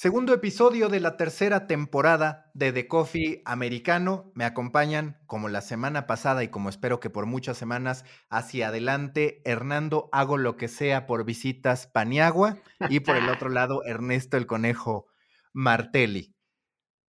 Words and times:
Segundo 0.00 0.32
episodio 0.32 0.88
de 0.88 1.00
la 1.00 1.16
tercera 1.16 1.66
temporada 1.66 2.52
de 2.54 2.70
The 2.72 2.86
Coffee 2.86 3.42
Americano. 3.44 4.30
Me 4.32 4.44
acompañan, 4.44 5.18
como 5.26 5.48
la 5.48 5.60
semana 5.60 6.06
pasada 6.06 6.44
y 6.44 6.50
como 6.50 6.68
espero 6.68 7.00
que 7.00 7.10
por 7.10 7.26
muchas 7.26 7.58
semanas 7.58 8.04
hacia 8.30 8.68
adelante, 8.68 9.42
Hernando 9.44 10.08
Hago 10.12 10.36
lo 10.38 10.56
que 10.56 10.68
sea 10.68 11.08
por 11.08 11.24
visitas 11.24 11.88
Paniagua 11.88 12.58
y 12.88 13.00
por 13.00 13.16
el 13.16 13.28
otro 13.28 13.48
lado, 13.48 13.82
Ernesto 13.84 14.36
el 14.36 14.46
Conejo 14.46 15.08
Martelli. 15.52 16.32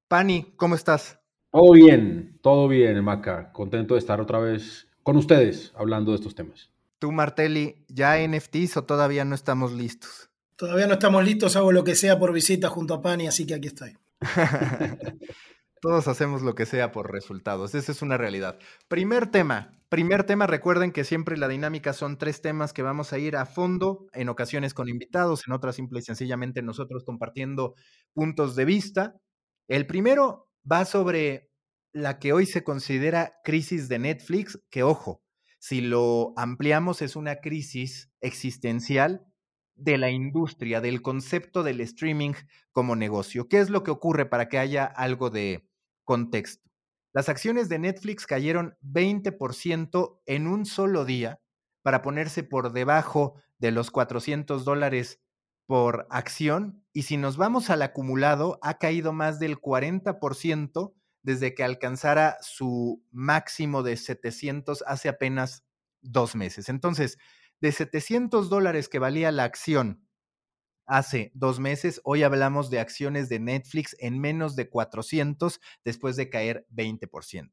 Pani, 0.08 0.54
¿cómo 0.56 0.74
estás? 0.74 1.20
Todo 1.52 1.72
bien, 1.72 2.38
todo 2.40 2.68
bien, 2.68 3.04
Maca. 3.04 3.52
Contento 3.52 3.96
de 3.96 4.00
estar 4.00 4.18
otra 4.18 4.38
vez 4.38 4.88
con 5.02 5.18
ustedes 5.18 5.74
hablando 5.76 6.12
de 6.12 6.16
estos 6.16 6.34
temas. 6.34 6.72
Tú, 6.98 7.12
Martelli, 7.12 7.84
¿ya 7.88 8.16
NFTs 8.26 8.78
o 8.78 8.84
todavía 8.84 9.26
no 9.26 9.34
estamos 9.34 9.72
listos? 9.72 10.27
Todavía 10.58 10.88
no 10.88 10.94
estamos 10.94 11.24
listos, 11.24 11.54
hago 11.54 11.70
lo 11.70 11.84
que 11.84 11.94
sea 11.94 12.18
por 12.18 12.32
visita 12.32 12.68
junto 12.68 12.92
a 12.92 13.00
Pani, 13.00 13.28
así 13.28 13.46
que 13.46 13.54
aquí 13.54 13.68
estoy. 13.68 13.96
Todos 15.80 16.08
hacemos 16.08 16.42
lo 16.42 16.56
que 16.56 16.66
sea 16.66 16.90
por 16.90 17.12
resultados, 17.12 17.76
esa 17.76 17.92
es 17.92 18.02
una 18.02 18.16
realidad. 18.16 18.58
Primer 18.88 19.30
tema, 19.30 19.78
primer 19.88 20.24
tema, 20.24 20.48
recuerden 20.48 20.90
que 20.90 21.04
siempre 21.04 21.36
la 21.36 21.46
dinámica 21.46 21.92
son 21.92 22.18
tres 22.18 22.42
temas 22.42 22.72
que 22.72 22.82
vamos 22.82 23.12
a 23.12 23.18
ir 23.18 23.36
a 23.36 23.46
fondo, 23.46 24.08
en 24.12 24.28
ocasiones 24.28 24.74
con 24.74 24.88
invitados, 24.88 25.44
en 25.46 25.52
otras 25.52 25.76
simple 25.76 26.00
y 26.00 26.02
sencillamente 26.02 26.60
nosotros 26.60 27.04
compartiendo 27.04 27.76
puntos 28.12 28.56
de 28.56 28.64
vista. 28.64 29.14
El 29.68 29.86
primero 29.86 30.50
va 30.68 30.84
sobre 30.86 31.52
la 31.92 32.18
que 32.18 32.32
hoy 32.32 32.46
se 32.46 32.64
considera 32.64 33.34
crisis 33.44 33.88
de 33.88 34.00
Netflix, 34.00 34.58
que 34.70 34.82
ojo, 34.82 35.22
si 35.60 35.82
lo 35.82 36.32
ampliamos 36.36 37.00
es 37.00 37.14
una 37.14 37.36
crisis 37.36 38.10
existencial 38.20 39.27
de 39.78 39.96
la 39.98 40.10
industria, 40.10 40.80
del 40.80 41.02
concepto 41.02 41.62
del 41.62 41.80
streaming 41.80 42.32
como 42.72 42.96
negocio. 42.96 43.48
¿Qué 43.48 43.60
es 43.60 43.70
lo 43.70 43.82
que 43.82 43.90
ocurre 43.90 44.26
para 44.26 44.48
que 44.48 44.58
haya 44.58 44.84
algo 44.84 45.30
de 45.30 45.66
contexto? 46.04 46.68
Las 47.12 47.28
acciones 47.28 47.68
de 47.68 47.78
Netflix 47.78 48.26
cayeron 48.26 48.76
20% 48.82 50.20
en 50.26 50.46
un 50.46 50.66
solo 50.66 51.04
día 51.04 51.40
para 51.82 52.02
ponerse 52.02 52.42
por 52.42 52.72
debajo 52.72 53.34
de 53.58 53.70
los 53.70 53.90
400 53.90 54.64
dólares 54.64 55.20
por 55.66 56.06
acción 56.10 56.84
y 56.92 57.02
si 57.02 57.16
nos 57.16 57.36
vamos 57.36 57.70
al 57.70 57.82
acumulado, 57.82 58.58
ha 58.62 58.78
caído 58.78 59.12
más 59.12 59.38
del 59.38 59.60
40% 59.60 60.92
desde 61.22 61.54
que 61.54 61.64
alcanzara 61.64 62.38
su 62.40 63.04
máximo 63.10 63.82
de 63.82 63.96
700 63.96 64.82
hace 64.86 65.08
apenas 65.08 65.64
dos 66.00 66.34
meses. 66.34 66.68
Entonces, 66.68 67.18
de 67.60 67.72
700 67.72 68.48
dólares 68.48 68.88
que 68.88 68.98
valía 68.98 69.32
la 69.32 69.44
acción 69.44 70.08
hace 70.88 71.30
dos 71.34 71.60
meses, 71.60 72.00
hoy 72.02 72.22
hablamos 72.22 72.70
de 72.70 72.80
acciones 72.80 73.28
de 73.28 73.38
Netflix 73.38 73.94
en 74.00 74.18
menos 74.18 74.56
de 74.56 74.70
400 74.70 75.60
después 75.84 76.16
de 76.16 76.30
caer 76.30 76.66
20%. 76.70 77.52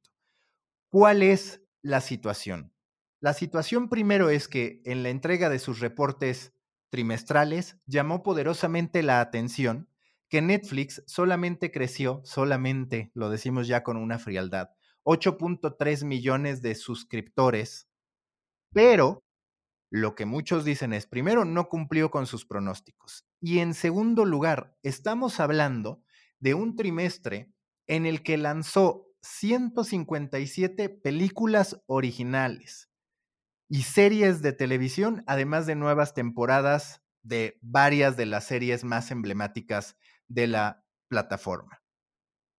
¿Cuál 0.90 1.22
es 1.22 1.62
la 1.82 2.00
situación? 2.00 2.74
La 3.20 3.34
situación 3.34 3.90
primero 3.90 4.30
es 4.30 4.48
que 4.48 4.82
en 4.86 5.04
la 5.04 5.10
entrega 5.10 5.50
de 5.50 5.60
sus 5.60 5.82
reportes 5.82 6.54
trimestrales 6.90 7.78
llamó 7.86 8.24
poderosamente 8.24 9.04
la 9.04 9.20
atención 9.20 9.90
que 10.30 10.42
Netflix 10.42 11.04
solamente 11.06 11.72
creció, 11.72 12.22
solamente, 12.24 13.12
lo 13.14 13.30
decimos 13.30 13.68
ya 13.68 13.84
con 13.84 13.98
una 13.98 14.18
frialdad, 14.18 14.70
8.3 15.04 16.06
millones 16.06 16.62
de 16.62 16.74
suscriptores, 16.76 17.90
pero 18.72 19.25
lo 19.96 20.14
que 20.14 20.26
muchos 20.26 20.66
dicen 20.66 20.92
es, 20.92 21.06
primero, 21.06 21.46
no 21.46 21.70
cumplió 21.70 22.12
con 22.12 22.28
sus 22.28 22.46
pronósticos. 22.46 23.26
Y 23.40 23.60
en 23.60 23.74
segundo 23.74 24.26
lugar, 24.26 24.78
estamos 24.84 25.40
hablando 25.40 26.04
de 26.40 26.54
un 26.54 26.76
trimestre 26.76 27.54
en 27.88 28.06
el 28.06 28.22
que 28.22 28.38
lanzó 28.38 29.08
157 29.22 30.90
películas 30.90 31.82
originales 31.86 32.90
y 33.70 33.84
series 33.84 34.42
de 34.42 34.52
televisión, 34.52 35.24
además 35.28 35.66
de 35.66 35.76
nuevas 35.76 36.14
temporadas 36.14 37.02
de 37.24 37.58
varias 37.62 38.18
de 38.18 38.26
las 38.26 38.46
series 38.48 38.84
más 38.84 39.12
emblemáticas 39.12 39.96
de 40.28 40.48
la 40.48 40.84
plataforma. 41.08 41.82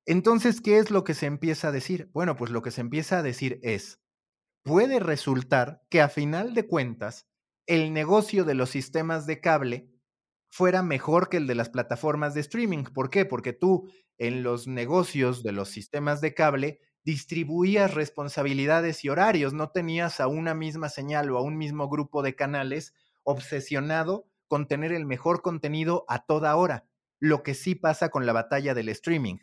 Entonces, 0.07 0.63
¿qué 0.63 0.79
es 0.79 0.91
lo 0.91 1.05
que 1.05 1.13
se 1.13 1.27
empieza 1.27 1.69
a 1.69 1.73
decir? 1.73 2.09
Bueno, 2.15 2.35
pues 2.35 2.51
lo 2.51 2.63
que 2.63 2.71
se 2.71 2.81
empieza 2.81 3.19
a 3.19 3.23
decir 3.23 3.61
es, 3.63 4.01
puede 4.67 4.99
resultar 4.99 5.81
que 5.89 6.01
a 6.01 6.09
final 6.09 6.53
de 6.53 6.67
cuentas 6.67 7.29
el 7.67 7.93
negocio 7.93 8.45
de 8.45 8.55
los 8.55 8.69
sistemas 8.69 9.25
de 9.25 9.41
cable 9.41 9.89
fuera 10.49 10.83
mejor 10.83 11.29
que 11.29 11.37
el 11.37 11.47
de 11.47 11.55
las 11.55 11.69
plataformas 11.71 12.35
de 12.35 12.41
streaming. 12.41 12.83
¿Por 12.83 13.09
qué? 13.09 13.25
Porque 13.25 13.53
tú 13.53 13.89
en 14.19 14.43
los 14.43 14.67
negocios 14.67 15.45
de 15.45 15.53
los 15.53 15.69
sistemas 15.69 16.21
de 16.21 16.35
cable 16.35 16.81
distribuías 17.05 17.95
responsabilidades 17.95 19.05
y 19.05 19.09
horarios, 19.09 19.53
no 19.53 19.71
tenías 19.71 20.19
a 20.19 20.27
una 20.27 20.53
misma 20.53 20.89
señal 20.89 21.31
o 21.31 21.39
a 21.39 21.43
un 21.43 21.57
mismo 21.57 21.89
grupo 21.89 22.23
de 22.25 22.35
canales 22.35 22.93
obsesionado 23.23 24.27
con 24.49 24.67
tener 24.67 24.93
el 24.93 25.07
mejor 25.07 25.43
contenido 25.43 26.05
a 26.09 26.27
toda 26.27 26.57
hora, 26.57 26.89
lo 27.21 27.45
que 27.45 27.55
sí 27.55 27.77
pasa 27.77 28.09
con 28.09 28.27
la 28.27 28.33
batalla 28.33 28.75
del 28.75 28.89
streaming. 28.89 29.37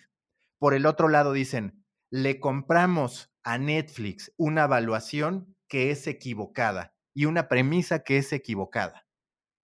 Por 0.60 0.74
el 0.74 0.86
otro 0.86 1.08
lado 1.08 1.32
dicen, 1.32 1.86
le 2.10 2.42
compramos 2.42 3.33
a 3.44 3.58
Netflix 3.58 4.32
una 4.38 4.66
evaluación 4.66 5.56
que 5.68 5.92
es 5.92 6.08
equivocada 6.08 6.94
y 7.14 7.26
una 7.26 7.48
premisa 7.48 8.04
que 8.04 8.18
es 8.18 8.34
equivocada. 8.34 9.06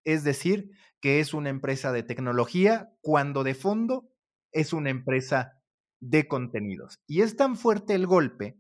Es 0.03 0.23
decir, 0.23 0.71
que 1.01 1.19
es 1.19 1.33
una 1.33 1.49
empresa 1.49 1.91
de 1.91 2.03
tecnología 2.03 2.91
cuando 3.01 3.43
de 3.43 3.55
fondo 3.55 4.09
es 4.51 4.73
una 4.73 4.89
empresa 4.89 5.61
de 5.99 6.27
contenidos. 6.27 6.99
Y 7.07 7.21
es 7.21 7.35
tan 7.35 7.55
fuerte 7.55 7.93
el 7.93 8.07
golpe 8.07 8.57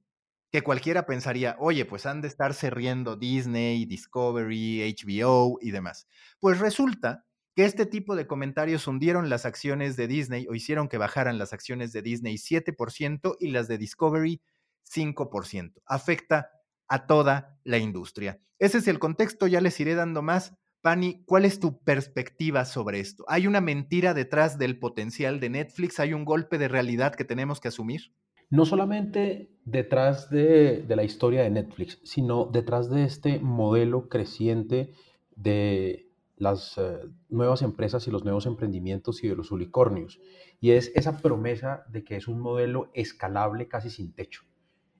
que 0.51 0.61
cualquiera 0.61 1.05
pensaría, 1.05 1.55
oye, 1.59 1.85
pues 1.85 2.05
han 2.05 2.21
de 2.21 2.27
estarse 2.27 2.69
riendo 2.69 3.15
Disney, 3.15 3.85
Discovery, 3.85 4.95
HBO 4.95 5.59
y 5.61 5.71
demás. 5.71 6.07
Pues 6.39 6.59
resulta 6.59 7.25
que 7.55 7.65
este 7.65 7.85
tipo 7.85 8.15
de 8.15 8.25
comentarios 8.25 8.87
hundieron 8.87 9.29
las 9.29 9.45
acciones 9.45 9.95
de 9.95 10.07
Disney 10.07 10.47
o 10.49 10.55
hicieron 10.55 10.87
que 10.87 10.97
bajaran 10.97 11.37
las 11.37 11.53
acciones 11.53 11.91
de 11.93 12.01
Disney 12.01 12.35
7% 12.35 13.35
y 13.39 13.49
las 13.49 13.67
de 13.67 13.77
Discovery 13.77 14.41
5%. 14.85 15.81
Afecta 15.85 16.51
a 16.87 17.05
toda 17.05 17.59
la 17.63 17.77
industria. 17.77 18.39
Ese 18.57 18.79
es 18.79 18.87
el 18.87 18.99
contexto, 18.99 19.47
ya 19.47 19.61
les 19.61 19.79
iré 19.79 19.95
dando 19.95 20.21
más. 20.21 20.55
Pani, 20.81 21.23
¿cuál 21.25 21.45
es 21.45 21.59
tu 21.59 21.81
perspectiva 21.83 22.65
sobre 22.65 22.99
esto? 22.99 23.25
¿Hay 23.27 23.47
una 23.47 23.61
mentira 23.61 24.13
detrás 24.13 24.57
del 24.57 24.79
potencial 24.79 25.39
de 25.39 25.49
Netflix? 25.49 25.99
¿Hay 25.99 26.13
un 26.13 26.25
golpe 26.25 26.57
de 26.57 26.67
realidad 26.67 27.15
que 27.15 27.25
tenemos 27.25 27.59
que 27.59 27.67
asumir? 27.67 28.13
No 28.49 28.65
solamente 28.65 29.51
detrás 29.65 30.29
de, 30.29 30.85
la 30.87 31.03
historia 31.03 31.43
de 31.43 31.51
Netflix, 31.51 31.99
sino 32.03 32.45
detrás 32.45 32.89
de 32.89 33.03
este 33.03 33.39
modelo 33.39 34.09
creciente 34.09 34.93
de 35.35 36.07
las 36.35 36.77
eh, 36.77 37.01
nuevas 37.27 37.61
empresas 37.61 38.07
y 38.07 38.11
los 38.11 38.23
nuevos 38.23 38.45
emprendimientos 38.45 39.23
y 39.23 39.27
de 39.27 39.35
los 39.35 39.51
unicornios. 39.51 40.19
Y 40.59 40.71
es 40.71 40.91
esa 40.95 41.17
promesa 41.17 41.83
de 41.89 42.03
que 42.03 42.15
es 42.15 42.27
un 42.27 42.39
modelo 42.39 42.89
escalable 42.93 43.67
casi 43.67 43.89
sin 43.89 44.13
techo. 44.13 44.48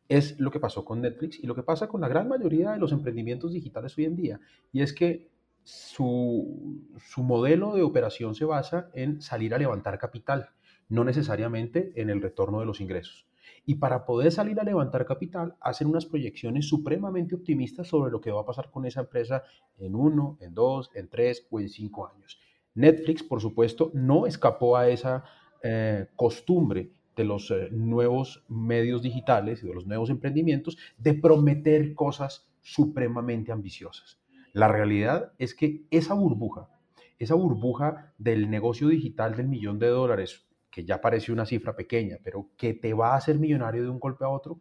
Es 0.09 0.37
lo 0.39 0.51
que 0.51 0.59
pasó 0.59 0.83
con 0.83 1.01
Netflix 1.01 1.39
y 1.41 1.47
lo 1.47 1.55
que 1.55 1.63
pasa 1.63 1.87
con 1.87 2.01
la 2.01 2.09
gran 2.09 2.27
mayoría 2.27 2.71
de 2.71 2.79
los 2.79 2.91
emprendimientos 2.91 3.53
digitales 3.53 3.97
hoy 3.97 4.05
en 4.05 4.17
día. 4.17 4.39
Y 4.73 4.81
es 4.81 4.91
que 4.91 5.29
su, 5.63 6.83
su 6.97 7.23
modelo 7.23 7.73
de 7.75 7.83
operación 7.83 8.35
se 8.35 8.43
basa 8.43 8.89
en 8.93 9.21
salir 9.21 9.53
a 9.53 9.57
levantar 9.57 9.97
capital, 9.97 10.49
no 10.89 11.05
necesariamente 11.05 11.93
en 11.95 12.09
el 12.09 12.21
retorno 12.21 12.59
de 12.59 12.65
los 12.65 12.81
ingresos 12.81 13.29
y 13.65 13.75
para 13.75 14.05
poder 14.05 14.31
salir 14.31 14.59
a 14.59 14.63
levantar 14.63 15.05
capital 15.05 15.55
hacen 15.61 15.87
unas 15.87 16.05
proyecciones 16.05 16.67
supremamente 16.67 17.35
optimistas 17.35 17.87
sobre 17.87 18.11
lo 18.11 18.21
que 18.21 18.31
va 18.31 18.41
a 18.41 18.45
pasar 18.45 18.71
con 18.71 18.85
esa 18.85 19.01
empresa 19.01 19.43
en 19.77 19.95
uno, 19.95 20.37
en 20.41 20.53
dos, 20.53 20.89
en 20.95 21.07
tres 21.07 21.45
o 21.51 21.59
en 21.59 21.69
cinco 21.69 22.07
años. 22.07 22.39
Netflix, 22.73 23.23
por 23.23 23.41
supuesto, 23.41 23.91
no 23.93 24.25
escapó 24.25 24.77
a 24.77 24.89
esa 24.89 25.23
eh, 25.61 26.07
costumbre 26.15 26.91
de 27.15 27.23
los 27.23 27.51
eh, 27.51 27.69
nuevos 27.71 28.43
medios 28.47 29.01
digitales 29.01 29.63
y 29.63 29.67
de 29.67 29.73
los 29.73 29.85
nuevos 29.85 30.09
emprendimientos 30.09 30.77
de 30.97 31.13
prometer 31.13 31.93
cosas 31.93 32.49
supremamente 32.61 33.51
ambiciosas. 33.51 34.19
La 34.53 34.67
realidad 34.67 35.33
es 35.37 35.53
que 35.53 35.85
esa 35.91 36.13
burbuja, 36.13 36.69
esa 37.17 37.35
burbuja 37.35 38.13
del 38.17 38.49
negocio 38.49 38.87
digital 38.87 39.35
del 39.35 39.47
millón 39.47 39.79
de 39.79 39.87
dólares 39.87 40.47
que 40.69 40.85
ya 40.85 41.01
parece 41.01 41.31
una 41.31 41.45
cifra 41.45 41.75
pequeña, 41.75 42.17
pero 42.23 42.49
que 42.55 42.73
te 42.73 42.93
va 42.93 43.13
a 43.13 43.17
hacer 43.17 43.39
millonario 43.39 43.83
de 43.83 43.89
un 43.89 43.99
golpe 43.99 44.23
a 44.23 44.29
otro, 44.29 44.59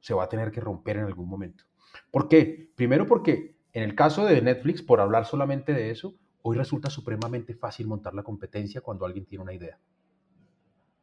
se 0.00 0.14
va 0.14 0.24
a 0.24 0.28
tener 0.28 0.50
que 0.50 0.60
romper 0.60 0.96
en 0.98 1.04
algún 1.04 1.28
momento. 1.28 1.64
¿Por 2.10 2.28
qué? 2.28 2.70
Primero 2.74 3.06
porque 3.06 3.56
en 3.72 3.82
el 3.82 3.94
caso 3.94 4.24
de 4.24 4.40
Netflix, 4.40 4.82
por 4.82 5.00
hablar 5.00 5.26
solamente 5.26 5.72
de 5.72 5.90
eso, 5.90 6.14
hoy 6.42 6.56
resulta 6.56 6.90
supremamente 6.90 7.54
fácil 7.54 7.86
montar 7.86 8.14
la 8.14 8.22
competencia 8.22 8.80
cuando 8.80 9.04
alguien 9.04 9.26
tiene 9.26 9.42
una 9.42 9.54
idea. 9.54 9.78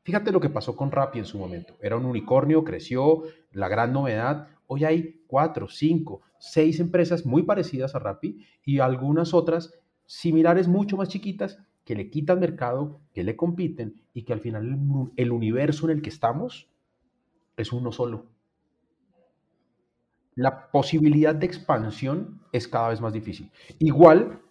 Fíjate 0.03 0.33
lo 0.33 0.41
que 0.41 0.49
pasó 0.49 0.75
con 0.75 0.91
Rappi 0.91 1.19
en 1.19 1.25
su 1.25 1.37
momento. 1.37 1.75
Era 1.81 1.95
un 1.95 2.05
unicornio, 2.05 2.65
creció, 2.65 3.23
la 3.51 3.69
gran 3.69 3.93
novedad. 3.93 4.49
Hoy 4.67 4.83
hay 4.83 5.23
cuatro, 5.27 5.69
cinco, 5.69 6.21
seis 6.39 6.81
empresas 6.81 7.25
muy 7.25 7.43
parecidas 7.43 7.95
a 7.95 7.99
Rappi 7.99 8.45
y 8.65 8.79
algunas 8.79 9.33
otras 9.33 9.73
similares, 10.05 10.67
mucho 10.67 10.97
más 10.97 11.07
chiquitas, 11.07 11.57
que 11.85 11.95
le 11.95 12.09
quitan 12.09 12.41
mercado, 12.41 12.99
que 13.13 13.23
le 13.23 13.37
compiten 13.37 14.01
y 14.13 14.23
que 14.23 14.33
al 14.33 14.41
final 14.41 15.11
el 15.15 15.31
universo 15.31 15.89
en 15.89 15.97
el 15.97 16.01
que 16.01 16.09
estamos 16.09 16.69
es 17.55 17.71
uno 17.71 17.93
solo. 17.93 18.25
La 20.35 20.69
posibilidad 20.69 21.33
de 21.33 21.45
expansión 21.45 22.41
es 22.51 22.67
cada 22.67 22.89
vez 22.89 22.99
más 22.99 23.13
difícil. 23.13 23.51
Igual, 23.79 24.41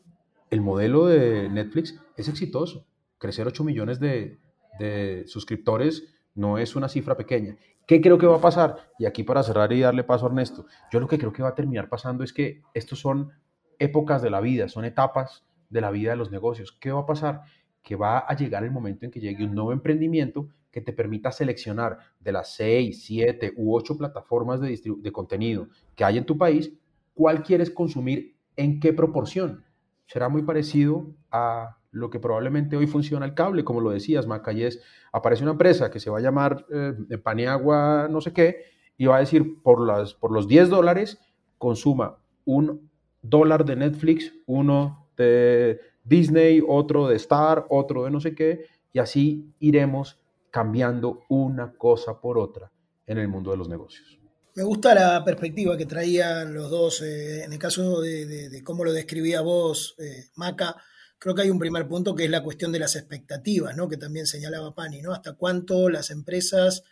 el 0.49 0.63
modelo 0.63 1.07
de 1.07 1.51
Netflix 1.51 2.01
es 2.17 2.29
exitoso. 2.29 2.87
Crecer 3.19 3.47
8 3.47 3.65
millones 3.65 3.99
de, 3.99 4.39
de 4.79 5.25
suscriptores 5.27 6.05
no 6.35 6.59
es 6.59 6.77
una 6.77 6.89
cifra 6.89 7.17
pequeña. 7.17 7.57
¿Qué 7.87 8.01
creo 8.01 8.19
que 8.19 8.27
va 8.27 8.37
a 8.37 8.41
pasar? 8.41 8.91
Y 8.99 9.07
aquí 9.07 9.23
para 9.23 9.43
cerrar 9.43 9.73
y 9.73 9.81
darle 9.81 10.05
paso 10.05 10.27
a 10.27 10.29
Ernesto, 10.29 10.67
yo 10.91 11.01
lo 11.01 11.09
que 11.09 11.19
creo 11.19 11.33
que 11.33 11.43
va 11.43 11.51
a 11.51 11.55
terminar 11.55 11.89
pasando 11.89 12.25
es 12.25 12.33
que 12.33 12.63
estos 12.75 13.01
son 13.01 13.33
épocas 13.79 14.23
de 14.23 14.31
la 14.31 14.41
vida, 14.41 14.69
son 14.69 14.85
etapas 14.85 15.45
de 15.69 15.81
la 15.81 15.91
vida 15.91 16.13
de 16.13 16.17
los 16.17 16.31
negocios. 16.31 16.73
¿Qué 16.73 16.93
va 16.93 17.01
a 17.01 17.07
pasar? 17.07 17.43
Que 17.83 17.97
va 17.97 18.19
a 18.19 18.37
llegar 18.37 18.65
el 18.65 18.71
momento 18.71 19.05
en 19.05 19.11
que 19.11 19.21
llegue 19.21 19.45
un 19.45 19.55
nuevo 19.55 19.73
emprendimiento 19.73 20.49
que 20.71 20.81
te 20.81 20.93
permita 20.93 21.33
seleccionar 21.33 21.99
de 22.21 22.33
las 22.33 22.55
6, 22.55 23.05
7 23.05 23.53
u 23.57 23.75
8 23.75 23.99
plataformas 23.99 24.61
de, 24.61 24.81
de 24.99 25.13
contenido 25.13 25.69
que 25.95 26.05
hay 26.05 26.19
en 26.19 26.25
tu 26.25 26.39
país, 26.39 26.73
cuál 27.15 27.43
quieres 27.43 27.71
consumir 27.71 28.37
en 28.57 28.81
qué 28.81 28.93
proporción. 28.93 29.65
Será 30.07 30.29
muy 30.29 30.43
parecido 30.43 31.15
a 31.31 31.79
lo 31.93 32.11
que 32.11 32.19
probablemente 32.19 32.77
hoy 32.77 32.87
funciona 32.87 33.27
el 33.27 33.35
cable, 33.35 33.65
como 33.65 33.81
lo 33.81 33.91
decías, 33.91 34.27
Maca, 34.27 34.53
y 34.53 34.65
es, 34.65 34.81
aparece 35.13 35.43
una 35.43 35.53
empresa 35.53 35.91
que 35.91 36.01
se 36.01 36.11
va 36.11 36.19
a 36.19 36.23
llamar 36.23 36.67
eh, 36.73 37.19
Paniagua 37.19 38.09
no 38.11 38.21
sé 38.21 38.33
qué, 38.33 38.65
y 38.97 39.07
va 39.07 39.17
a 39.17 39.21
decir, 39.21 39.63
por, 39.63 39.87
las, 39.87 40.15
por 40.15 40.33
los 40.33 40.49
10 40.49 40.71
dólares, 40.71 41.19
consuma 41.59 42.19
un 42.45 42.91
dólar 43.21 43.65
de 43.65 43.77
Netflix, 43.77 44.33
uno 44.47 45.09
de 45.17 45.81
Disney, 46.03 46.63
otro 46.67 47.09
de 47.09 47.17
Star, 47.17 47.67
otro 47.69 48.05
de 48.05 48.11
no 48.11 48.21
sé 48.21 48.35
qué, 48.35 48.67
y 48.93 48.99
así 48.99 49.55
iremos 49.61 50.19
cambiando 50.51 51.21
una 51.29 51.73
cosa 51.73 52.21
por 52.21 52.39
otra 52.39 52.71
en 53.07 53.19
el 53.19 53.29
mundo 53.29 53.51
de 53.51 53.57
los 53.57 53.69
negocios. 53.69 54.19
Me 54.55 54.65
gusta 54.65 54.95
la 54.95 55.25
perspectiva 55.25 55.79
que 55.79 55.87
traían 55.87 56.53
los 56.53 56.71
dos, 56.71 57.01
eh, 57.03 57.45
en 57.45 57.53
el 57.53 57.59
caso 57.59 58.01
de, 58.03 58.61
cómo 58.63 58.85
lo 58.85 58.93
describía 58.93 59.41
vos, 59.41 59.95
eh, 59.99 60.27
Maca, 60.37 60.77
creo 61.23 61.37
que 61.37 61.43
hay 61.43 61.51
un 61.51 61.59
primer 61.61 61.87
punto 61.87 62.17
que 62.17 62.25
es 62.25 62.31
la 62.31 62.43
cuestión 62.43 62.73
de 62.73 62.81
las 62.81 62.97
expectativas, 62.97 63.77
¿no? 63.77 63.89
que 63.89 63.97
también 63.97 64.27
señalaba 64.27 64.75
Pani, 64.75 65.03
¿no? 65.03 65.13
hasta 65.13 65.35
cuánto 65.35 65.89
las 65.89 66.11
empresas 66.11 66.83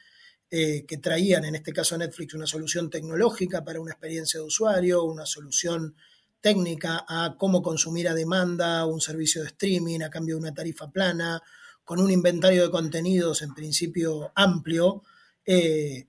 eh, 0.52 0.84
que 0.86 0.98
traían, 0.98 1.44
en 1.44 1.56
este 1.56 1.72
caso 1.72 1.98
Netflix, 1.98 2.34
una 2.34 2.46
solución 2.46 2.90
tecnológica 2.90 3.64
para 3.64 3.80
una 3.80 3.90
experiencia 3.90 4.38
de 4.38 4.46
usuario, 4.46 5.02
una 5.02 5.26
solución 5.26 5.96
técnica 6.40 7.04
a 7.08 7.34
cómo 7.36 7.60
consumir 7.60 8.06
a 8.06 8.14
demanda 8.14 8.86
un 8.86 9.00
servicio 9.00 9.42
de 9.42 9.48
streaming 9.48 10.02
a 10.02 10.10
cambio 10.10 10.36
de 10.36 10.42
una 10.42 10.54
tarifa 10.54 10.92
plana, 10.92 11.42
con 11.84 11.98
un 11.98 12.12
inventario 12.12 12.62
de 12.62 12.70
contenidos 12.70 13.42
en 13.42 13.52
principio 13.52 14.30
amplio, 14.36 15.02
eh, 15.44 16.06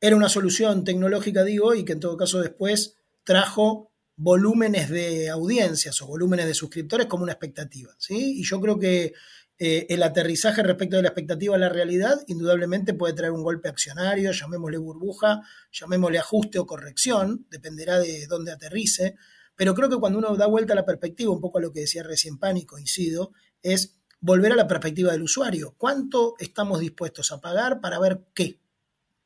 era 0.00 0.14
una 0.14 0.28
solución 0.28 0.84
tecnológica, 0.84 1.42
digo, 1.42 1.74
y 1.74 1.84
que 1.84 1.94
en 1.94 2.00
todo 2.00 2.16
caso 2.16 2.40
después 2.40 2.94
trajo 3.24 3.90
volúmenes 4.16 4.90
de 4.90 5.28
audiencias 5.30 6.00
o 6.02 6.06
volúmenes 6.06 6.46
de 6.46 6.54
suscriptores 6.54 7.06
como 7.06 7.24
una 7.24 7.32
expectativa. 7.32 7.94
¿sí? 7.98 8.40
Y 8.40 8.44
yo 8.44 8.60
creo 8.60 8.78
que 8.78 9.12
eh, 9.58 9.86
el 9.88 10.02
aterrizaje 10.02 10.62
respecto 10.62 10.96
de 10.96 11.02
la 11.02 11.08
expectativa 11.08 11.54
a 11.54 11.58
la 11.58 11.68
realidad 11.68 12.20
indudablemente 12.26 12.94
puede 12.94 13.14
traer 13.14 13.32
un 13.32 13.42
golpe 13.42 13.68
accionario, 13.68 14.32
llamémosle 14.32 14.78
burbuja, 14.78 15.42
llamémosle 15.72 16.18
ajuste 16.18 16.58
o 16.58 16.66
corrección, 16.66 17.46
dependerá 17.50 17.98
de 17.98 18.26
dónde 18.26 18.52
aterrice, 18.52 19.14
pero 19.56 19.74
creo 19.74 19.88
que 19.88 19.98
cuando 19.98 20.18
uno 20.18 20.36
da 20.36 20.46
vuelta 20.46 20.72
a 20.72 20.76
la 20.76 20.84
perspectiva, 20.84 21.30
un 21.30 21.40
poco 21.40 21.58
a 21.58 21.60
lo 21.60 21.72
que 21.72 21.80
decía 21.80 22.02
recién 22.02 22.38
Pani, 22.38 22.66
coincido, 22.66 23.32
es 23.62 23.96
volver 24.20 24.52
a 24.52 24.56
la 24.56 24.66
perspectiva 24.66 25.12
del 25.12 25.22
usuario. 25.22 25.74
¿Cuánto 25.78 26.34
estamos 26.38 26.80
dispuestos 26.80 27.30
a 27.30 27.40
pagar 27.40 27.80
para 27.80 28.00
ver 28.00 28.24
qué? 28.34 28.58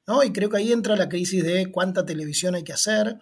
¿No? 0.07 0.23
Y 0.23 0.33
creo 0.33 0.51
que 0.51 0.59
ahí 0.59 0.73
entra 0.73 0.97
la 0.97 1.09
crisis 1.09 1.43
de 1.45 1.71
cuánta 1.71 2.05
televisión 2.05 2.55
hay 2.55 2.65
que 2.65 2.73
hacer, 2.73 3.19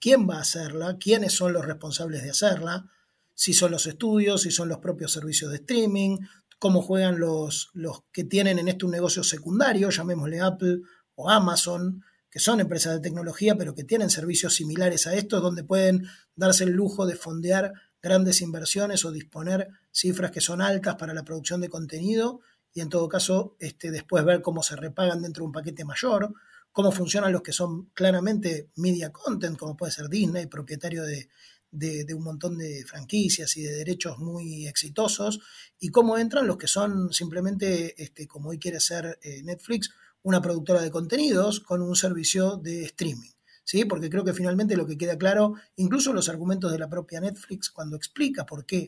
quién 0.00 0.28
va 0.28 0.36
a 0.36 0.40
hacerla, 0.40 0.96
quiénes 0.98 1.32
son 1.32 1.52
los 1.52 1.66
responsables 1.66 2.22
de 2.22 2.30
hacerla, 2.30 2.90
si 3.34 3.52
son 3.52 3.70
los 3.70 3.86
estudios, 3.86 4.42
si 4.42 4.50
son 4.50 4.68
los 4.68 4.78
propios 4.78 5.12
servicios 5.12 5.50
de 5.50 5.58
streaming, 5.58 6.18
cómo 6.58 6.82
juegan 6.82 7.20
los, 7.20 7.70
los 7.72 8.02
que 8.12 8.24
tienen 8.24 8.58
en 8.58 8.68
esto 8.68 8.86
un 8.86 8.92
negocio 8.92 9.22
secundario, 9.22 9.90
llamémosle 9.90 10.40
Apple 10.40 10.80
o 11.14 11.30
Amazon, 11.30 12.02
que 12.30 12.40
son 12.40 12.60
empresas 12.60 12.94
de 12.94 13.00
tecnología, 13.00 13.56
pero 13.56 13.74
que 13.74 13.84
tienen 13.84 14.10
servicios 14.10 14.54
similares 14.54 15.06
a 15.06 15.14
estos, 15.14 15.40
donde 15.40 15.64
pueden 15.64 16.06
darse 16.34 16.64
el 16.64 16.72
lujo 16.72 17.06
de 17.06 17.16
fondear 17.16 17.72
grandes 18.02 18.42
inversiones 18.42 19.04
o 19.04 19.10
disponer 19.10 19.68
cifras 19.90 20.30
que 20.30 20.40
son 20.40 20.60
altas 20.60 20.96
para 20.96 21.14
la 21.14 21.24
producción 21.24 21.60
de 21.60 21.68
contenido 21.68 22.40
y 22.72 22.80
en 22.80 22.88
todo 22.88 23.08
caso 23.08 23.56
este, 23.58 23.90
después 23.90 24.24
ver 24.24 24.42
cómo 24.42 24.62
se 24.62 24.76
repagan 24.76 25.22
dentro 25.22 25.42
de 25.42 25.46
un 25.46 25.52
paquete 25.52 25.84
mayor, 25.84 26.32
cómo 26.78 26.92
funcionan 26.92 27.32
los 27.32 27.42
que 27.42 27.52
son 27.52 27.86
claramente 27.86 28.70
media 28.76 29.10
content, 29.10 29.58
como 29.58 29.76
puede 29.76 29.90
ser 29.90 30.08
Disney, 30.08 30.46
propietario 30.46 31.02
de, 31.02 32.14
un 32.14 32.22
montón 32.22 32.56
de 32.56 32.84
franquicias 32.86 33.56
y 33.56 33.62
de 33.62 33.72
derechos 33.72 34.20
muy 34.20 34.68
exitosos, 34.68 35.40
y 35.80 35.88
cómo 35.88 36.18
entran 36.18 36.46
los 36.46 36.56
que 36.56 36.68
son 36.68 37.12
simplemente, 37.12 38.00
este, 38.00 38.28
como 38.28 38.50
hoy 38.50 38.60
quiere 38.60 38.78
ser 38.78 39.18
eh, 39.22 39.42
Netflix, 39.42 39.90
una 40.22 40.40
productora 40.40 40.80
de 40.80 40.92
contenidos 40.92 41.58
con 41.58 41.82
un 41.82 41.96
servicio 41.96 42.58
de 42.58 42.84
streaming. 42.84 43.32
¿Sí? 43.64 43.84
Porque 43.84 44.08
creo 44.08 44.22
que 44.22 44.32
finalmente 44.32 44.76
lo 44.76 44.86
que 44.86 44.96
queda 44.96 45.18
claro, 45.18 45.54
incluso 45.74 46.12
los 46.12 46.28
argumentos 46.28 46.70
de 46.70 46.78
la 46.78 46.88
propia 46.88 47.20
Netflix, 47.20 47.70
cuando 47.70 47.96
explica 47.96 48.46
por 48.46 48.64
qué 48.64 48.86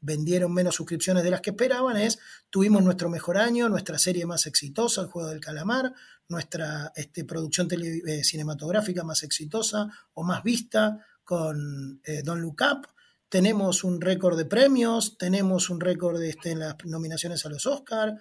vendieron 0.00 0.52
menos 0.52 0.74
suscripciones 0.74 1.24
de 1.24 1.30
las 1.30 1.40
que 1.40 1.50
esperaban, 1.50 1.96
es 1.96 2.18
tuvimos 2.50 2.82
nuestro 2.82 3.08
mejor 3.08 3.38
año, 3.38 3.68
nuestra 3.68 3.98
serie 3.98 4.26
más 4.26 4.46
exitosa, 4.46 5.02
El 5.02 5.08
Juego 5.08 5.28
del 5.28 5.40
Calamar, 5.40 5.92
nuestra 6.28 6.92
este, 6.96 7.24
producción 7.24 7.68
eh, 7.70 8.24
cinematográfica 8.24 9.04
más 9.04 9.22
exitosa 9.22 9.88
o 10.14 10.24
más 10.24 10.42
vista 10.42 11.04
con 11.24 12.00
eh, 12.04 12.22
Don 12.22 12.40
Look 12.40 12.58
Up, 12.62 12.88
tenemos 13.28 13.82
un 13.82 14.00
récord 14.00 14.36
de 14.36 14.44
premios, 14.44 15.18
tenemos 15.18 15.68
un 15.70 15.80
récord 15.80 16.22
este, 16.22 16.52
en 16.52 16.60
las 16.60 16.76
nominaciones 16.84 17.44
a 17.44 17.48
los 17.48 17.66
Oscars, 17.66 18.14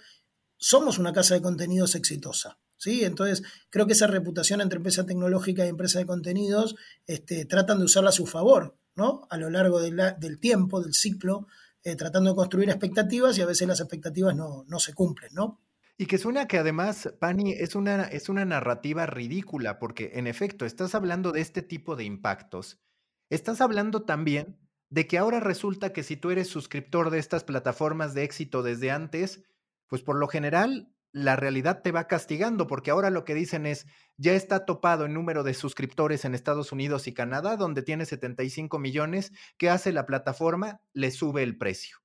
somos 0.57 0.98
una 0.98 1.13
casa 1.13 1.36
de 1.36 1.42
contenidos 1.42 1.95
exitosa. 1.95 2.57
¿sí? 2.78 3.04
Entonces, 3.04 3.44
creo 3.69 3.86
que 3.86 3.94
esa 3.94 4.07
reputación 4.07 4.62
entre 4.62 4.78
empresa 4.78 5.06
tecnológica 5.06 5.66
y 5.66 5.69
empresa 5.69 6.00
de 6.00 6.06
contenidos 6.06 6.75
este, 7.06 7.45
tratan 7.45 7.80
de 7.80 7.86
usarla 7.86 8.10
a 8.10 8.13
su 8.13 8.25
favor, 8.25 8.78
¿no? 8.95 9.28
A 9.30 9.38
lo 9.38 9.50
largo 9.50 9.80
del 9.80 10.39
tiempo, 10.39 10.81
del 10.81 10.94
ciclo, 10.94 11.48
eh, 11.86 11.96
tratando 11.96 12.32
de 12.32 12.36
construir 12.36 12.70
expectativas 12.70 13.38
y 13.38 13.44
a 13.44 13.46
veces 13.46 13.68
las 13.68 13.80
expectativas 13.80 14.36
no, 14.36 14.66
se 14.80 14.96
cumplen, 14.96 15.30
¿no? 15.36 15.62
Y 15.98 16.08
que 16.08 16.18
suena 16.18 16.48
que 16.48 16.58
además, 16.58 17.14
Pani, 17.19 17.54
es 17.54 17.76
una, 17.76 18.06
es 18.06 18.28
una 18.28 18.44
narrativa 18.44 19.06
ridícula, 19.06 19.78
porque 19.78 20.14
en 20.16 20.26
efecto, 20.26 20.66
estás 20.66 20.95
hablando 20.95 21.31
de 21.31 21.42
este 21.42 21.62
tipo 21.62 21.95
de 21.95 22.04
impactos. 22.04 22.81
Estás 23.30 23.62
hablando 23.62 24.02
también 24.02 24.57
de 24.90 25.06
que 25.06 25.19
ahora 25.19 25.40
resulta 25.40 25.94
que 25.94 26.02
si 26.02 26.18
tú 26.18 26.31
eres 26.31 26.48
suscriptor 26.48 27.12
de 27.12 27.19
estas 27.19 27.44
plataformas 27.44 28.16
de 28.16 28.24
éxito 28.24 28.64
desde 28.64 28.90
antes, 28.90 29.44
pues 29.88 30.02
por 30.02 30.16
lo 30.16 30.28
general 30.28 30.92
la 31.16 31.38
realidad 31.38 31.81
te 31.81 31.94
va 31.94 32.07
castigando, 32.07 32.68
porque 32.68 32.92
ahora 32.92 33.10
lo 33.10 33.24
que 33.24 33.34
dicen 33.34 33.66
es, 33.66 33.88
ya 34.18 34.34
está 34.34 34.66
topado 34.66 35.06
el 35.06 35.14
número 35.14 35.44
de 35.44 35.54
suscriptores 35.54 36.26
en 36.26 36.36
Estados 36.36 36.74
Unidos 36.74 37.07
y 37.07 37.14
Canadá, 37.14 37.56
donde 37.56 37.84
tiene 37.84 38.06
75 38.06 38.80
millones, 38.80 39.31
¿qué 39.57 39.69
hace 39.69 39.94
la 39.94 40.06
plataforma? 40.06 40.81
Le 40.92 41.12
sube 41.12 41.42
el 41.42 41.57
precio. 41.57 42.00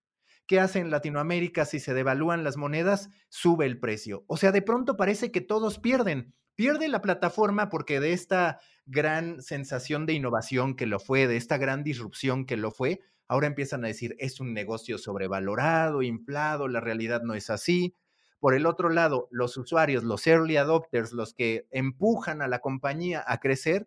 ¿Qué 0.46 0.60
hace 0.60 0.78
en 0.78 0.92
Latinoamérica 0.92 1.64
si 1.64 1.80
se 1.80 1.92
devalúan 1.92 2.44
las 2.44 2.56
monedas? 2.56 3.10
Sube 3.28 3.66
el 3.66 3.80
precio. 3.80 4.22
O 4.28 4.36
sea, 4.36 4.52
de 4.52 4.62
pronto 4.62 4.96
parece 4.96 5.32
que 5.32 5.40
todos 5.40 5.80
pierden. 5.80 6.32
Pierde 6.54 6.86
la 6.86 7.02
plataforma 7.02 7.68
porque 7.68 7.98
de 7.98 8.12
esta 8.12 8.60
gran 8.86 9.42
sensación 9.42 10.06
de 10.06 10.12
innovación 10.12 10.76
que 10.76 10.86
lo 10.86 11.00
fue, 11.00 11.26
de 11.26 11.36
esta 11.36 11.58
gran 11.58 11.82
disrupción 11.82 12.46
que 12.46 12.56
lo 12.56 12.70
fue, 12.70 13.00
ahora 13.26 13.48
empiezan 13.48 13.84
a 13.84 13.88
decir, 13.88 14.14
es 14.20 14.38
un 14.38 14.54
negocio 14.54 14.98
sobrevalorado, 14.98 16.02
inflado, 16.02 16.68
la 16.68 16.78
realidad 16.78 17.22
no 17.24 17.34
es 17.34 17.50
así. 17.50 17.96
Por 18.40 18.54
el 18.54 18.66
otro 18.66 18.88
lado, 18.88 19.28
los 19.30 19.56
usuarios, 19.56 20.02
los 20.02 20.26
early 20.26 20.56
adopters, 20.56 21.12
los 21.12 21.34
que 21.34 21.66
empujan 21.70 22.42
a 22.42 22.48
la 22.48 22.60
compañía 22.60 23.22
a 23.26 23.38
crecer, 23.38 23.86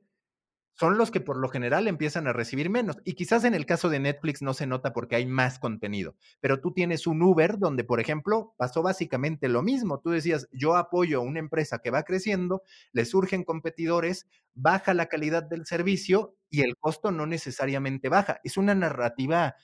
son 0.76 0.98
los 0.98 1.12
que 1.12 1.22
por 1.22 1.38
lo 1.38 1.50
general 1.50 1.88
empiezan 1.88 2.28
a 2.28 2.34
recibir 2.34 2.70
menos. 2.70 2.98
Y 3.04 3.14
quizás 3.14 3.44
en 3.44 3.54
el 3.54 3.66
caso 3.66 3.90
de 3.90 4.00
Netflix 4.00 4.42
no 4.42 4.54
se 4.54 4.66
nota 4.66 4.92
porque 4.94 5.16
hay 5.16 5.26
más 5.26 5.60
contenido, 5.60 6.16
pero 6.40 6.60
tú 6.62 6.72
tienes 6.74 7.06
un 7.08 7.22
Uber 7.22 7.60
donde, 7.60 7.84
por 7.84 8.00
ejemplo, 8.00 8.54
pasó 8.58 8.82
básicamente 8.82 9.50
lo 9.50 9.62
mismo. 9.62 10.00
Tú 10.00 10.12
decías, 10.12 10.48
yo 10.52 10.76
apoyo 10.76 11.20
a 11.20 11.24
una 11.24 11.40
empresa 11.40 11.80
que 11.80 11.92
va 11.92 12.04
creciendo, 12.04 12.64
le 12.92 13.06
surgen 13.06 13.44
competidores, 13.44 14.28
baja 14.56 14.94
la 14.94 15.08
calidad 15.08 15.44
del 15.44 15.66
servicio 15.66 16.36
y 16.50 16.62
el 16.62 16.76
costo 16.78 17.12
no 17.12 17.26
necesariamente 17.28 18.10
baja. 18.10 18.40
Es 18.44 18.58
una 18.58 18.76
narrativa 18.76 19.56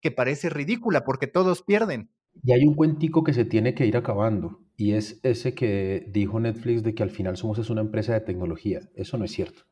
que 0.00 0.10
parece 0.10 0.50
ridícula 0.50 1.04
porque 1.04 1.26
todos 1.26 1.62
pierden. 1.62 2.10
Y 2.42 2.52
hay 2.52 2.64
un 2.64 2.74
cuentico 2.74 3.22
que 3.24 3.32
se 3.32 3.44
tiene 3.44 3.74
que 3.74 3.86
ir 3.86 3.96
acabando, 3.96 4.60
y 4.76 4.92
es 4.92 5.20
ese 5.22 5.54
que 5.54 6.06
dijo 6.10 6.40
Netflix 6.40 6.82
de 6.82 6.94
que 6.94 7.02
al 7.02 7.10
final 7.10 7.36
somos 7.36 7.58
es 7.58 7.70
una 7.70 7.82
empresa 7.82 8.14
de 8.14 8.20
tecnología. 8.20 8.88
Eso 8.94 9.18
no 9.18 9.24
es 9.24 9.32
cierto. 9.32 9.64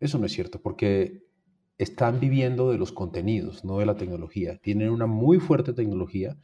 Eso 0.00 0.18
no 0.18 0.26
es 0.26 0.32
cierto, 0.32 0.60
porque 0.62 1.24
están 1.76 2.20
viviendo 2.20 2.70
de 2.70 2.78
los 2.78 2.92
contenidos, 2.92 3.64
no 3.64 3.78
de 3.78 3.86
la 3.86 3.96
tecnología. 3.96 4.58
Tienen 4.58 4.90
una 4.90 5.06
muy 5.06 5.38
fuerte 5.38 5.72
tecnología 5.72 6.38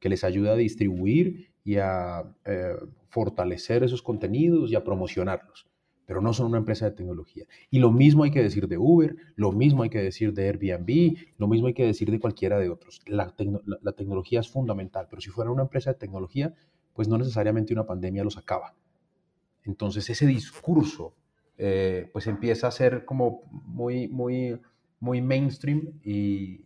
que 0.00 0.08
les 0.08 0.24
ayuda 0.24 0.52
a 0.52 0.56
distribuir 0.56 1.52
y 1.64 1.76
a 1.76 2.34
eh, 2.44 2.74
fortalecer 3.08 3.84
esos 3.84 4.02
contenidos 4.02 4.70
y 4.70 4.74
a 4.74 4.84
promocionarlos, 4.84 5.68
pero 6.06 6.20
no 6.20 6.32
son 6.32 6.46
una 6.46 6.58
empresa 6.58 6.84
de 6.86 6.92
tecnología. 6.92 7.46
Y 7.70 7.78
lo 7.78 7.90
mismo 7.90 8.24
hay 8.24 8.30
que 8.30 8.42
decir 8.42 8.68
de 8.68 8.78
Uber, 8.78 9.16
lo 9.36 9.52
mismo 9.52 9.82
hay 9.82 9.90
que 9.90 10.02
decir 10.02 10.32
de 10.32 10.48
Airbnb, 10.48 11.16
lo 11.38 11.48
mismo 11.48 11.68
hay 11.68 11.74
que 11.74 11.86
decir 11.86 12.10
de 12.10 12.20
cualquiera 12.20 12.58
de 12.58 12.70
otros. 12.70 13.00
La, 13.06 13.34
tecnología 13.94 14.40
es 14.40 14.48
fundamental, 14.48 15.06
pero 15.08 15.22
si 15.22 15.30
fuera 15.30 15.50
una 15.50 15.62
empresa 15.62 15.92
de 15.92 15.98
tecnología, 15.98 16.54
pues 16.92 17.08
no 17.08 17.18
necesariamente 17.18 17.72
una 17.72 17.86
pandemia 17.86 18.24
los 18.24 18.36
acaba. 18.36 18.74
Entonces 19.64 20.08
ese 20.10 20.26
discurso 20.26 21.14
eh, 21.56 22.10
pues 22.12 22.26
empieza 22.26 22.66
a 22.66 22.72
ser 22.72 23.04
como 23.04 23.42
muy, 23.50 24.08
muy, 24.08 24.60
muy 24.98 25.20
mainstream 25.22 26.00
y, 26.04 26.64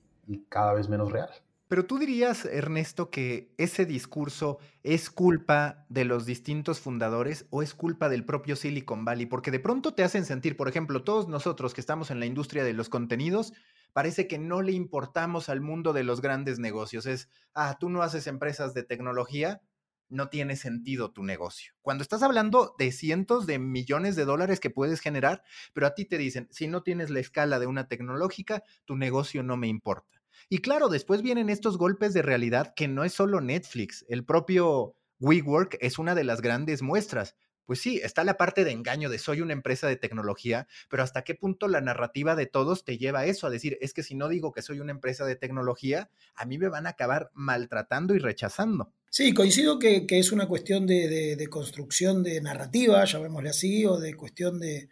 cada 0.49 0.73
vez 0.73 0.89
menos 0.89 1.13
real. 1.13 1.31
Pero 1.69 1.85
tú 1.85 1.99
dirías, 1.99 2.45
Ernesto, 2.45 3.11
que 3.11 3.53
ese 3.59 3.87
discurso 3.87 4.59
es 4.85 5.11
culpa 5.11 5.85
de 5.89 6.05
los 6.05 6.25
distintos 6.25 6.79
fundadores 6.79 7.47
o 7.51 7.61
es 7.61 7.75
culpa 7.75 8.09
del 8.09 8.25
propio 8.25 8.55
Silicon 8.55 9.05
Valley, 9.05 9.27
porque 9.27 9.51
de 9.51 9.59
pronto 9.59 9.93
te 9.93 10.05
hacen 10.05 10.25
sentir, 10.25 10.57
por 10.57 10.69
ejemplo, 10.69 11.03
todos 11.03 11.27
nosotros 11.27 11.75
que 11.75 11.81
estamos 11.81 12.13
en 12.13 12.21
la 12.21 12.27
industria 12.27 12.63
de 12.63 12.73
los 12.73 12.89
contenidos, 12.89 13.53
parece 13.93 14.29
que 14.29 14.39
no 14.39 14.63
le 14.63 14.73
importamos 14.73 15.49
al 15.49 15.61
mundo 15.61 15.93
de 15.93 16.05
los 16.05 16.21
grandes 16.21 16.61
negocios. 16.61 17.05
Es, 17.05 17.31
ah, 17.53 17.77
tú 17.81 17.91
no 17.91 18.03
haces 18.03 18.29
empresas 18.29 18.73
de 18.73 18.85
tecnología, 18.85 19.61
no 20.09 20.29
tiene 20.29 20.55
sentido 20.55 21.11
tu 21.11 21.25
negocio. 21.25 21.73
Cuando 21.83 22.03
estás 22.03 22.23
hablando 22.23 22.77
de 22.79 22.93
cientos 22.93 23.45
de 23.47 23.59
millones 23.59 24.15
de 24.15 24.25
dólares 24.25 24.61
que 24.61 24.71
puedes 24.71 25.01
generar, 25.01 25.43
pero 25.73 25.89
a 25.89 25.95
ti 25.95 26.05
te 26.05 26.17
dicen, 26.17 26.47
si 26.53 26.69
no 26.69 26.85
tienes 26.85 27.11
la 27.11 27.19
escala 27.19 27.59
de 27.59 27.67
una 27.67 27.89
tecnológica, 27.89 28.63
tu 28.85 28.97
negocio 28.97 29.43
no 29.43 29.57
me 29.57 29.67
importa. 29.67 30.16
Y 30.49 30.59
claro, 30.59 30.89
después 30.89 31.23
vienen 31.23 31.51
estos 31.51 31.77
golpes 31.77 32.15
de 32.15 32.23
realidad 32.23 32.75
que 32.75 32.89
no 32.89 33.05
es 33.05 33.13
solo 33.13 33.41
Netflix, 33.41 34.05
el 34.09 34.25
propio 34.25 34.95
WeWork 35.19 35.79
es 35.81 35.99
una 35.99 36.15
de 36.15 36.25
las 36.25 36.41
grandes 36.41 36.83
muestras 36.83 37.37
pues 37.67 37.81
sí, 37.81 38.01
está 38.03 38.25
la 38.25 38.37
parte 38.37 38.65
de 38.65 38.71
engaño 38.71 39.11
de 39.11 39.19
soy 39.19 39.41
una 39.41 39.53
empresa 39.53 39.89
de 39.89 39.97
tecnología, 39.97 40.69
pero 40.89 41.03
hasta 41.03 41.23
qué 41.23 41.35
punto 41.35 41.67
la 41.69 41.81
narrativa 41.81 42.37
de 42.37 42.47
todos 42.47 42.85
te 42.85 42.97
lleva 42.97 43.21
a 43.21 43.27
eso, 43.27 43.47
a 43.47 43.51
decir, 43.51 43.77
es 43.81 43.93
que 43.93 44.05
si 44.05 44.15
no 44.15 44.29
digo 44.29 44.53
que 44.53 44.63
soy 44.63 44.79
una 44.79 44.93
empresa 44.93 45.27
de 45.27 45.37
tecnología, 45.37 46.09
a 46.37 46.47
mí 46.47 46.59
me 46.59 46.69
van 46.69 46.87
a 46.87 46.91
acabar 46.91 47.31
maltratando 47.35 48.15
y 48.15 48.19
rechazando. 48.19 48.93
Sí, 49.11 49.35
coincido 49.35 49.79
que, 49.79 50.07
es 50.09 50.31
una 50.31 50.47
cuestión 50.47 50.87
de, 50.87 51.47
construcción 51.51 52.23
de 52.23 52.41
narrativa, 52.41 53.05
llamémosle 53.05 53.51
así, 53.51 53.85
o 53.85 53.99
de 53.99 54.15
cuestión 54.15 54.61
de, 54.61 54.89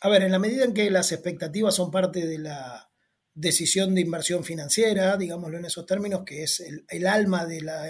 A 0.00 0.08
ver, 0.08 0.22
en 0.22 0.32
la 0.32 0.38
medida 0.38 0.64
en 0.64 0.72
que 0.72 0.90
las 0.90 1.12
expectativas 1.12 1.74
son 1.74 1.90
parte 1.90 2.26
de 2.26 2.38
la 2.38 2.90
decisión 3.34 3.94
de 3.94 4.00
inversión 4.00 4.44
financiera, 4.44 5.16
digámoslo 5.16 5.58
en 5.58 5.64
esos 5.64 5.86
términos, 5.86 6.22
que 6.24 6.44
es 6.44 6.64
el 6.88 7.06
alma 7.06 7.46
de 7.46 7.60
la 7.60 7.84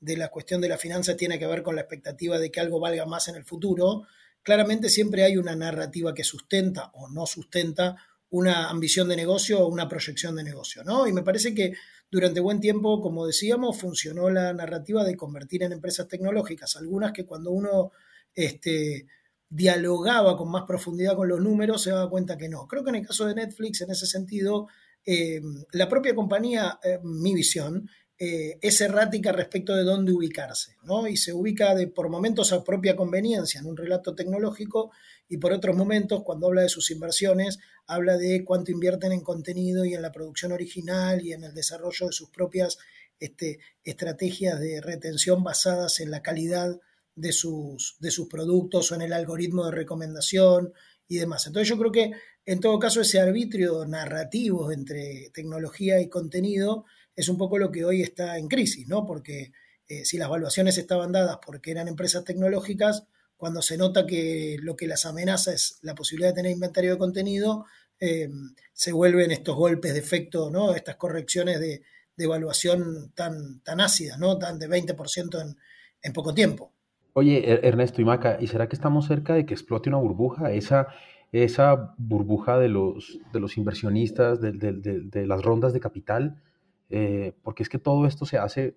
de 0.00 0.16
la 0.16 0.28
cuestión 0.28 0.60
de 0.60 0.68
la 0.68 0.78
finanza 0.78 1.16
tiene 1.16 1.38
que 1.38 1.46
ver 1.46 1.62
con 1.62 1.74
la 1.74 1.82
expectativa 1.82 2.38
de 2.38 2.50
que 2.50 2.60
algo 2.60 2.80
valga 2.80 3.06
más 3.06 3.28
en 3.28 3.36
el 3.36 3.44
futuro, 3.44 4.06
claramente 4.42 4.88
siempre 4.88 5.24
hay 5.24 5.36
una 5.36 5.56
narrativa 5.56 6.14
que 6.14 6.24
sustenta 6.24 6.90
o 6.94 7.08
no 7.08 7.26
sustenta 7.26 7.96
una 8.28 8.68
ambición 8.68 9.08
de 9.08 9.16
negocio 9.16 9.60
o 9.60 9.68
una 9.68 9.88
proyección 9.88 10.36
de 10.36 10.44
negocio, 10.44 10.84
¿no? 10.84 11.06
Y 11.06 11.12
me 11.12 11.22
parece 11.22 11.54
que 11.54 11.74
durante 12.10 12.40
buen 12.40 12.60
tiempo, 12.60 13.00
como 13.00 13.26
decíamos, 13.26 13.78
funcionó 13.78 14.30
la 14.30 14.52
narrativa 14.52 15.04
de 15.04 15.16
convertir 15.16 15.62
en 15.62 15.72
empresas 15.72 16.08
tecnológicas, 16.08 16.76
algunas 16.76 17.12
que 17.12 17.24
cuando 17.24 17.50
uno 17.50 17.92
este, 18.34 19.06
dialogaba 19.48 20.36
con 20.36 20.50
más 20.50 20.64
profundidad 20.66 21.16
con 21.16 21.28
los 21.28 21.40
números 21.40 21.82
se 21.82 21.90
daba 21.90 22.10
cuenta 22.10 22.36
que 22.36 22.48
no. 22.48 22.66
Creo 22.66 22.82
que 22.82 22.90
en 22.90 22.96
el 22.96 23.06
caso 23.06 23.26
de 23.26 23.34
Netflix, 23.34 23.80
en 23.80 23.90
ese 23.90 24.06
sentido, 24.06 24.68
eh, 25.04 25.40
la 25.72 25.88
propia 25.88 26.14
compañía, 26.14 26.78
eh, 26.82 26.98
mi 27.02 27.34
visión, 27.34 27.88
eh, 28.18 28.58
es 28.62 28.80
errática 28.80 29.30
respecto 29.30 29.76
de 29.76 29.84
dónde 29.84 30.10
ubicarse, 30.10 30.76
¿no? 30.84 31.06
Y 31.06 31.18
se 31.18 31.34
ubica 31.34 31.74
de, 31.74 31.86
por 31.86 32.08
momentos 32.08 32.50
a 32.52 32.64
propia 32.64 32.96
conveniencia 32.96 33.60
en 33.60 33.66
un 33.66 33.76
relato 33.76 34.14
tecnológico 34.14 34.90
y 35.28 35.36
por 35.36 35.52
otros 35.52 35.76
momentos, 35.76 36.22
cuando 36.22 36.46
habla 36.46 36.62
de 36.62 36.70
sus 36.70 36.90
inversiones, 36.90 37.58
habla 37.86 38.16
de 38.16 38.42
cuánto 38.42 38.72
invierten 38.72 39.12
en 39.12 39.20
contenido 39.20 39.84
y 39.84 39.94
en 39.94 40.00
la 40.00 40.12
producción 40.12 40.52
original 40.52 41.20
y 41.20 41.34
en 41.34 41.44
el 41.44 41.52
desarrollo 41.52 42.06
de 42.06 42.12
sus 42.12 42.30
propias 42.30 42.78
este, 43.20 43.58
estrategias 43.84 44.58
de 44.60 44.80
retención 44.80 45.44
basadas 45.44 46.00
en 46.00 46.10
la 46.10 46.22
calidad 46.22 46.80
de 47.16 47.32
sus, 47.32 47.96
de 47.98 48.10
sus 48.10 48.28
productos 48.28 48.92
o 48.92 48.94
en 48.94 49.02
el 49.02 49.12
algoritmo 49.12 49.64
de 49.64 49.72
recomendación 49.72 50.72
y 51.08 51.16
demás. 51.16 51.46
Entonces 51.46 51.68
yo 51.68 51.78
creo 51.78 51.90
que 51.90 52.12
en 52.44 52.60
todo 52.60 52.78
caso 52.78 53.00
ese 53.00 53.18
arbitrio 53.18 53.84
narrativo 53.86 54.70
entre 54.70 55.30
tecnología 55.34 56.00
y 56.00 56.08
contenido 56.08 56.84
es 57.16 57.28
un 57.28 57.38
poco 57.38 57.58
lo 57.58 57.72
que 57.72 57.84
hoy 57.84 58.02
está 58.02 58.38
en 58.38 58.46
crisis, 58.46 58.86
¿no? 58.86 59.06
Porque 59.06 59.52
eh, 59.88 60.04
si 60.04 60.18
las 60.18 60.28
valuaciones 60.28 60.78
estaban 60.78 61.12
dadas 61.12 61.38
porque 61.44 61.70
eran 61.70 61.88
empresas 61.88 62.24
tecnológicas, 62.24 63.04
cuando 63.36 63.62
se 63.62 63.76
nota 63.76 64.06
que 64.06 64.56
lo 64.60 64.76
que 64.76 64.86
las 64.86 65.06
amenaza 65.06 65.52
es 65.52 65.78
la 65.82 65.94
posibilidad 65.94 66.30
de 66.30 66.36
tener 66.36 66.52
inventario 66.52 66.92
de 66.92 66.98
contenido, 66.98 67.66
eh, 67.98 68.28
se 68.72 68.92
vuelven 68.92 69.30
estos 69.30 69.56
golpes 69.56 69.94
de 69.94 70.00
efecto, 70.00 70.50
¿no? 70.50 70.74
Estas 70.74 70.96
correcciones 70.96 71.60
de, 71.60 71.82
evaluación 72.18 73.12
tan, 73.14 73.60
tan 73.60 73.78
ácidas, 73.78 74.18
¿no? 74.18 74.38
Tan 74.38 74.58
de 74.58 74.68
20% 74.68 75.42
en, 75.42 75.56
en 76.00 76.12
poco 76.14 76.32
tiempo. 76.32 76.72
Oye, 77.18 77.50
er, 77.50 77.64
Ernesto 77.64 78.02
y 78.02 78.04
Maca, 78.04 78.36
¿y 78.38 78.46
será 78.46 78.68
que 78.68 78.76
estamos 78.76 79.06
cerca 79.06 79.32
de 79.32 79.46
que 79.46 79.54
explote 79.54 79.88
una 79.88 79.96
burbuja? 79.96 80.52
Esa, 80.52 80.88
esa 81.32 81.94
burbuja 81.96 82.58
de 82.58 82.68
los, 82.68 83.18
de 83.32 83.40
los 83.40 83.56
inversionistas, 83.56 84.38
de, 84.38 85.24
las 85.26 85.42
rondas 85.42 85.72
de 85.72 85.80
capital, 85.80 86.42
eh, 86.90 87.32
porque 87.42 87.62
es 87.62 87.70
que 87.70 87.78
todo 87.78 88.06
esto 88.06 88.26
se 88.26 88.36
hace, 88.36 88.76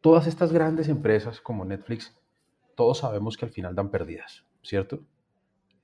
todas 0.00 0.28
estas 0.28 0.52
grandes 0.52 0.88
empresas 0.88 1.40
como 1.40 1.64
Netflix, 1.64 2.16
todos 2.76 2.98
sabemos 2.98 3.36
que 3.36 3.46
al 3.46 3.50
final 3.50 3.74
dan 3.74 3.90
pérdidas, 3.90 4.44
¿cierto? 4.62 5.00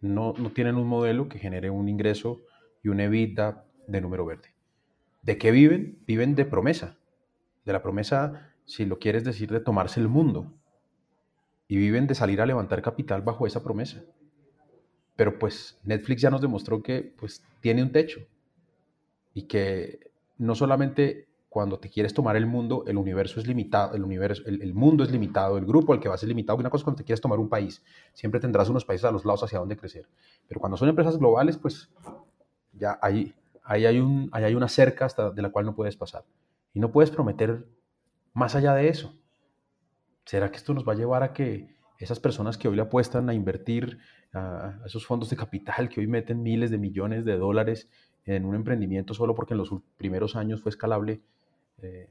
No, 0.01 0.33
no 0.39 0.51
tienen 0.51 0.77
un 0.77 0.87
modelo 0.87 1.29
que 1.29 1.41
genere 1.41 1.71
un 1.71 1.89
ingreso 1.89 2.43
y 2.85 2.89
una 2.89 3.03
EBITDA 3.03 3.65
de 3.89 4.01
número 4.01 4.25
verde. 4.25 4.55
¿De 5.23 5.39
qué 5.39 5.51
viven? 5.51 5.99
Viven 6.07 6.37
de 6.37 6.45
promesa. 6.45 6.99
De 7.65 7.73
la 7.73 7.83
promesa, 7.83 8.53
si 8.65 8.85
lo 8.85 9.01
quieres 9.01 9.25
decir, 9.25 9.51
de 9.51 9.59
tomarse 9.59 9.99
el 9.99 10.07
mundo. 10.07 10.53
Y 11.75 11.77
viven 11.77 12.07
de 12.07 12.15
salir 12.15 12.41
a 12.41 12.47
levantar 12.47 12.83
capital 12.83 13.23
bajo 13.23 13.49
esa 13.49 13.61
promesa. 13.61 14.01
Pero 15.17 15.41
pues 15.41 15.77
Netflix 15.83 16.23
ya 16.23 16.31
nos 16.31 16.41
demostró 16.41 16.81
que 16.81 17.03
pues 17.19 17.43
tiene 17.61 17.83
un 17.83 17.91
techo 17.91 18.21
y 19.35 19.49
que 19.49 20.13
no 20.39 20.55
solamente 20.55 21.27
cuando 21.49 21.81
te 21.81 21.91
quieres 21.91 22.15
tomar 22.15 22.37
el 22.37 22.47
mundo, 22.47 22.85
el 22.87 22.97
universo 22.97 23.41
es 23.41 23.49
limitado, 23.49 23.97
el, 23.97 24.05
universo, 24.05 24.45
el, 24.47 24.73
mundo 24.73 25.03
es 25.03 25.11
limitado, 25.11 25.59
el 25.59 25.67
grupo 25.67 25.93
al 25.93 25.99
que 25.99 26.09
vas 26.09 26.23
es 26.23 26.29
limitado. 26.29 26.61
Una 26.61 26.71
cosa 26.71 26.85
cuando 26.85 26.99
te 26.99 27.05
quieres 27.05 27.21
tomar 27.21 27.41
un 27.41 27.49
país, 27.49 27.83
siempre 28.13 28.39
tendrás 28.39 28.69
unos 28.69 28.85
países 28.85 29.07
a 29.07 29.11
los 29.11 29.25
lados 29.25 29.43
hacia 29.43 29.59
donde 29.59 29.77
crecer. 29.77 30.07
Pero 30.47 30.61
cuando 30.61 30.77
son 30.77 30.89
empresas 30.89 31.19
globales, 31.19 31.59
pues 31.59 31.91
ya 32.73 33.01
ahí, 33.03 33.35
ahí, 33.65 33.85
hay, 33.85 33.99
un, 33.99 34.29
ahí 34.31 34.45
hay 34.45 34.55
una 34.55 34.69
cerca 34.69 35.07
hasta 35.07 35.33
de 35.33 35.43
la 35.43 35.51
cual 35.51 35.67
no 35.67 35.75
puedes 35.75 35.97
pasar. 35.97 36.23
Y 36.73 36.79
no 36.79 36.93
puedes 36.93 37.11
prometer 37.11 37.67
más 38.33 38.55
allá 38.55 38.75
de 38.75 38.87
eso. 38.87 39.13
¿Será 40.25 40.51
que 40.51 40.57
esto 40.57 40.75
nos 40.75 40.87
va 40.87 40.93
a 40.93 40.97
llevar 40.97 41.23
a 41.23 41.33
que 41.33 41.75
esas 41.99 42.21
personas 42.21 42.57
que 42.59 42.69
hoy 42.69 42.77
le 42.77 42.83
apuestan 42.83 43.29
a 43.29 43.35
invertir 43.35 43.99
a 44.33 44.81
esos 44.85 45.07
fondos 45.07 45.31
de 45.31 45.37
capital 45.37 45.89
que 45.89 46.01
hoy 46.01 46.07
meten 46.07 46.43
miles 46.43 46.71
de 46.71 46.79
millones 46.79 47.25
de 47.25 47.37
dólares 47.37 47.89
en 48.25 48.45
un 48.45 48.55
emprendimiento 48.55 49.15
solo 49.15 49.35
porque 49.35 49.55
en 49.55 49.59
los 49.59 49.71
primeros 49.97 50.35
años 50.35 50.63
fue 50.63 50.71
escalable, 50.71 51.21
eh, 51.83 52.09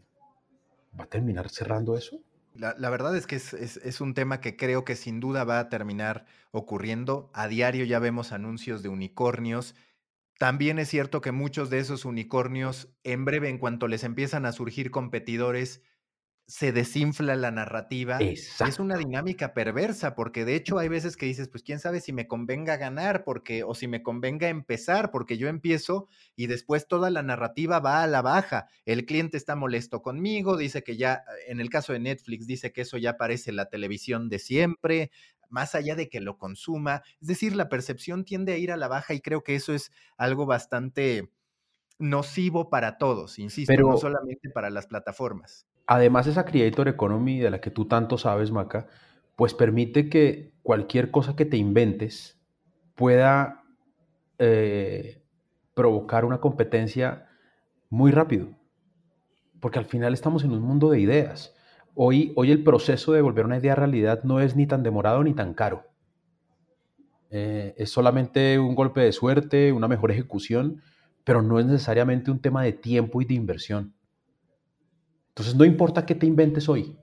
¿va 0.97 1.05
a 1.05 1.07
terminar 1.07 1.49
cerrando 1.49 1.97
eso? 1.97 2.19
La, 2.55 2.89
verdad 2.91 3.17
es 3.17 3.25
que 3.25 3.35
es, 3.35 4.01
un 4.01 4.13
tema 4.13 4.39
que 4.39 4.55
creo 4.55 4.85
que 4.85 4.95
sin 4.95 5.19
duda 5.19 5.43
va 5.43 5.59
a 5.59 5.69
terminar 5.69 6.27
ocurriendo. 6.51 7.31
A 7.33 7.47
diario 7.47 7.83
ya 7.83 7.97
vemos 7.97 8.31
anuncios 8.31 8.83
de 8.83 8.89
unicornios. 8.89 9.73
También 10.37 10.77
es 10.77 10.87
cierto 10.87 11.19
que 11.19 11.31
muchos 11.31 11.71
de 11.71 11.79
esos 11.79 12.05
unicornios, 12.05 12.89
en 13.03 13.25
breve, 13.25 13.49
en 13.49 13.57
cuanto 13.57 13.87
les 13.87 14.03
empiezan 14.03 14.45
a 14.45 14.51
surgir 14.51 14.91
competidores, 14.91 15.81
se 16.45 16.73
desinfla 16.73 17.35
la 17.35 17.51
narrativa. 17.51 18.19
Es 18.19 18.79
una 18.79 18.97
dinámica 18.97 19.53
perversa, 19.53 20.13
porque 20.13 20.43
de 20.43 20.55
hecho 20.55 20.77
hay 20.77 20.89
veces 20.89 21.15
que 21.15 21.25
dices, 21.25 21.47
pues 21.47 21.63
quién 21.63 21.79
sabe 21.79 22.01
si 22.01 22.11
me 22.11 22.27
convenga 22.27 22.75
ganar, 22.77 23.23
porque, 23.23 23.63
o 23.63 23.73
si 23.75 23.87
me 23.87 24.03
convenga 24.03 24.49
empezar, 24.49 25.09
porque 25.11 25.37
yo 25.37 25.47
empiezo 25.47 26.07
y 26.35 26.47
después 26.47 26.87
toda 26.87 27.09
la 27.09 27.23
narrativa 27.23 27.79
va 27.79 28.03
a 28.03 28.07
la 28.07 28.21
baja. 28.21 28.67
El 28.85 29.05
cliente 29.05 29.37
está 29.37 29.55
molesto 29.55 30.01
conmigo, 30.01 30.57
dice 30.57 30.83
que 30.83 30.97
ya, 30.97 31.23
en 31.47 31.59
el 31.59 31.69
caso 31.69 31.93
de 31.93 31.99
Netflix, 31.99 32.45
dice 32.45 32.73
que 32.73 32.81
eso 32.81 32.97
ya 32.97 33.17
parece 33.17 33.53
la 33.53 33.69
televisión 33.69 34.27
de 34.27 34.39
siempre, 34.39 35.11
más 35.49 35.75
allá 35.75 35.95
de 35.95 36.09
que 36.09 36.19
lo 36.19 36.37
consuma. 36.37 37.03
Es 37.21 37.27
decir, 37.27 37.55
la 37.55 37.69
percepción 37.69 38.25
tiende 38.25 38.53
a 38.53 38.57
ir 38.57 38.71
a 38.71 38.77
la 38.77 38.89
baja 38.89 39.13
y 39.13 39.21
creo 39.21 39.43
que 39.43 39.55
eso 39.55 39.73
es 39.73 39.91
algo 40.17 40.45
bastante 40.45 41.29
nocivo 41.99 42.69
para 42.69 42.97
todos, 42.97 43.39
insisto, 43.39 43.73
no 43.77 43.97
solamente 43.97 44.49
para 44.49 44.69
las 44.69 44.87
plataformas. 44.87 45.67
Además, 45.85 46.27
esa 46.27 46.45
Creator 46.45 46.87
Economy 46.87 47.39
de 47.39 47.51
la 47.51 47.61
que 47.61 47.71
tú 47.71 47.85
tanto 47.85 48.17
sabes, 48.17 48.51
Maca, 48.51 48.87
pues 49.35 49.53
permite 49.53 50.09
que 50.09 50.53
cualquier 50.63 51.11
cosa 51.11 51.35
que 51.35 51.45
te 51.45 51.57
inventes 51.57 52.39
pueda, 52.95 53.63
eh, 54.39 55.23
provocar 55.73 56.25
una 56.25 56.39
competencia 56.39 57.27
muy 57.89 58.11
rápido, 58.11 58.49
porque 59.59 59.79
al 59.79 59.85
final 59.85 60.13
estamos 60.13 60.43
en 60.43 60.51
un 60.51 60.61
mundo 60.61 60.89
de 60.89 60.99
ideas. 60.99 61.55
Hoy, 61.95 62.33
hoy 62.35 62.51
el 62.51 62.63
proceso 62.63 63.13
de 63.13 63.21
volver 63.21 63.45
una 63.45 63.57
idea 63.57 63.75
realidad 63.75 64.23
no 64.23 64.39
es 64.39 64.55
ni 64.55 64.67
tan 64.67 64.83
demorado 64.83 65.23
ni 65.23 65.33
tan 65.33 65.53
caro. 65.53 65.85
Eh, 67.29 67.73
es 67.77 67.89
solamente 67.89 68.59
un 68.59 68.75
golpe 68.75 69.01
de 69.01 69.11
suerte, 69.11 69.71
una 69.71 69.87
mejor 69.87 70.11
ejecución, 70.11 70.81
pero 71.23 71.41
no 71.41 71.59
es 71.59 71.65
necesariamente 71.65 72.29
un 72.29 72.39
tema 72.39 72.63
de 72.63 72.73
tiempo 72.73 73.21
y 73.21 73.25
de 73.25 73.33
inversión. 73.33 73.93
Entonces 75.33 75.55
no 75.55 75.65
importa 75.65 76.05
qué 76.05 76.13
te 76.13 76.27
inventes 76.27 76.69
hoy 76.69 76.95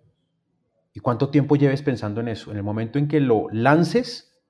y 0.94 1.00
cuánto 1.00 1.30
tiempo 1.30 1.56
lleves 1.56 1.82
pensando 1.82 2.20
en 2.20 2.28
eso. 2.28 2.52
En 2.52 2.58
el 2.58 2.62
momento 2.62 2.98
en 3.00 3.08
que 3.08 3.18
lo 3.18 3.48
lances, 3.50 4.40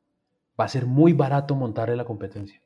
va 0.58 0.66
a 0.66 0.68
ser 0.68 0.84
muy 0.84 1.14
barato 1.14 1.54
montarle 1.54 1.96
la 1.96 2.04
competencia. 2.04 2.60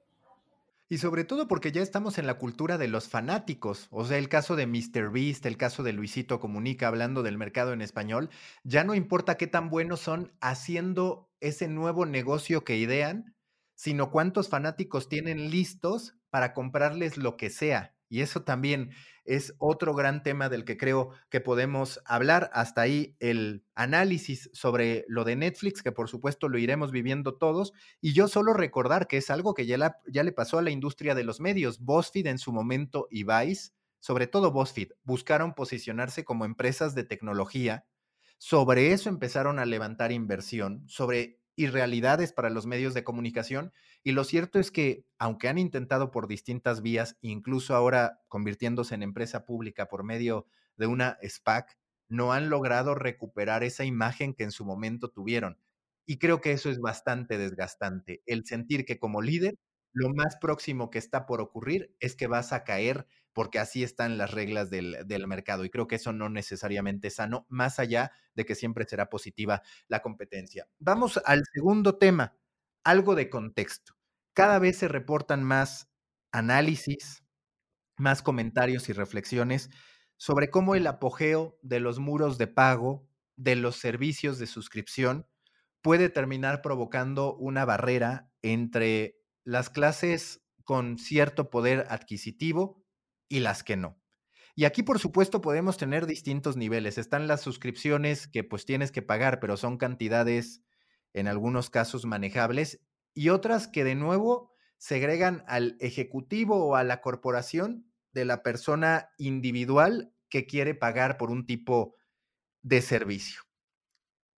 Y 0.89 0.99
sobre 0.99 1.25
todo 1.25 1.47
porque 1.47 1.71
ya 1.71 1.83
estamos 1.83 2.19
en 2.19 2.27
la 2.27 2.39
cultura 2.39 2.79
de 2.79 2.89
los 2.89 3.09
fanáticos. 3.09 3.87
O 3.91 4.05
sea, 4.05 4.19
el 4.19 4.29
caso 4.29 4.57
de 4.57 4.67
Mr. 4.67 5.11
Beast, 5.13 5.47
el 5.47 5.57
caso 5.57 5.85
de 5.85 5.93
Luisito 5.93 6.41
Comunica 6.41 6.89
hablando 6.89 7.23
del 7.23 7.39
mercado 7.39 7.73
en 7.73 7.81
español, 7.81 8.29
ya 8.65 8.83
no 8.83 8.95
importa 8.95 9.37
qué 9.37 9.47
tan 9.47 9.71
buenos 9.71 10.01
son 10.01 10.33
haciendo 10.41 11.31
ese 11.41 11.69
nuevo 11.69 12.07
negocio 12.07 12.65
que 12.65 12.77
idean, 12.77 13.35
sino 13.77 14.11
cuántos 14.11 14.49
fanáticos 14.49 15.09
tienen 15.09 15.51
listos 15.51 16.17
para 16.31 16.53
comprarles 16.53 17.17
lo 17.17 17.37
que 17.37 17.51
sea. 17.51 17.94
Y 18.09 18.21
eso 18.21 18.43
también 18.43 18.91
es 19.25 19.55
otro 19.59 19.95
gran 19.95 20.23
tema 20.23 20.49
del 20.49 20.65
que 20.65 20.77
creo 20.77 21.11
que 21.31 21.41
podemos 21.41 22.01
hablar. 22.05 22.51
Hasta 22.53 22.83
ahí 22.83 23.17
el 23.21 23.65
análisis 23.75 24.51
sobre 24.53 25.05
lo 25.09 25.25
de 25.25 25.37
Netflix, 25.37 25.83
que 25.83 25.93
por 25.93 26.09
supuesto 26.09 26.49
lo 26.49 26.59
iremos 26.59 26.93
viviendo 26.93 27.37
todos. 27.37 27.73
Y 28.01 28.13
yo 28.13 28.29
solo 28.29 28.53
recordar 28.53 29.07
que 29.07 29.17
es 29.17 29.31
algo 29.31 29.55
que 29.55 29.67
ya, 29.67 29.97
ya 30.07 30.23
le 30.23 30.33
pasó 30.33 30.59
a 30.59 30.63
la 30.63 30.71
industria 30.71 31.15
de 31.15 31.25
los 31.25 31.41
medios. 31.41 31.81
BuzzFeed 31.81 32.27
en 32.27 32.39
su 32.39 32.53
momento 32.53 33.09
y 33.11 33.25
Vice, 33.25 33.73
sobre 34.01 34.27
todo 34.27 34.53
BuzzFeed, 34.53 34.93
buscaron 35.03 35.55
posicionarse 35.55 36.25
como 36.25 36.45
empresas 36.45 36.95
de 36.95 37.05
tecnología. 37.05 37.87
Sobre 38.37 38.93
eso 38.93 39.09
empezaron 39.09 39.59
a 39.59 39.65
levantar 39.65 40.13
inversión, 40.13 40.85
sobre 40.87 41.41
irrealidades 41.57 42.33
para 42.33 42.51
los 42.51 42.67
medios 42.67 42.95
de 42.95 43.05
comunicación. 43.05 43.73
Y 44.05 44.13
lo 44.13 44.23
cierto 44.23 44.61
es 44.61 44.71
que, 44.71 45.07
aunque 45.19 45.49
han 45.49 45.59
intentado 45.59 46.11
por 46.11 46.29
distintas 46.29 46.83
vías, 46.83 47.17
incluso 47.23 47.75
ahora 47.75 48.23
convirtiéndose 48.29 48.95
en 48.95 49.03
empresa 49.03 49.47
pública 49.47 49.89
por 49.89 50.05
medio 50.05 50.47
de 50.77 50.87
una 50.87 51.19
SPAC, 51.27 51.79
no 52.09 52.33
han 52.33 52.51
logrado 52.51 52.95
recuperar 52.95 53.65
esa 53.65 53.85
imagen 53.85 54.35
que 54.35 54.45
en 54.45 54.51
su 54.53 54.65
momento 54.65 55.11
tuvieron. 55.11 55.59
Y 56.07 56.19
creo 56.19 56.41
que 56.41 56.53
eso 56.53 56.71
es 56.71 56.81
bastante 56.81 57.39
desgastante, 57.39 58.23
el 58.27 58.45
sentir 58.45 58.85
que 58.85 58.99
como 58.99 59.23
líder, 59.23 59.57
lo 59.95 60.13
más 60.13 60.37
próximo 60.37 60.91
que 60.91 60.99
está 60.99 61.25
por 61.25 61.41
ocurrir 61.41 61.95
es 62.01 62.17
que 62.17 62.27
vas 62.27 62.53
a 62.53 62.65
caer 62.65 63.07
porque 63.33 63.59
así 63.59 63.83
están 63.83 64.19
las 64.19 64.31
reglas 64.33 64.71
del, 64.71 65.27
mercado. 65.27 65.65
Y 65.65 65.71
creo 65.71 65.87
que 65.87 65.97
eso 65.97 66.13
no 66.13 66.29
necesariamente 66.29 67.09
es 67.09 67.15
sano, 67.15 67.47
más 67.49 67.79
allá 67.79 68.13
de 68.35 68.45
que 68.45 68.55
siempre 68.55 68.87
será 68.87 69.09
positiva 69.09 69.63
la 69.89 70.03
competencia. 70.03 70.69
Vamos 70.79 71.21
al 71.25 71.43
segundo 71.53 71.97
tema, 71.97 72.37
algo 72.85 73.15
de 73.15 73.31
contexto. 73.31 73.94
Cada 74.35 74.59
vez 74.59 74.77
se 74.79 74.89
reportan 74.89 75.45
más 75.45 75.89
análisis, 76.33 77.25
más 77.97 78.21
comentarios 78.21 78.89
y 78.89 78.93
reflexiones 78.93 79.71
sobre 80.17 80.51
cómo 80.51 80.75
el 80.75 80.87
apogeo 80.89 81.57
de 81.63 81.79
los 81.79 82.01
muros 82.01 82.37
de 82.37 82.49
pago, 82.49 83.09
de 83.37 83.55
los 83.55 83.77
servicios 83.77 84.39
de 84.39 84.49
suscripción, 84.49 85.29
puede 85.83 86.09
terminar 86.09 86.63
provocando 86.63 87.37
una 87.37 87.65
barrera 87.65 88.29
entre 88.43 89.21
las 89.45 89.71
clases 89.71 90.43
con 90.65 90.99
cierto 90.99 91.51
poder 91.51 91.87
adquisitivo 91.89 92.85
y 93.29 93.41
las 93.41 93.63
que 93.63 93.77
no. 93.77 94.01
Y 94.57 94.65
aquí, 94.65 94.83
por 94.83 94.99
supuesto, 94.99 95.41
podemos 95.41 95.77
tener 95.77 96.07
distintos 96.07 96.57
niveles. 96.57 96.99
Están 96.99 97.29
las 97.29 97.41
suscripciones 97.41 98.27
que 98.27 98.43
pues 98.43 98.65
tienes 98.65 98.91
que 98.93 99.03
pagar, 99.03 99.41
pero 99.41 99.57
son 99.57 99.79
cantidades 99.79 100.63
en 101.13 101.29
algunos 101.29 101.71
casos 101.71 102.05
manejables 102.05 102.81
y 103.15 103.31
otras 103.31 103.69
que 103.69 103.85
de 103.85 103.95
nuevo 103.95 104.53
segregan 104.77 105.45
al 105.47 105.77
ejecutivo 105.81 106.67
o 106.67 106.77
a 106.77 106.85
la 106.85 107.01
corporación 107.01 107.91
de 108.13 108.25
la 108.25 108.43
persona 108.43 109.11
individual 109.19 110.13
que 110.29 110.47
quiere 110.47 110.75
pagar 110.75 111.17
por 111.17 111.31
un 111.31 111.47
tipo 111.47 111.97
de 112.63 112.83
servicio. 112.83 113.43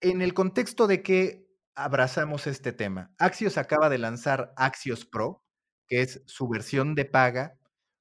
En 0.01 0.23
el 0.23 0.35
contexto 0.35 0.87
de 0.87 1.03
que 1.03 1.49
abrazamos 1.75 2.47
este 2.47 2.73
tema, 2.73 3.15
Axios 3.19 3.59
acaba 3.59 3.89
de 3.89 3.99
lanzar 3.99 4.53
Axios 4.57 5.05
Pro, 5.05 5.43
que 5.89 6.03
es 6.03 6.23
su 6.27 6.49
versión 6.49 6.95
de 6.95 7.07
paga 7.07 7.59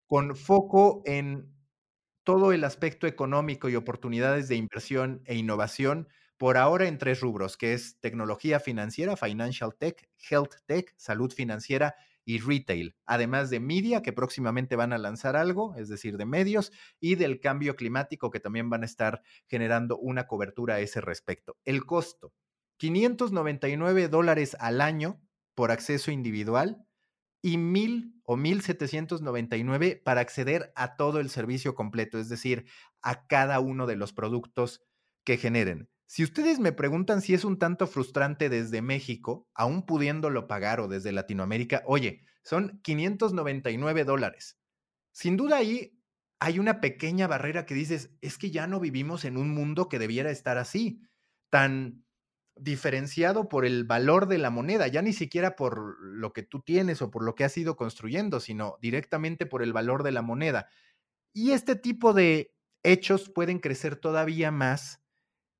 con 0.08 0.36
foco 0.36 1.02
en 1.06 1.56
todo 2.24 2.52
el 2.52 2.64
aspecto 2.64 3.08
económico 3.08 3.70
y 3.70 3.76
oportunidades 3.76 4.48
de 4.48 4.56
inversión 4.56 5.22
e 5.26 5.36
innovación, 5.36 6.10
por 6.38 6.58
ahora 6.58 6.88
en 6.88 6.98
tres 6.98 7.21
rubros, 7.21 7.58
que 7.58 7.74
es 7.74 8.00
tecnología 8.00 8.60
financiera, 8.60 9.15
financial 9.15 9.76
tech, 9.78 10.10
health 10.30 10.56
tech, 10.65 10.93
salud 10.98 11.32
financiera 11.32 11.95
y 12.26 12.39
retail, 12.39 12.95
además 13.06 13.50
de 13.50 13.60
media, 13.60 14.02
que 14.02 14.12
próximamente 14.12 14.76
van 14.76 14.93
a 14.93 14.98
lanzar 14.98 15.36
algo, 15.36 15.76
es 15.76 15.89
decir, 15.89 16.17
de 16.17 16.26
medios, 16.26 16.71
y 17.00 17.15
del 17.15 17.39
cambio 17.39 17.76
climático, 17.76 18.32
que 18.32 18.39
también 18.39 18.69
van 18.69 18.82
a 18.82 18.88
estar 18.88 19.21
generando 19.48 19.98
una 19.98 20.28
cobertura 20.28 20.76
a 20.76 20.80
ese 20.80 21.02
respecto. 21.02 21.56
El 21.63 21.86
costo, 21.86 22.34
599 22.78 24.08
dólares 24.10 24.58
al 24.60 24.82
año 24.82 25.21
por 25.54 25.71
acceso 25.71 26.12
individual 26.12 26.86
y 27.41 27.58
1000 27.58 28.15
o 28.24 28.38
1799 28.38 30.02
para 30.04 30.21
acceder 30.21 30.74
a 30.76 30.95
todo 30.95 31.19
el 31.19 31.30
servicio 31.30 31.76
completo, 31.76 32.17
es 32.17 32.28
decir, 32.28 32.65
a 33.04 33.28
cada 33.28 33.60
uno 33.60 33.86
de 33.86 33.95
los 33.95 34.13
productos 34.13 34.84
que 35.24 35.38
generen. 35.38 35.89
Si 36.08 36.24
ustedes 36.24 36.60
me 36.60 36.72
preguntan 36.72 37.22
si 37.22 37.34
es 37.34 37.44
un 37.44 37.58
tanto 37.58 37.88
frustrante 37.88 38.50
desde 38.50 38.82
México, 38.82 39.50
aún 39.54 39.86
pudiéndolo 39.86 40.48
pagar 40.48 40.80
o 40.80 40.88
desde 40.88 41.12
Latinoamérica, 41.12 41.84
oye, 41.86 42.26
son 42.44 42.80
599 42.84 44.04
dólares. 44.04 44.60
Sin 45.12 45.36
duda 45.38 45.58
ahí 45.58 46.00
hay 46.39 46.60
una 46.60 46.80
pequeña 46.80 47.28
barrera 47.28 47.65
que 47.65 47.74
dices, 47.74 48.12
es 48.22 48.38
que 48.38 48.52
ya 48.52 48.68
no 48.68 48.80
vivimos 48.80 49.26
en 49.26 49.38
un 49.38 49.50
mundo 49.50 49.89
que 49.89 50.00
debiera 50.00 50.30
estar 50.30 50.58
así, 50.58 51.02
tan 51.50 52.06
diferenciado 52.58 53.50
por 53.50 53.65
el 53.65 53.84
valor 53.84 54.28
de 54.28 54.38
la 54.38 54.50
moneda, 54.50 54.88
ya 54.88 55.02
ni 55.02 55.13
siquiera 55.13 55.56
por 55.56 55.98
lo 56.02 56.34
que 56.34 56.44
tú 56.44 56.62
tienes 56.62 57.02
o 57.02 57.12
por 57.12 57.24
lo 57.24 57.36
que 57.36 57.44
has 57.44 57.58
ido 57.58 57.76
construyendo, 57.76 58.39
sino 58.39 58.78
directamente 58.82 59.46
por 59.46 59.62
el 59.62 59.74
valor 59.74 60.04
de 60.04 60.12
la 60.12 60.22
moneda. 60.22 60.70
Y 61.34 61.52
este 61.52 61.76
tipo 61.76 62.13
de 62.13 62.54
hechos 62.84 63.30
pueden 63.30 63.60
crecer 63.60 63.96
todavía 63.98 64.52
más, 64.52 65.02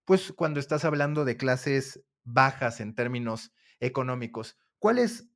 pues 0.06 0.32
cuando 0.32 0.60
estás 0.60 0.86
hablando 0.86 1.26
de 1.26 1.38
clases 1.38 2.04
bajas 2.24 2.80
en 2.80 2.96
términos 2.96 3.52
económicos. 3.80 4.58
¿Cuál 4.80 5.00
es 5.00 5.28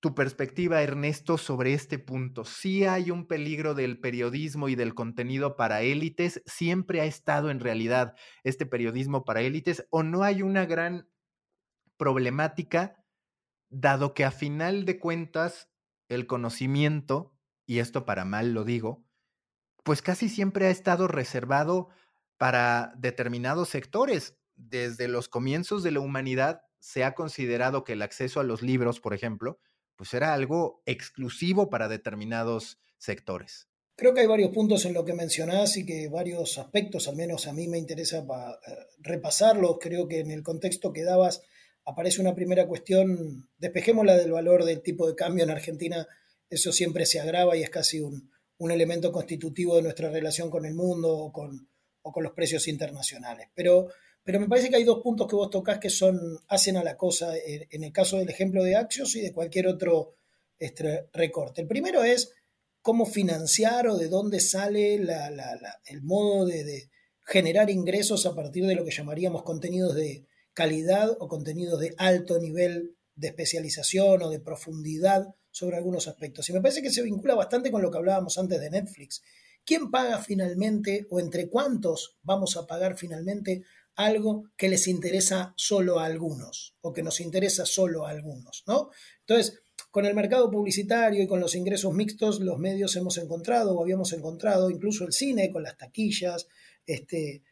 tu 0.00 0.14
perspectiva, 0.14 0.82
Ernesto, 0.82 1.38
sobre 1.38 1.74
este 1.74 1.98
punto? 1.98 2.44
¿Sí 2.44 2.84
hay 2.84 3.10
un 3.10 3.26
peligro 3.26 3.74
del 3.74 3.98
periodismo 3.98 4.68
y 4.68 4.76
del 4.76 4.94
contenido 4.94 5.56
para 5.56 5.82
élites? 5.82 6.42
¿Siempre 6.46 7.00
ha 7.00 7.04
estado 7.04 7.50
en 7.50 7.60
realidad 7.60 8.14
este 8.44 8.66
periodismo 8.66 9.24
para 9.24 9.40
élites 9.40 9.86
o 9.90 10.02
no 10.02 10.22
hay 10.22 10.42
una 10.42 10.66
gran 10.66 11.08
problemática, 11.96 13.04
dado 13.70 14.14
que 14.14 14.24
a 14.24 14.30
final 14.30 14.84
de 14.84 14.98
cuentas 14.98 15.68
el 16.08 16.26
conocimiento, 16.26 17.36
y 17.66 17.80
esto 17.80 18.06
para 18.06 18.24
mal 18.24 18.54
lo 18.54 18.64
digo, 18.64 19.04
pues 19.82 20.00
casi 20.00 20.28
siempre 20.28 20.66
ha 20.66 20.70
estado 20.70 21.08
reservado 21.08 21.88
para 22.38 22.92
determinados 22.96 23.68
sectores. 23.68 24.36
Desde 24.56 25.08
los 25.08 25.28
comienzos 25.28 25.82
de 25.82 25.92
la 25.92 26.00
humanidad 26.00 26.62
se 26.80 27.04
ha 27.04 27.14
considerado 27.14 27.84
que 27.84 27.92
el 27.92 28.02
acceso 28.02 28.40
a 28.40 28.44
los 28.44 28.62
libros, 28.62 29.00
por 29.00 29.14
ejemplo, 29.14 29.58
pues 29.96 30.14
era 30.14 30.32
algo 30.32 30.82
exclusivo 30.86 31.70
para 31.70 31.88
determinados 31.88 32.80
sectores. 32.96 33.68
Creo 33.96 34.14
que 34.14 34.20
hay 34.20 34.26
varios 34.28 34.52
puntos 34.52 34.84
en 34.84 34.94
lo 34.94 35.04
que 35.04 35.12
mencionás 35.12 35.76
y 35.76 35.84
que 35.84 36.08
varios 36.08 36.56
aspectos, 36.58 37.08
al 37.08 37.16
menos 37.16 37.48
a 37.48 37.52
mí 37.52 37.66
me 37.66 37.78
interesa 37.78 38.18
eh, 38.18 38.72
repasarlos. 38.98 39.78
Creo 39.80 40.06
que 40.06 40.20
en 40.20 40.30
el 40.30 40.44
contexto 40.44 40.92
que 40.92 41.02
dabas 41.02 41.42
aparece 41.84 42.20
una 42.20 42.34
primera 42.34 42.68
cuestión, 42.68 43.48
despejémosla 43.58 44.16
del 44.16 44.30
valor 44.30 44.64
del 44.64 44.82
tipo 44.82 45.08
de 45.08 45.16
cambio 45.16 45.42
en 45.42 45.50
Argentina, 45.50 46.06
eso 46.50 46.70
siempre 46.70 47.06
se 47.06 47.18
agrava 47.18 47.56
y 47.56 47.62
es 47.62 47.70
casi 47.70 48.00
un, 48.00 48.30
elemento 48.70 49.10
constitutivo 49.10 49.76
de 49.76 49.82
nuestra 49.82 50.10
relación 50.10 50.50
con 50.50 50.64
el 50.64 50.74
mundo 50.74 51.30
con, 52.12 52.24
los 52.24 52.32
precios 52.32 52.68
internacionales. 52.68 53.48
Pero 53.54 53.88
pero 54.24 54.40
me 54.40 54.48
parece 54.48 54.68
que 54.68 54.76
hay 54.76 54.84
dos 54.84 55.00
puntos 55.02 55.26
que 55.26 55.36
vos 55.36 55.48
tocás 55.48 55.78
que 55.78 55.88
son, 55.88 56.20
hacen 56.48 56.76
a 56.76 56.84
la 56.84 56.98
cosa 56.98 57.32
en 57.34 57.82
el 57.82 57.92
caso 57.92 58.18
del 58.18 58.28
ejemplo 58.28 58.62
de 58.62 58.76
Axios 58.76 59.16
y 59.16 59.22
de 59.22 59.32
cualquier 59.32 59.66
otro 59.66 60.16
este, 60.58 61.08
recorte. 61.14 61.62
El 61.62 61.66
primero 61.66 62.04
es 62.04 62.34
cómo 62.82 63.06
financiar 63.06 63.88
o 63.88 63.96
de 63.96 64.08
dónde 64.08 64.40
sale 64.40 64.96
el 64.96 66.02
modo 66.02 66.44
de, 66.44 66.90
generar 67.24 67.68
ingresos 67.68 68.24
a 68.26 68.34
partir 68.34 68.66
de 68.66 68.74
lo 68.74 68.84
que 68.84 68.90
llamaríamos 68.90 69.42
contenidos 69.42 69.94
de 69.94 70.26
calidad 70.54 71.10
o 71.20 71.28
contenidos 71.28 71.78
de 71.78 71.94
alto 71.98 72.38
nivel 72.38 72.96
de 73.14 73.28
especialización 73.28 74.22
o 74.22 74.30
de 74.30 74.40
profundidad 74.40 75.34
sobre 75.50 75.76
algunos 75.76 76.08
aspectos. 76.08 76.48
Y 76.48 76.54
me 76.54 76.60
parece 76.60 76.82
que 76.82 76.90
se 76.90 77.02
vincula 77.02 77.34
bastante 77.34 77.70
con 77.70 77.82
lo 77.82 77.90
que 77.90 77.98
hablábamos 77.98 78.38
antes 78.38 78.60
de 78.60 78.70
Netflix. 78.70 79.22
¿Quién 79.68 79.90
paga 79.90 80.16
finalmente 80.16 81.06
o 81.10 81.20
entre 81.20 81.50
cuántos 81.50 82.16
vamos 82.22 82.56
a 82.56 82.66
pagar 82.66 82.96
finalmente 82.96 83.64
algo 83.96 84.44
que 84.56 84.70
les 84.70 84.88
interesa 84.88 85.52
solo 85.58 86.00
a 86.00 86.06
algunos 86.06 86.74
o 86.80 86.94
que 86.94 87.02
nos 87.02 87.20
interesa 87.20 87.66
solo 87.66 88.06
a 88.06 88.10
algunos, 88.10 88.64
¿no? 88.66 88.88
Entonces, 89.20 89.60
con 89.90 90.06
el 90.06 90.14
mercado 90.14 90.50
publicitario 90.50 91.22
y 91.22 91.26
con 91.26 91.40
los 91.40 91.54
ingresos 91.54 91.92
mixtos, 91.92 92.40
los 92.40 92.58
medios 92.58 92.96
hemos 92.96 93.18
encontrado 93.18 93.74
o 93.74 93.82
habíamos 93.82 94.14
encontrado, 94.14 94.70
incluso 94.70 95.04
el 95.04 95.12
cine 95.12 95.50
con 95.50 95.62
las 95.62 95.76
taquillas, 95.76 96.48
este, 96.86 97.42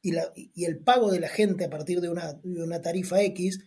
y, 0.00 0.64
el 0.64 0.78
pago 0.78 1.10
de 1.10 1.18
la 1.18 1.28
gente 1.28 1.64
a 1.64 1.70
partir 1.70 2.00
de 2.00 2.10
una, 2.10 2.34
de 2.44 2.62
una 2.62 2.80
tarifa 2.80 3.20
X, 3.22 3.58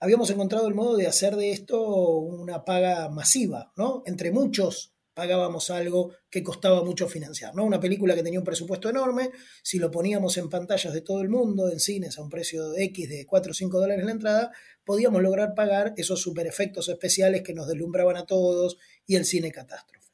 habíamos 0.00 0.28
encontrado 0.30 0.66
el 0.66 0.74
modo 0.74 0.96
de 0.96 1.06
hacer 1.06 1.36
de 1.36 1.52
esto 1.52 2.18
una 2.18 2.64
paga 2.64 3.08
masiva, 3.10 3.72
¿no? 3.76 4.02
Entre 4.06 4.32
muchos 4.32 4.95
pagábamos 5.16 5.70
algo 5.70 6.12
que 6.28 6.42
costaba 6.42 6.84
mucho 6.84 7.08
financiar, 7.08 7.54
¿no? 7.54 7.64
Una 7.64 7.80
película 7.80 8.14
que 8.14 8.22
tenía 8.22 8.38
un 8.38 8.44
presupuesto 8.44 8.90
enorme, 8.90 9.30
si 9.62 9.78
lo 9.78 9.90
poníamos 9.90 10.36
en 10.36 10.50
pantallas 10.50 10.92
de 10.92 11.00
todo 11.00 11.22
el 11.22 11.30
mundo, 11.30 11.70
en 11.72 11.80
cines, 11.80 12.18
a 12.18 12.22
un 12.22 12.28
precio 12.28 12.76
X 12.76 13.08
de 13.08 13.24
4 13.24 13.50
o 13.50 13.54
5 13.54 13.80
dólares 13.80 14.04
la 14.04 14.10
entrada, 14.10 14.52
podíamos 14.84 15.22
lograr 15.22 15.54
pagar 15.54 15.94
esos 15.96 16.20
super 16.20 16.46
efectos 16.46 16.90
especiales 16.90 17.40
que 17.42 17.54
nos 17.54 17.66
deslumbraban 17.66 18.18
a 18.18 18.26
todos 18.26 18.76
y 19.06 19.16
el 19.16 19.24
cine 19.24 19.50
catástrofe. 19.50 20.10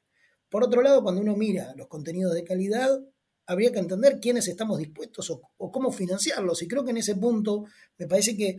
Por 0.48 0.62
otro 0.62 0.82
lado, 0.82 1.02
cuando 1.02 1.20
uno 1.20 1.34
mira 1.34 1.74
los 1.76 1.88
contenidos 1.88 2.32
de 2.34 2.44
calidad, 2.44 3.00
habría 3.44 3.72
que 3.72 3.80
entender 3.80 4.20
quiénes 4.20 4.46
estamos 4.46 4.78
dispuestos 4.78 5.30
o 5.30 5.72
cómo 5.72 5.90
financiarlos. 5.90 6.62
Y 6.62 6.68
creo 6.68 6.84
que 6.84 6.92
en 6.92 6.98
ese 6.98 7.16
punto 7.16 7.64
me 7.98 8.06
parece 8.06 8.36
que 8.36 8.58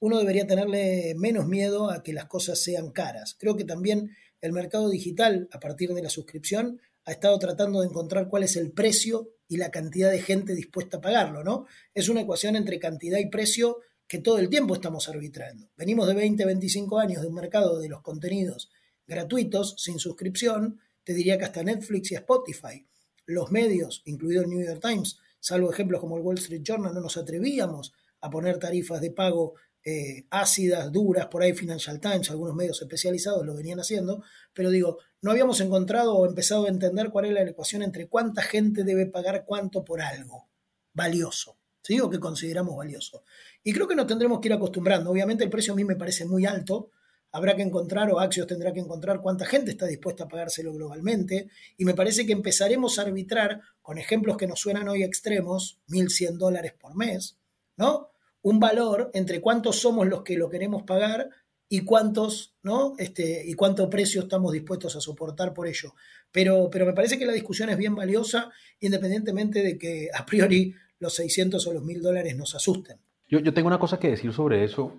uno 0.00 0.18
debería 0.18 0.46
tenerle 0.46 1.14
menos 1.16 1.46
miedo 1.46 1.88
a 1.88 2.02
que 2.02 2.12
las 2.12 2.26
cosas 2.26 2.60
sean 2.60 2.90
caras. 2.90 3.36
Creo 3.38 3.56
que 3.56 3.64
también 3.64 4.10
el 4.44 4.52
mercado 4.52 4.90
digital, 4.90 5.48
a 5.52 5.58
partir 5.58 5.94
de 5.94 6.02
la 6.02 6.10
suscripción, 6.10 6.78
ha 7.06 7.12
estado 7.12 7.38
tratando 7.38 7.80
de 7.80 7.86
encontrar 7.86 8.28
cuál 8.28 8.42
es 8.42 8.56
el 8.56 8.72
precio 8.72 9.30
y 9.48 9.56
la 9.56 9.70
cantidad 9.70 10.10
de 10.10 10.20
gente 10.20 10.54
dispuesta 10.54 10.98
a 10.98 11.00
pagarlo, 11.00 11.42
¿no? 11.42 11.66
Es 11.94 12.10
una 12.10 12.20
ecuación 12.20 12.54
entre 12.54 12.78
cantidad 12.78 13.18
y 13.18 13.30
precio 13.30 13.78
que 14.06 14.18
todo 14.18 14.38
el 14.38 14.50
tiempo 14.50 14.74
estamos 14.74 15.08
arbitrando. 15.08 15.70
Venimos 15.78 16.06
de 16.06 16.14
20, 16.14 16.44
25 16.44 16.98
años 16.98 17.22
de 17.22 17.28
un 17.28 17.34
mercado 17.34 17.80
de 17.80 17.88
los 17.88 18.02
contenidos 18.02 18.70
gratuitos, 19.06 19.76
sin 19.78 19.98
suscripción, 19.98 20.78
te 21.04 21.14
diría 21.14 21.38
que 21.38 21.44
hasta 21.44 21.62
Netflix 21.62 22.12
y 22.12 22.14
Spotify. 22.14 22.86
Los 23.24 23.50
medios, 23.50 24.02
incluido 24.04 24.42
el 24.42 24.50
New 24.50 24.62
York 24.62 24.82
Times, 24.82 25.16
salvo 25.40 25.72
ejemplos 25.72 26.00
como 26.00 26.18
el 26.18 26.22
Wall 26.22 26.36
Street 26.36 26.62
Journal, 26.62 26.92
no 26.92 27.00
nos 27.00 27.16
atrevíamos 27.16 27.94
a 28.20 28.28
poner 28.28 28.58
tarifas 28.58 29.00
de 29.00 29.10
pago 29.10 29.54
eh, 29.84 30.24
ácidas, 30.30 30.90
duras, 30.90 31.26
por 31.26 31.42
ahí 31.42 31.52
Financial 31.52 32.00
Times, 32.00 32.30
algunos 32.30 32.54
medios 32.54 32.80
especializados 32.80 33.44
lo 33.44 33.54
venían 33.54 33.80
haciendo, 33.80 34.22
pero 34.54 34.70
digo, 34.70 34.98
no 35.20 35.30
habíamos 35.30 35.60
encontrado 35.60 36.14
o 36.14 36.26
empezado 36.26 36.64
a 36.64 36.70
entender 36.70 37.10
cuál 37.10 37.26
es 37.26 37.32
la 37.32 37.42
ecuación 37.42 37.82
entre 37.82 38.08
cuánta 38.08 38.42
gente 38.42 38.82
debe 38.82 39.06
pagar 39.06 39.44
cuánto 39.44 39.84
por 39.84 40.00
algo 40.00 40.48
valioso, 40.94 41.58
¿sí? 41.82 42.00
O 42.00 42.08
que 42.08 42.18
consideramos 42.18 42.76
valioso. 42.76 43.24
Y 43.62 43.72
creo 43.72 43.86
que 43.86 43.94
nos 43.94 44.06
tendremos 44.06 44.40
que 44.40 44.48
ir 44.48 44.54
acostumbrando. 44.54 45.10
Obviamente 45.10 45.44
el 45.44 45.50
precio 45.50 45.74
a 45.74 45.76
mí 45.76 45.84
me 45.84 45.96
parece 45.96 46.24
muy 46.24 46.46
alto, 46.46 46.90
habrá 47.32 47.54
que 47.54 47.62
encontrar, 47.62 48.10
o 48.10 48.20
Axios 48.20 48.46
tendrá 48.46 48.72
que 48.72 48.80
encontrar 48.80 49.20
cuánta 49.20 49.44
gente 49.44 49.72
está 49.72 49.86
dispuesta 49.86 50.24
a 50.24 50.28
pagárselo 50.28 50.72
globalmente, 50.72 51.48
y 51.76 51.84
me 51.84 51.94
parece 51.94 52.24
que 52.24 52.32
empezaremos 52.32 52.98
a 52.98 53.02
arbitrar 53.02 53.60
con 53.82 53.98
ejemplos 53.98 54.36
que 54.36 54.46
nos 54.46 54.60
suenan 54.60 54.88
hoy 54.88 55.02
extremos, 55.02 55.80
1.100 55.88 56.38
dólares 56.38 56.72
por 56.72 56.96
mes, 56.96 57.36
¿no? 57.76 58.13
Un 58.44 58.60
valor 58.60 59.10
entre 59.14 59.40
cuántos 59.40 59.80
somos 59.80 60.06
los 60.06 60.22
que 60.22 60.36
lo 60.36 60.50
queremos 60.50 60.82
pagar 60.82 61.30
y 61.66 61.80
cuántos, 61.80 62.54
¿no? 62.62 62.94
Este, 62.98 63.42
y 63.46 63.54
cuánto 63.54 63.88
precio 63.88 64.22
estamos 64.22 64.52
dispuestos 64.52 64.94
a 64.96 65.00
soportar 65.00 65.54
por 65.54 65.66
ello. 65.66 65.94
Pero, 66.30 66.68
pero 66.70 66.84
me 66.84 66.92
parece 66.92 67.18
que 67.18 67.24
la 67.24 67.32
discusión 67.32 67.70
es 67.70 67.78
bien 67.78 67.94
valiosa, 67.94 68.52
independientemente 68.80 69.62
de 69.62 69.78
que 69.78 70.10
a 70.14 70.26
priori 70.26 70.74
los 70.98 71.14
600 71.14 71.66
o 71.66 71.72
los 71.72 71.82
1000 71.82 72.02
dólares 72.02 72.36
nos 72.36 72.54
asusten. 72.54 72.98
Yo, 73.28 73.38
yo 73.40 73.54
tengo 73.54 73.68
una 73.68 73.78
cosa 73.78 73.98
que 73.98 74.10
decir 74.10 74.32
sobre 74.34 74.62
eso, 74.62 74.92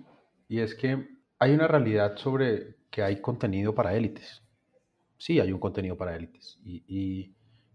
y 0.48 0.58
es 0.58 0.74
que 0.74 1.06
hay 1.38 1.52
una 1.52 1.68
realidad 1.68 2.16
sobre 2.16 2.74
que 2.90 3.02
hay 3.02 3.20
contenido 3.20 3.76
para 3.76 3.94
élites. 3.94 4.42
Sí, 5.18 5.38
hay 5.38 5.52
un 5.52 5.60
contenido 5.60 5.96
para 5.96 6.16
élites. 6.16 6.58
Y, 6.64 6.82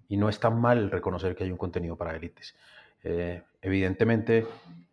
y, 0.10 0.18
no 0.18 0.28
está 0.28 0.50
mal 0.50 0.92
reconocer 0.92 1.34
que 1.34 1.46
hay 1.46 1.52
un 1.52 1.58
contenido 1.58 1.96
para 1.96 2.14
élites. 2.14 2.54
Eh, 3.04 3.42
evidentemente, 3.62 4.46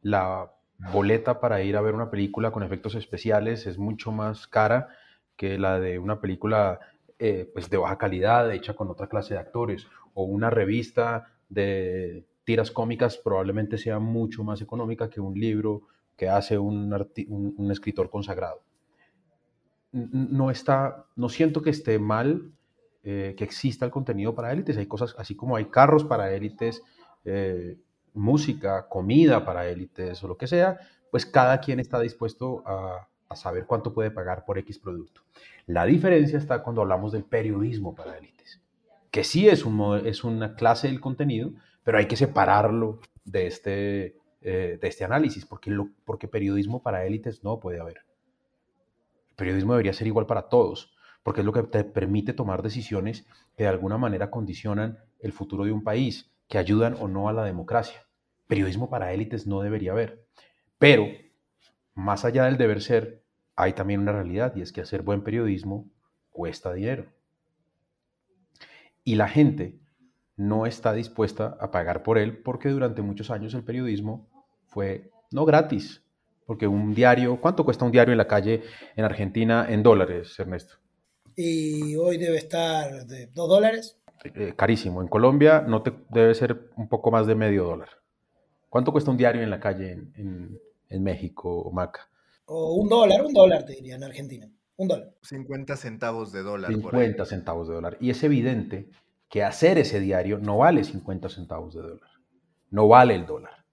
la 0.03 0.53
boleta 0.79 1.41
para 1.41 1.63
ir 1.63 1.77
a 1.77 1.81
ver 1.81 1.95
una 1.95 2.11
película 2.11 2.51
con 2.51 2.63
efectos 2.63 2.95
especiales 2.95 3.67
es 3.67 3.79
mucho 3.79 4.13
más 4.13 4.47
cara 4.47 4.89
que 5.37 5.59
la 5.59 5.81
de 5.81 5.99
una 5.99 6.21
película 6.21 6.81
eh, 7.19 7.51
pues 7.53 7.69
de 7.69 7.77
baja 7.77 7.99
calidad, 7.99 8.53
hecha 8.53 8.75
con 8.75 8.89
otra 8.89 9.09
clase 9.09 9.35
de 9.35 9.41
actores, 9.41 9.87
o 10.15 10.25
una 10.25 10.51
revista 10.51 11.33
de 11.49 12.25
tiras 12.45 12.71
cómicas 12.71 13.19
probablemente 13.19 13.77
sea 13.77 13.99
mucho 13.99 14.45
más 14.45 14.61
económica 14.61 15.11
que 15.11 15.21
un 15.21 15.35
libro 15.35 15.83
que 16.17 16.29
hace 16.29 16.59
un, 16.59 16.93
escritor 17.71 18.09
consagrado. 18.09 18.63
No 19.93 20.51
está, 20.51 21.07
no 21.17 21.29
siento 21.29 21.61
que 21.63 21.71
esté 21.71 21.99
mal 21.99 22.53
eh, 23.03 23.35
que 23.37 23.45
exista 23.45 23.85
el 23.85 23.91
contenido 23.91 24.35
para 24.35 24.53
élites. 24.53 24.77
Hay 24.77 24.87
cosas, 24.87 25.15
así 25.19 25.35
como 25.35 25.57
hay 25.57 25.67
carros 25.67 26.05
para 26.05 26.33
élites, 26.33 26.83
eh, 27.25 27.79
música, 28.15 28.89
comida 28.89 29.45
para 29.45 29.69
élites 29.69 30.23
o 30.23 30.29
lo 30.29 30.37
que 30.37 30.47
sea, 30.47 30.79
pues 31.11 31.27
cada 31.27 31.61
quien 31.61 31.81
está 31.81 32.01
dispuesto 32.01 32.63
a, 32.67 33.09
saber 33.35 33.67
cuánto 33.67 33.93
puede 33.93 34.11
pagar 34.11 34.47
por 34.47 34.57
X 34.59 34.79
producto. 34.79 35.21
La 35.67 35.85
diferencia 35.85 36.39
está 36.39 36.63
cuando 36.63 36.81
hablamos 36.81 37.13
del 37.13 37.25
periodismo 37.25 37.95
para 37.95 38.17
élites, 38.17 38.63
que 39.11 39.23
sí 39.23 39.49
es, 39.49 39.67
un, 39.67 40.07
es 40.07 40.25
una 40.25 40.55
clase 40.55 40.89
del 40.89 41.01
contenido, 41.01 41.51
pero 41.85 41.99
hay 41.99 42.07
que 42.07 42.17
separarlo 42.17 43.01
de 43.25 43.47
este, 43.47 44.17
eh, 44.41 44.79
de 44.81 44.89
este 44.89 45.05
análisis, 45.05 45.45
porque, 45.45 45.77
porque 46.07 46.27
periodismo 46.27 46.83
para 46.83 47.05
élites 47.05 47.45
no 47.45 47.61
puede 47.61 47.81
haber. 47.81 47.99
El 49.29 49.35
periodismo 49.37 49.75
debería 49.75 49.93
ser 49.93 50.07
igual 50.07 50.27
para 50.27 50.49
todos, 50.49 50.95
porque 51.23 51.41
es 51.41 51.45
lo 51.45 51.53
que 51.53 51.63
te 51.65 51.85
permite 51.85 52.33
tomar 52.33 52.63
decisiones 52.63 53.27
que 53.57 53.65
de 53.65 53.69
alguna 53.69 53.99
manera 53.99 54.31
condicionan 54.31 54.99
el 55.21 55.33
futuro 55.33 55.65
de 55.65 55.73
un 55.73 55.85
país, 55.85 56.31
que 56.49 56.59
ayudan 56.59 56.97
o 56.99 57.09
no 57.09 57.29
a 57.29 57.33
la 57.33 57.45
democracia. 57.45 58.07
Periodismo 58.47 58.91
para 58.91 59.13
élites 59.13 59.47
no 59.47 59.61
debería 59.61 59.93
haber. 59.93 60.27
Pero, 60.79 61.07
más 61.95 62.25
allá 62.25 62.45
del 62.45 62.57
deber 62.57 62.83
ser, 62.83 63.23
hay 63.55 63.75
también 63.75 64.01
una 64.01 64.13
realidad 64.13 64.55
y 64.57 64.63
es 64.63 64.73
que 64.73 64.81
hacer 64.81 65.03
buen 65.03 65.23
periodismo 65.23 65.91
cuesta 66.31 66.73
dinero. 66.73 67.07
Y 69.05 69.17
la 69.17 69.29
gente 69.29 69.79
no 70.37 70.67
está 70.67 70.93
dispuesta 70.93 71.57
a 71.61 71.71
pagar 71.71 72.03
por 72.03 72.17
él 72.17 72.39
porque 72.39 72.69
durante 72.69 73.03
muchos 73.03 73.31
años 73.31 73.55
el 73.55 73.65
periodismo 73.65 74.29
fue 74.67 75.11
no 75.33 75.45
gratis, 75.45 76.03
porque 76.47 76.67
un 76.67 76.95
diario, 76.95 77.41
¿cuánto 77.41 77.65
cuesta 77.65 77.85
un 77.85 77.91
diario 77.91 78.13
en 78.13 78.19
la 78.19 78.29
calle 78.29 78.63
en 78.97 79.05
Argentina 79.05 79.67
en 79.69 79.83
dólares, 79.83 80.39
Ernesto? 80.39 80.77
Y 81.37 81.97
hoy 81.97 82.17
debe 82.17 82.39
estar 82.39 83.07
de 83.07 83.27
dos 83.27 83.49
dólares. 83.49 83.98
Eh, 84.25 84.55
carísimo. 84.57 85.03
En 85.03 85.09
Colombia 85.09 85.61
no 85.67 85.83
te, 85.83 85.93
debe 86.11 86.35
ser 86.35 86.71
un 86.77 86.89
poco 86.89 87.11
más 87.11 87.27
de 87.27 87.35
medio 87.35 87.65
dólar. 87.65 87.89
¿Cuánto 88.69 88.93
cuesta 88.93 89.11
un 89.11 89.17
diario 89.17 89.43
en 89.43 89.51
la 89.51 89.61
calle 89.61 89.93
en, 89.93 90.61
México 91.03 91.51
o 91.51 91.71
Maca? 91.71 92.09
O 92.47 92.75
un 92.75 92.89
dólar, 92.89 93.25
un 93.25 93.33
dólar 93.33 93.65
te 93.65 93.75
diría 93.75 93.97
en 93.97 94.05
Argentina. 94.05 94.51
Un 94.77 94.89
dólar. 94.89 95.15
50 95.23 95.77
centavos 95.77 96.33
de 96.33 96.43
dólar. 96.43 96.73
50 96.73 97.25
centavos 97.25 97.69
de 97.69 97.75
dólar. 97.75 97.97
Y 98.01 98.11
es 98.11 98.23
evidente 98.25 98.91
que 99.29 99.43
hacer 99.43 99.79
ese 99.79 100.01
diario 100.01 100.39
no 100.39 100.59
vale 100.59 100.85
50 100.85 101.29
centavos 101.29 101.75
de 101.75 101.83
dólar. 101.83 102.11
No 102.71 102.89
vale 102.89 103.15
el 103.15 103.27
dólar. 103.27 103.65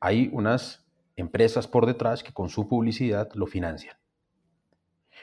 Hay 0.00 0.30
unas 0.32 0.84
empresas 1.16 1.66
por 1.66 1.86
detrás 1.86 2.22
que 2.22 2.32
con 2.32 2.48
su 2.48 2.68
publicidad 2.68 3.30
lo 3.34 3.46
financian. 3.46 3.96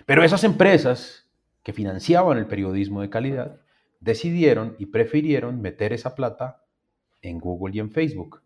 Pero 0.06 0.24
esas 0.24 0.44
empresas 0.44 1.28
que 1.64 1.74
financiaban 1.74 2.38
el 2.38 2.48
periodismo 2.48 3.02
de 3.02 3.10
calidad 3.10 3.60
decidieron 4.00 4.76
y 4.80 4.88
prefirieron 4.88 5.62
meter 5.62 5.94
esa 5.94 6.16
plata 6.16 6.64
en 7.22 7.40
Google 7.40 7.76
y 7.76 7.80
en 7.80 7.92
Facebook. 7.92 8.42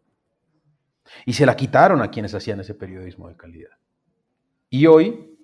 Y 1.26 1.34
se 1.34 1.46
la 1.46 1.56
quitaron 1.56 2.02
a 2.02 2.12
quienes 2.12 2.34
hacían 2.34 2.60
ese 2.60 2.74
periodismo 2.74 3.28
de 3.28 3.36
calidad. 3.36 3.78
Y 4.70 4.86
hoy, 4.86 5.38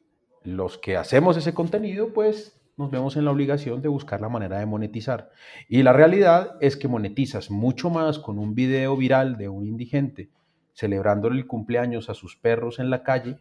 los 0.43 0.77
que 0.77 0.95
hacemos 0.95 1.35
ese 1.35 1.53
contenido, 1.53 2.13
pues 2.13 2.59
nos 2.77 2.91
vemos 2.91 3.17
en 3.17 3.25
la 3.25 3.31
obligación 3.31 3.81
de 3.81 3.89
buscar 3.89 4.21
la 4.21 4.29
manera 4.29 4.59
de 4.59 4.65
monetizar. 4.65 5.31
Y 5.67 5.83
la 5.83 5.93
realidad 5.93 6.57
es 6.61 6.77
que 6.77 6.87
monetizas 6.87 7.49
mucho 7.49 7.89
más 7.89 8.19
con 8.19 8.37
un 8.37 8.53
video 8.53 8.95
viral 8.95 9.37
de 9.37 9.49
un 9.49 9.65
indigente 9.65 10.29
celebrándole 10.77 11.39
el 11.39 11.47
cumpleaños 11.47 12.07
a 12.07 12.13
sus 12.13 12.35
perros 12.35 12.77
en 12.77 12.91
la 12.91 13.01
calle 13.01 13.39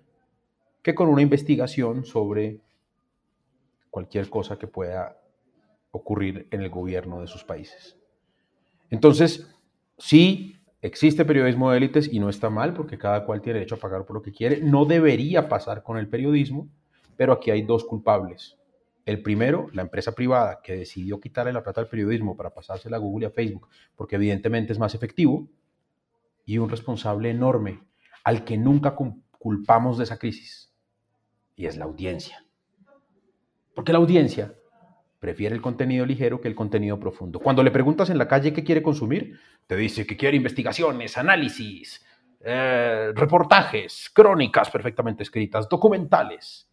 que 0.82 0.94
con 0.94 1.08
una 1.08 1.20
investigación 1.20 2.06
sobre 2.06 2.60
cualquier 3.90 4.30
cosa 4.30 4.58
que 4.58 4.66
pueda 4.66 5.18
ocurrir 5.96 6.46
en 6.50 6.62
el 6.62 6.70
gobierno 6.70 7.20
de 7.20 7.26
sus 7.26 7.44
países. 7.44 7.96
Entonces, 8.90 9.48
sí, 9.98 10.56
existe 10.80 11.24
periodismo 11.24 11.70
de 11.70 11.78
élites 11.78 12.12
y 12.12 12.20
no 12.20 12.28
está 12.28 12.50
mal 12.50 12.74
porque 12.74 12.98
cada 12.98 13.24
cual 13.24 13.40
tiene 13.40 13.58
derecho 13.58 13.76
a 13.76 13.78
pagar 13.78 14.04
por 14.04 14.16
lo 14.16 14.22
que 14.22 14.32
quiere. 14.32 14.60
No 14.60 14.84
debería 14.84 15.48
pasar 15.48 15.82
con 15.82 15.98
el 15.98 16.08
periodismo, 16.08 16.68
pero 17.16 17.32
aquí 17.32 17.50
hay 17.50 17.62
dos 17.62 17.84
culpables. 17.84 18.56
El 19.04 19.22
primero, 19.22 19.68
la 19.72 19.82
empresa 19.82 20.12
privada 20.12 20.60
que 20.62 20.76
decidió 20.76 21.20
quitarle 21.20 21.52
la 21.52 21.62
plata 21.62 21.80
al 21.80 21.88
periodismo 21.88 22.36
para 22.36 22.52
pasársela 22.52 22.96
a 22.96 23.00
Google 23.00 23.26
y 23.26 23.28
a 23.28 23.30
Facebook, 23.30 23.68
porque 23.94 24.16
evidentemente 24.16 24.72
es 24.72 24.78
más 24.78 24.94
efectivo, 24.94 25.48
y 26.44 26.58
un 26.58 26.68
responsable 26.68 27.30
enorme 27.30 27.80
al 28.24 28.44
que 28.44 28.56
nunca 28.56 28.96
culpamos 29.38 29.98
de 29.98 30.04
esa 30.04 30.18
crisis, 30.18 30.72
y 31.54 31.66
es 31.66 31.76
la 31.76 31.84
audiencia. 31.84 32.44
Porque 33.74 33.92
la 33.92 33.98
audiencia 33.98 34.54
prefiere 35.18 35.54
el 35.54 35.62
contenido 35.62 36.04
ligero 36.04 36.40
que 36.40 36.48
el 36.48 36.54
contenido 36.54 36.98
profundo. 37.00 37.38
Cuando 37.40 37.62
le 37.62 37.70
preguntas 37.70 38.10
en 38.10 38.18
la 38.18 38.28
calle 38.28 38.52
qué 38.52 38.64
quiere 38.64 38.82
consumir, 38.82 39.38
te 39.66 39.76
dice 39.76 40.06
que 40.06 40.16
quiere 40.16 40.36
investigaciones, 40.36 41.16
análisis, 41.16 42.04
eh, 42.40 43.12
reportajes, 43.14 44.10
crónicas 44.12 44.70
perfectamente 44.70 45.22
escritas, 45.22 45.68
documentales. 45.68 46.68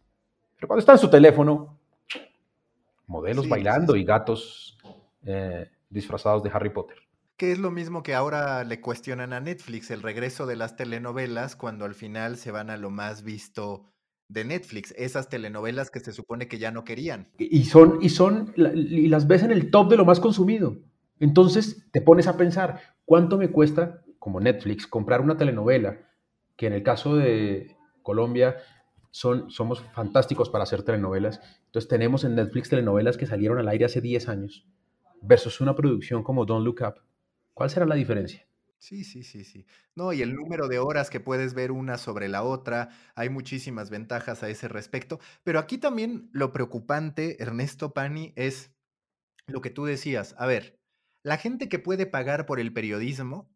Pero 0.56 0.68
cuando 0.68 0.80
está 0.80 0.92
en 0.92 0.98
su 0.98 1.10
teléfono, 1.10 1.78
modelos 3.06 3.48
bailando 3.48 3.96
y 3.96 4.04
gatos 4.04 4.78
eh, 5.24 5.70
disfrazados 5.88 6.42
de 6.42 6.50
Harry 6.52 6.70
Potter. 6.70 6.98
Que 7.36 7.50
es 7.50 7.58
lo 7.58 7.70
mismo 7.70 8.02
que 8.02 8.14
ahora 8.14 8.62
le 8.62 8.80
cuestionan 8.80 9.32
a 9.32 9.40
Netflix, 9.40 9.90
el 9.90 10.02
regreso 10.02 10.46
de 10.46 10.56
las 10.56 10.76
telenovelas, 10.76 11.56
cuando 11.56 11.84
al 11.84 11.94
final 11.94 12.36
se 12.36 12.52
van 12.52 12.70
a 12.70 12.76
lo 12.76 12.90
más 12.90 13.24
visto 13.24 13.93
de 14.28 14.44
Netflix, 14.44 14.94
esas 14.96 15.28
telenovelas 15.28 15.90
que 15.90 16.00
se 16.00 16.12
supone 16.12 16.48
que 16.48 16.58
ya 16.58 16.70
no 16.70 16.84
querían. 16.84 17.28
Y 17.38 17.64
son, 17.64 17.98
y 18.00 18.08
son, 18.08 18.52
y 18.56 19.08
las 19.08 19.26
ves 19.26 19.42
en 19.42 19.52
el 19.52 19.70
top 19.70 19.90
de 19.90 19.96
lo 19.96 20.04
más 20.04 20.20
consumido. 20.20 20.78
Entonces 21.20 21.86
te 21.92 22.00
pones 22.00 22.26
a 22.26 22.36
pensar, 22.36 22.80
¿cuánto 23.04 23.38
me 23.38 23.50
cuesta, 23.50 24.02
como 24.18 24.40
Netflix, 24.40 24.86
comprar 24.86 25.20
una 25.20 25.36
telenovela? 25.36 26.00
Que 26.56 26.66
en 26.66 26.72
el 26.72 26.82
caso 26.82 27.16
de 27.16 27.76
Colombia 28.02 28.56
son, 29.10 29.50
somos 29.50 29.82
fantásticos 29.92 30.50
para 30.50 30.64
hacer 30.64 30.82
telenovelas. 30.82 31.40
Entonces 31.66 31.88
tenemos 31.88 32.24
en 32.24 32.34
Netflix 32.34 32.68
telenovelas 32.68 33.16
que 33.16 33.26
salieron 33.26 33.58
al 33.58 33.68
aire 33.68 33.84
hace 33.84 34.00
10 34.00 34.28
años 34.28 34.66
versus 35.20 35.60
una 35.60 35.74
producción 35.74 36.22
como 36.22 36.44
Don't 36.44 36.64
Look 36.64 36.80
Up. 36.82 37.00
¿Cuál 37.54 37.70
será 37.70 37.86
la 37.86 37.94
diferencia? 37.94 38.46
Sí, 38.78 39.02
sí, 39.04 39.22
sí, 39.22 39.44
sí. 39.44 39.66
No, 39.94 40.12
y 40.12 40.20
el 40.20 40.34
número 40.34 40.68
de 40.68 40.78
horas 40.78 41.08
que 41.08 41.18
puedes 41.20 41.54
ver 41.54 41.72
una 41.72 41.96
sobre 41.96 42.28
la 42.28 42.42
otra, 42.42 42.90
hay 43.14 43.30
muchísimas 43.30 43.88
ventajas 43.88 44.42
a 44.42 44.50
ese 44.50 44.68
respecto. 44.68 45.20
Pero 45.42 45.58
aquí 45.58 45.78
también 45.78 46.28
lo 46.32 46.52
preocupante, 46.52 47.42
Ernesto 47.42 47.94
Pani, 47.94 48.34
es 48.36 48.72
lo 49.46 49.60
que 49.62 49.70
tú 49.70 49.86
decías. 49.86 50.34
A 50.38 50.46
ver, 50.46 50.80
la 51.24 51.38
gente 51.38 51.68
que 51.68 51.78
puede 51.80 52.06
pagar 52.06 52.46
por 52.46 52.60
el 52.60 52.72
periodismo, 52.72 53.50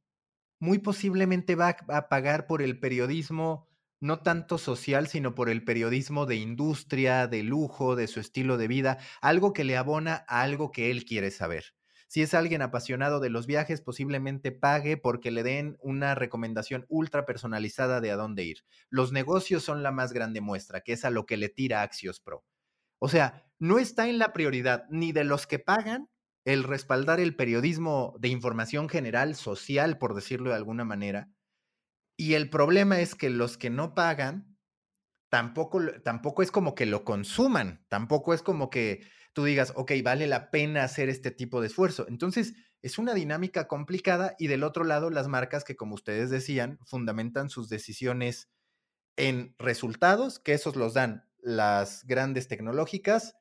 muy 0.60 0.78
posiblemente 0.78 1.56
va 1.56 1.76
a 1.88 2.08
pagar 2.08 2.46
por 2.46 2.62
el 2.62 2.80
periodismo 2.80 3.68
no 4.00 4.20
tanto 4.22 4.58
social, 4.58 5.08
sino 5.08 5.34
por 5.34 5.50
el 5.50 5.64
periodismo 5.64 6.26
de 6.26 6.36
industria, 6.36 7.26
de 7.28 7.42
lujo, 7.44 7.96
de 7.96 8.08
su 8.08 8.20
estilo 8.20 8.58
de 8.58 8.68
vida, 8.68 8.98
algo 9.22 9.52
que 9.54 9.64
le 9.64 9.76
abona 9.76 10.24
a 10.28 10.42
algo 10.42 10.72
que 10.72 10.90
él 10.90 11.04
quiere 11.06 11.30
saber. 11.32 11.74
Si 12.08 12.22
es 12.22 12.34
alguien 12.34 12.62
apasionado 12.62 13.20
de 13.20 13.30
los 13.30 13.46
viajes, 13.46 13.80
posiblemente 13.80 14.50
pague 14.50 14.96
porque 14.96 15.30
le 15.30 15.42
den 15.42 15.76
una 15.80 16.14
recomendación 16.14 16.86
ultra 16.88 17.24
personalizada 17.26 18.00
de 18.00 18.10
a 18.10 18.16
dónde 18.16 18.44
ir. 18.44 18.64
Los 18.90 19.12
negocios 19.12 19.62
son 19.62 19.82
la 19.82 19.92
más 19.92 20.12
grande 20.12 20.40
muestra, 20.40 20.80
que 20.80 20.94
es 20.94 21.04
a 21.04 21.10
lo 21.10 21.26
que 21.26 21.36
le 21.36 21.48
tira 21.48 21.82
Axios 21.82 22.20
Pro. 22.20 22.44
O 22.98 23.08
sea, 23.08 23.46
no 23.58 23.78
está 23.78 24.08
en 24.08 24.18
la 24.18 24.32
prioridad 24.32 24.86
ni 24.90 25.12
de 25.12 25.24
los 25.24 25.46
que 25.46 25.58
pagan 25.58 26.08
el 26.44 26.64
respaldar 26.64 27.20
el 27.20 27.36
periodismo 27.36 28.16
de 28.18 28.28
información 28.28 28.88
general, 28.88 29.36
social, 29.36 29.98
por 29.98 30.14
decirlo 30.14 30.50
de 30.50 30.56
alguna 30.56 30.84
manera, 30.84 31.28
y 32.20 32.34
el 32.34 32.50
problema 32.50 33.00
es 33.00 33.14
que 33.14 33.30
los 33.30 33.56
que 33.56 33.70
no 33.70 33.94
pagan, 33.94 34.57
tampoco, 35.28 35.80
tampoco 36.04 36.42
es 36.42 36.50
como 36.50 36.74
que 36.74 36.86
lo 36.86 37.04
consuman, 37.04 37.84
tampoco 37.88 38.34
es 38.34 38.42
como 38.42 38.70
que 38.70 39.06
tú 39.34 39.44
digas, 39.44 39.72
ok, 39.76 39.92
vale 40.02 40.26
la 40.26 40.50
pena 40.50 40.84
hacer 40.84 41.08
este 41.08 41.30
tipo 41.30 41.60
de 41.60 41.68
esfuerzo. 41.68 42.06
Entonces, 42.08 42.54
es 42.82 42.98
una 42.98 43.14
dinámica 43.14 43.68
complicada 43.68 44.34
y 44.38 44.46
del 44.48 44.64
otro 44.64 44.84
lado, 44.84 45.10
las 45.10 45.28
marcas 45.28 45.64
que, 45.64 45.76
como 45.76 45.94
ustedes 45.94 46.30
decían, 46.30 46.78
fundamentan 46.86 47.50
sus 47.50 47.68
decisiones 47.68 48.48
en 49.16 49.54
resultados, 49.58 50.38
que 50.38 50.54
esos 50.54 50.76
los 50.76 50.94
dan 50.94 51.28
las 51.40 52.04
grandes 52.06 52.48
tecnológicas, 52.48 53.36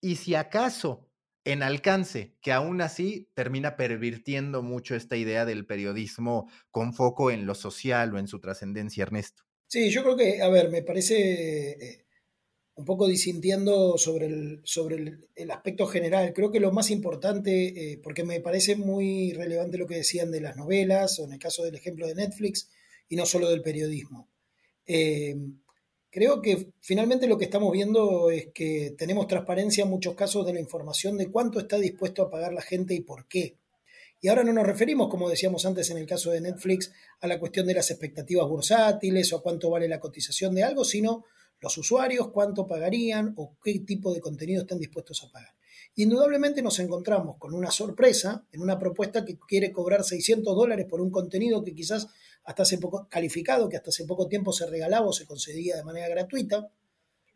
y 0.00 0.16
si 0.16 0.34
acaso 0.34 1.10
en 1.44 1.62
alcance, 1.62 2.36
que 2.42 2.52
aún 2.52 2.80
así 2.82 3.30
termina 3.34 3.76
pervirtiendo 3.76 4.62
mucho 4.62 4.94
esta 4.94 5.16
idea 5.16 5.46
del 5.46 5.66
periodismo 5.66 6.50
con 6.70 6.92
foco 6.94 7.30
en 7.30 7.46
lo 7.46 7.54
social 7.54 8.14
o 8.14 8.18
en 8.18 8.28
su 8.28 8.40
trascendencia, 8.40 9.02
Ernesto. 9.04 9.47
Sí, 9.68 9.90
yo 9.90 10.02
creo 10.02 10.16
que, 10.16 10.42
a 10.42 10.48
ver, 10.48 10.70
me 10.70 10.82
parece 10.82 11.70
eh, 11.72 12.04
un 12.74 12.84
poco 12.84 13.06
disintiendo 13.06 13.98
sobre 13.98 14.26
el, 14.26 14.60
sobre 14.64 14.96
el, 15.36 15.50
aspecto 15.50 15.86
general. 15.86 16.32
Creo 16.34 16.50
que 16.50 16.60
lo 16.60 16.72
más 16.72 16.90
importante, 16.90 17.92
eh, 17.92 18.00
porque 18.02 18.24
me 18.24 18.40
parece 18.40 18.76
muy 18.76 19.32
relevante 19.32 19.78
lo 19.78 19.86
que 19.86 19.96
decían 19.96 20.30
de 20.30 20.40
las 20.40 20.56
novelas, 20.56 21.18
o 21.18 21.24
en 21.24 21.34
el 21.34 21.38
caso 21.38 21.64
del 21.64 21.74
ejemplo 21.76 22.06
de 22.06 22.14
Netflix, 22.14 22.70
y 23.08 23.16
no 23.16 23.26
solo 23.26 23.50
del 23.50 23.62
periodismo. 23.62 24.28
Eh, 24.86 25.36
Creo 26.10 26.40
que 26.40 26.72
finalmente 26.80 27.26
lo 27.26 27.36
que 27.36 27.44
estamos 27.44 27.70
viendo 27.70 28.30
es 28.30 28.48
que 28.54 28.94
tenemos 28.96 29.26
transparencia 29.26 29.84
en 29.84 29.90
muchos 29.90 30.14
casos 30.14 30.46
de 30.46 30.54
la 30.54 30.60
información 30.60 31.18
de 31.18 31.30
cuánto 31.30 31.60
está 31.60 31.78
dispuesto 31.78 32.22
a 32.22 32.30
pagar 32.30 32.52
la 32.54 32.62
gente 32.62 32.94
y 32.94 33.00
por 33.00 33.26
qué. 33.28 33.56
Y 34.20 34.28
ahora 34.28 34.42
no 34.42 34.52
nos 34.52 34.66
referimos, 34.66 35.08
como 35.08 35.28
decíamos 35.28 35.64
antes 35.64 35.90
en 35.90 35.98
el 35.98 36.06
caso 36.06 36.30
de 36.30 36.40
Netflix, 36.40 36.92
a 37.20 37.28
la 37.28 37.38
cuestión 37.38 37.66
de 37.66 37.74
las 37.74 37.90
expectativas 37.90 38.48
bursátiles 38.48 39.32
o 39.32 39.36
a 39.36 39.42
cuánto 39.42 39.70
vale 39.70 39.88
la 39.88 40.00
cotización 40.00 40.54
de 40.54 40.64
algo, 40.64 40.84
sino 40.84 41.24
los 41.60 41.76
usuarios, 41.78 42.28
cuánto 42.32 42.66
pagarían 42.66 43.34
o 43.36 43.56
qué 43.62 43.78
tipo 43.80 44.12
de 44.12 44.20
contenido 44.20 44.62
están 44.62 44.78
dispuestos 44.78 45.22
a 45.22 45.30
pagar. 45.30 45.54
Indudablemente 45.94 46.62
nos 46.62 46.78
encontramos 46.78 47.36
con 47.38 47.54
una 47.54 47.70
sorpresa 47.70 48.46
en 48.52 48.62
una 48.62 48.78
propuesta 48.78 49.24
que 49.24 49.38
quiere 49.38 49.72
cobrar 49.72 50.04
600 50.04 50.54
dólares 50.54 50.86
por 50.88 51.00
un 51.00 51.10
contenido 51.10 51.64
que 51.64 51.74
quizás 51.74 52.08
hasta 52.44 52.62
hace 52.62 52.78
poco 52.78 53.08
calificado, 53.08 53.68
que 53.68 53.76
hasta 53.76 53.90
hace 53.90 54.04
poco 54.04 54.28
tiempo 54.28 54.52
se 54.52 54.66
regalaba 54.66 55.06
o 55.06 55.12
se 55.12 55.26
concedía 55.26 55.76
de 55.76 55.84
manera 55.84 56.08
gratuita, 56.08 56.70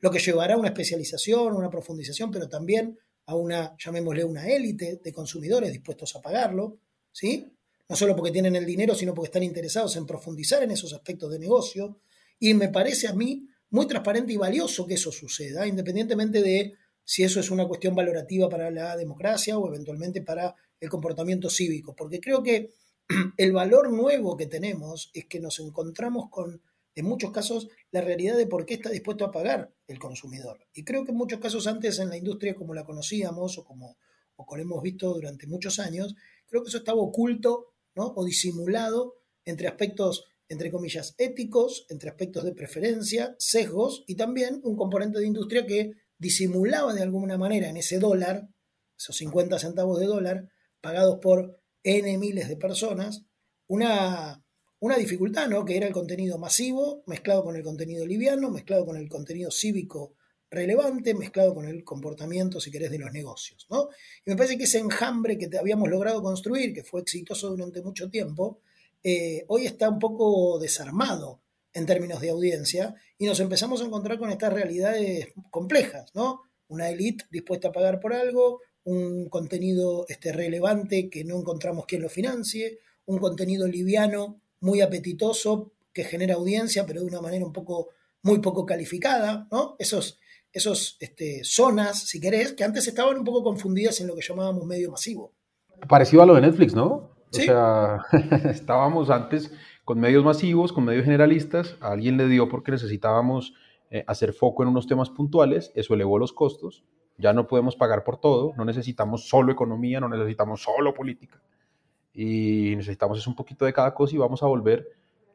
lo 0.01 0.11
que 0.11 0.19
llevará 0.19 0.55
a 0.55 0.59
una 0.59 0.69
especialización, 0.69 1.55
una 1.55 1.71
profundización, 1.71 2.31
pero 2.31 2.49
también 2.49 2.99
a 3.33 3.37
una, 3.37 3.77
llamémosle 3.79 4.25
una 4.25 4.47
élite 4.47 5.01
de 5.03 5.13
consumidores 5.13 5.73
dispuestos 5.73 6.15
a 6.17 6.21
pagarlo, 6.21 6.79
¿sí? 7.11 7.53
No 7.89 7.97
solo 7.97 8.15
porque 8.15 8.31
tienen 8.31 8.57
el 8.57 8.65
dinero, 8.65 8.95
sino 8.95 9.15
porque 9.15 9.29
están 9.29 9.43
interesados 9.43 9.97
en 9.97 10.07
profundizar 10.07 10.63
en 10.63 10.71
esos 10.71 10.93
aspectos 10.93 11.31
de 11.31 11.39
negocio. 11.39 12.01
Y 12.39 12.55
me 12.55 12.69
parece 12.69 13.09
a 13.09 13.13
mí 13.13 13.49
muy 13.71 13.87
transparente 13.87 14.33
y 14.33 14.37
valioso 14.37 14.87
que 14.87 14.95
eso 14.95 15.11
suceda, 15.11 15.67
independientemente 15.67 16.43
de 16.43 16.75
si 17.05 17.25
eso 17.25 17.41
es 17.41 17.51
una 17.51 17.67
cuestión 17.67 17.95
valorativa 17.95 18.49
para 18.49 18.71
la 18.71 18.97
democracia 18.97 19.59
o 19.59 19.67
eventualmente 19.69 20.23
para 20.23 20.55
el 20.79 20.89
comportamiento 20.89 21.51
cívico, 21.51 21.95
porque 21.95 22.21
creo 22.21 22.43
que 22.43 22.71
el 23.37 23.53
valor 23.53 23.91
nuevo 23.91 24.37
que 24.37 24.47
tenemos 24.47 25.11
es 25.15 25.27
que 25.27 25.41
nos 25.41 25.59
encontramos 25.61 26.29
con, 26.31 26.63
en 26.95 27.07
muchos 27.07 27.31
casos, 27.31 27.69
la 27.91 28.01
realidad 28.01 28.37
de 28.37 28.47
por 28.47 28.67
qué 28.67 28.75
está 28.75 28.91
dispuesto 28.91 29.25
a 29.25 29.31
pagar 29.31 29.75
el 29.87 29.99
consumidor. 29.99 30.67
Y 30.75 30.85
creo 30.85 31.05
que 31.05 31.13
en 31.13 31.17
muchos 31.17 31.41
casos 31.41 31.67
antes 31.67 31.99
en 31.99 32.11
la 32.11 32.17
industria 32.17 32.55
como 32.55 32.75
la 32.75 32.85
conocíamos 32.85 33.59
o 33.59 33.65
como, 33.65 33.97
o 34.37 34.45
como 34.47 34.61
hemos 34.61 34.83
visto 34.83 35.13
durante 35.13 35.47
muchos 35.47 35.79
años, 35.79 36.15
creo 36.47 36.63
que 36.63 36.69
eso 36.69 36.79
estaba 36.79 37.01
oculto 37.01 37.75
¿no? 37.95 38.13
o 38.15 38.25
disimulado 38.25 39.15
entre 39.45 39.69
aspectos, 39.69 40.25
entre 40.49 40.71
comillas, 40.71 41.15
éticos, 41.19 41.87
entre 41.89 42.11
aspectos 42.11 42.45
de 42.45 42.55
preferencia, 42.55 43.35
sesgos 43.39 44.05
y 44.07 44.17
también 44.17 44.61
un 44.63 44.77
componente 44.77 45.19
de 45.19 45.27
industria 45.27 45.67
que 45.67 45.93
disimulaba 46.19 46.93
de 46.93 47.03
alguna 47.03 47.39
manera 47.39 47.69
en 47.69 47.79
ese 47.79 47.99
dólar, 47.99 48.49
esos 48.97 49.17
50 49.17 49.59
centavos 49.59 49.99
de 49.99 50.07
dólar, 50.07 50.49
pagados 50.81 51.19
por 51.21 51.59
N 51.83 52.19
miles 52.19 52.49
de 52.49 52.57
personas, 52.57 53.25
una, 53.67 54.45
una 54.83 54.97
dificultad, 54.97 55.49
¿no? 55.49 55.65
Que 55.65 55.77
era 55.77 55.87
el 55.87 55.93
contenido 55.93 56.39
masivo 56.39 57.05
mezclado 57.07 57.45
con 57.45 57.55
el 57.55 57.63
contenido 57.63 58.05
liviano, 58.05 58.51
mezclado 58.51 58.85
con 58.85 58.97
el 58.97 59.09
contenido 59.09 59.53
cívico 59.53 60.17
relevante, 60.51 61.15
mezclado 61.15 61.55
con 61.55 61.69
el 61.69 61.85
comportamiento, 61.85 62.61
si 62.61 62.73
querés, 62.73 62.91
de 62.91 62.99
los 62.99 63.13
negocios, 63.13 63.69
¿no? 63.71 63.91
Y 64.27 64.31
me 64.31 64.37
parece 64.37 64.59
que 64.59 64.65
ese 64.65 64.81
enjambre 64.81 65.39
que 65.39 65.49
habíamos 65.57 65.89
logrado 65.89 66.21
construir, 66.21 66.75
que 66.75 66.83
fue 66.83 67.01
exitoso 67.01 67.51
durante 67.51 67.81
mucho 67.81 68.11
tiempo, 68.11 68.59
eh, 69.05 69.45
hoy 69.47 69.67
está 69.67 69.89
un 69.89 70.01
poco 70.01 70.59
desarmado 70.59 71.41
en 71.73 71.87
términos 71.87 72.21
de 72.21 72.31
audiencia 72.31 72.97
y 73.19 73.27
nos 73.27 73.39
empezamos 73.39 73.81
a 73.81 73.85
encontrar 73.85 74.19
con 74.19 74.31
estas 74.31 74.53
realidades 74.53 75.29
complejas, 75.53 76.11
¿no? 76.13 76.41
Una 76.67 76.91
élite 76.91 77.25
dispuesta 77.31 77.69
a 77.69 77.73
pagar 77.73 78.01
por 78.01 78.15
algo, 78.15 78.61
un 78.83 79.29
contenido 79.29 80.07
este, 80.09 80.33
relevante 80.33 81.09
que 81.09 81.23
no 81.23 81.39
encontramos 81.39 81.87
quien 81.87 82.03
lo 82.03 82.09
financie, 82.09 82.81
un 83.07 83.19
contenido 83.19 83.69
liviano, 83.69 84.42
muy 84.63 84.81
apetitoso, 84.81 85.73
que 85.93 86.05
genera 86.05 86.35
audiencia, 86.35 86.87
pero 86.87 87.01
de 87.01 87.07
una 87.07 87.21
manera 87.21 87.45
un 87.45 87.53
poco, 87.53 87.89
muy 88.23 88.39
poco 88.39 88.65
calificada, 88.65 89.47
¿no? 89.53 89.77
Esos, 89.79 90.19
esos 90.53 90.97
este, 91.01 91.43
zonas, 91.45 92.09
si 92.09 92.21
querés, 92.21 92.53
que 92.53 92.65
antes 92.65 92.87
estaban 92.87 93.19
un 93.19 93.25
poco 93.25 93.43
confundidas 93.43 94.01
en 94.01 94.07
lo 94.07 94.15
que 94.15 94.23
llamábamos 94.23 94.65
medio 94.65 94.91
masivo. 94.91 95.33
Parecido 95.89 96.23
a 96.23 96.27
lo 96.27 96.35
de 96.35 96.41
Netflix, 96.41 96.75
¿no? 96.75 96.85
O 96.85 97.35
sea, 97.35 97.99
estábamos 98.51 99.11
antes 99.11 99.53
con 99.85 99.99
medios 99.99 100.25
masivos, 100.25 100.73
con 100.73 100.85
medios 100.85 101.05
generalistas, 101.05 101.77
a 101.81 101.93
alguien 101.93 102.17
le 102.17 102.29
dio 102.29 102.49
porque 102.49 102.71
necesitábamos 102.71 103.55
eh, 103.91 104.05
hacer 104.07 104.33
foco 104.33 104.63
en 104.63 104.69
unos 104.69 104.87
temas 104.87 105.11
puntuales, 105.11 105.73
eso 105.75 105.95
elevó 105.95 106.19
los 106.19 106.33
costos, 106.33 106.85
ya 107.19 107.33
no 107.33 107.47
podemos 107.47 107.77
pagar 107.77 108.05
por 108.05 108.21
todo, 108.21 108.53
no 108.57 108.65
necesitamos 108.65 109.29
solo 109.29 109.53
economía, 109.53 110.01
no 110.01 110.09
necesitamos 110.09 110.63
solo 110.63 110.95
política, 110.95 111.43
y 112.13 112.75
necesitamos 112.77 113.19
es 113.19 113.27
un 113.27 113.35
poquito 113.35 113.65
de 113.65 113.73
cada 113.73 113.95
cosa 113.95 114.15
y 114.15 114.19
vamos 114.19 114.43
a 114.43 114.47
volver 114.47 114.89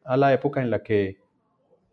a 0.03 0.15
la 0.17 0.33
época 0.33 0.61
en 0.61 0.69
la 0.69 0.83
que 0.83 1.19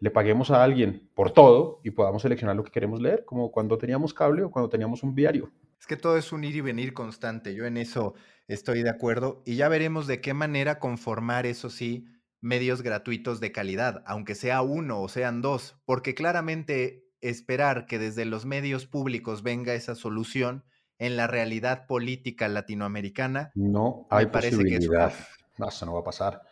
le 0.00 0.10
paguemos 0.10 0.50
a 0.50 0.62
alguien 0.62 1.08
por 1.14 1.30
todo 1.30 1.80
y 1.82 1.90
podamos 1.90 2.22
seleccionar 2.22 2.56
lo 2.56 2.64
que 2.64 2.70
queremos 2.70 3.00
leer, 3.00 3.24
como 3.24 3.50
cuando 3.50 3.78
teníamos 3.78 4.12
cable 4.12 4.42
o 4.42 4.50
cuando 4.50 4.68
teníamos 4.68 5.02
un 5.02 5.14
diario. 5.14 5.50
Es 5.80 5.86
que 5.86 5.96
todo 5.96 6.16
es 6.16 6.32
un 6.32 6.44
ir 6.44 6.56
y 6.56 6.60
venir 6.60 6.92
constante, 6.92 7.54
yo 7.54 7.64
en 7.64 7.76
eso 7.76 8.14
estoy 8.46 8.82
de 8.82 8.90
acuerdo 8.90 9.42
y 9.44 9.56
ya 9.56 9.68
veremos 9.68 10.06
de 10.06 10.20
qué 10.20 10.34
manera 10.34 10.78
conformar, 10.78 11.46
eso 11.46 11.70
sí, 11.70 12.06
medios 12.40 12.82
gratuitos 12.82 13.40
de 13.40 13.52
calidad, 13.52 14.02
aunque 14.06 14.34
sea 14.34 14.60
uno 14.62 15.00
o 15.00 15.08
sean 15.08 15.40
dos, 15.40 15.76
porque 15.86 16.14
claramente 16.14 17.06
esperar 17.22 17.86
que 17.86 17.98
desde 17.98 18.26
los 18.26 18.44
medios 18.44 18.86
públicos 18.86 19.42
venga 19.42 19.74
esa 19.74 19.94
solución 19.94 20.64
en 20.98 21.16
la 21.16 21.26
realidad 21.26 21.86
política 21.86 22.48
latinoamericana. 22.48 23.52
No 23.54 24.06
hay 24.10 24.26
posibilidad. 24.26 25.12
no, 25.58 25.68
eso 25.68 25.86
no 25.86 25.94
va 25.94 26.00
a 26.00 26.04
pasar. 26.04 26.42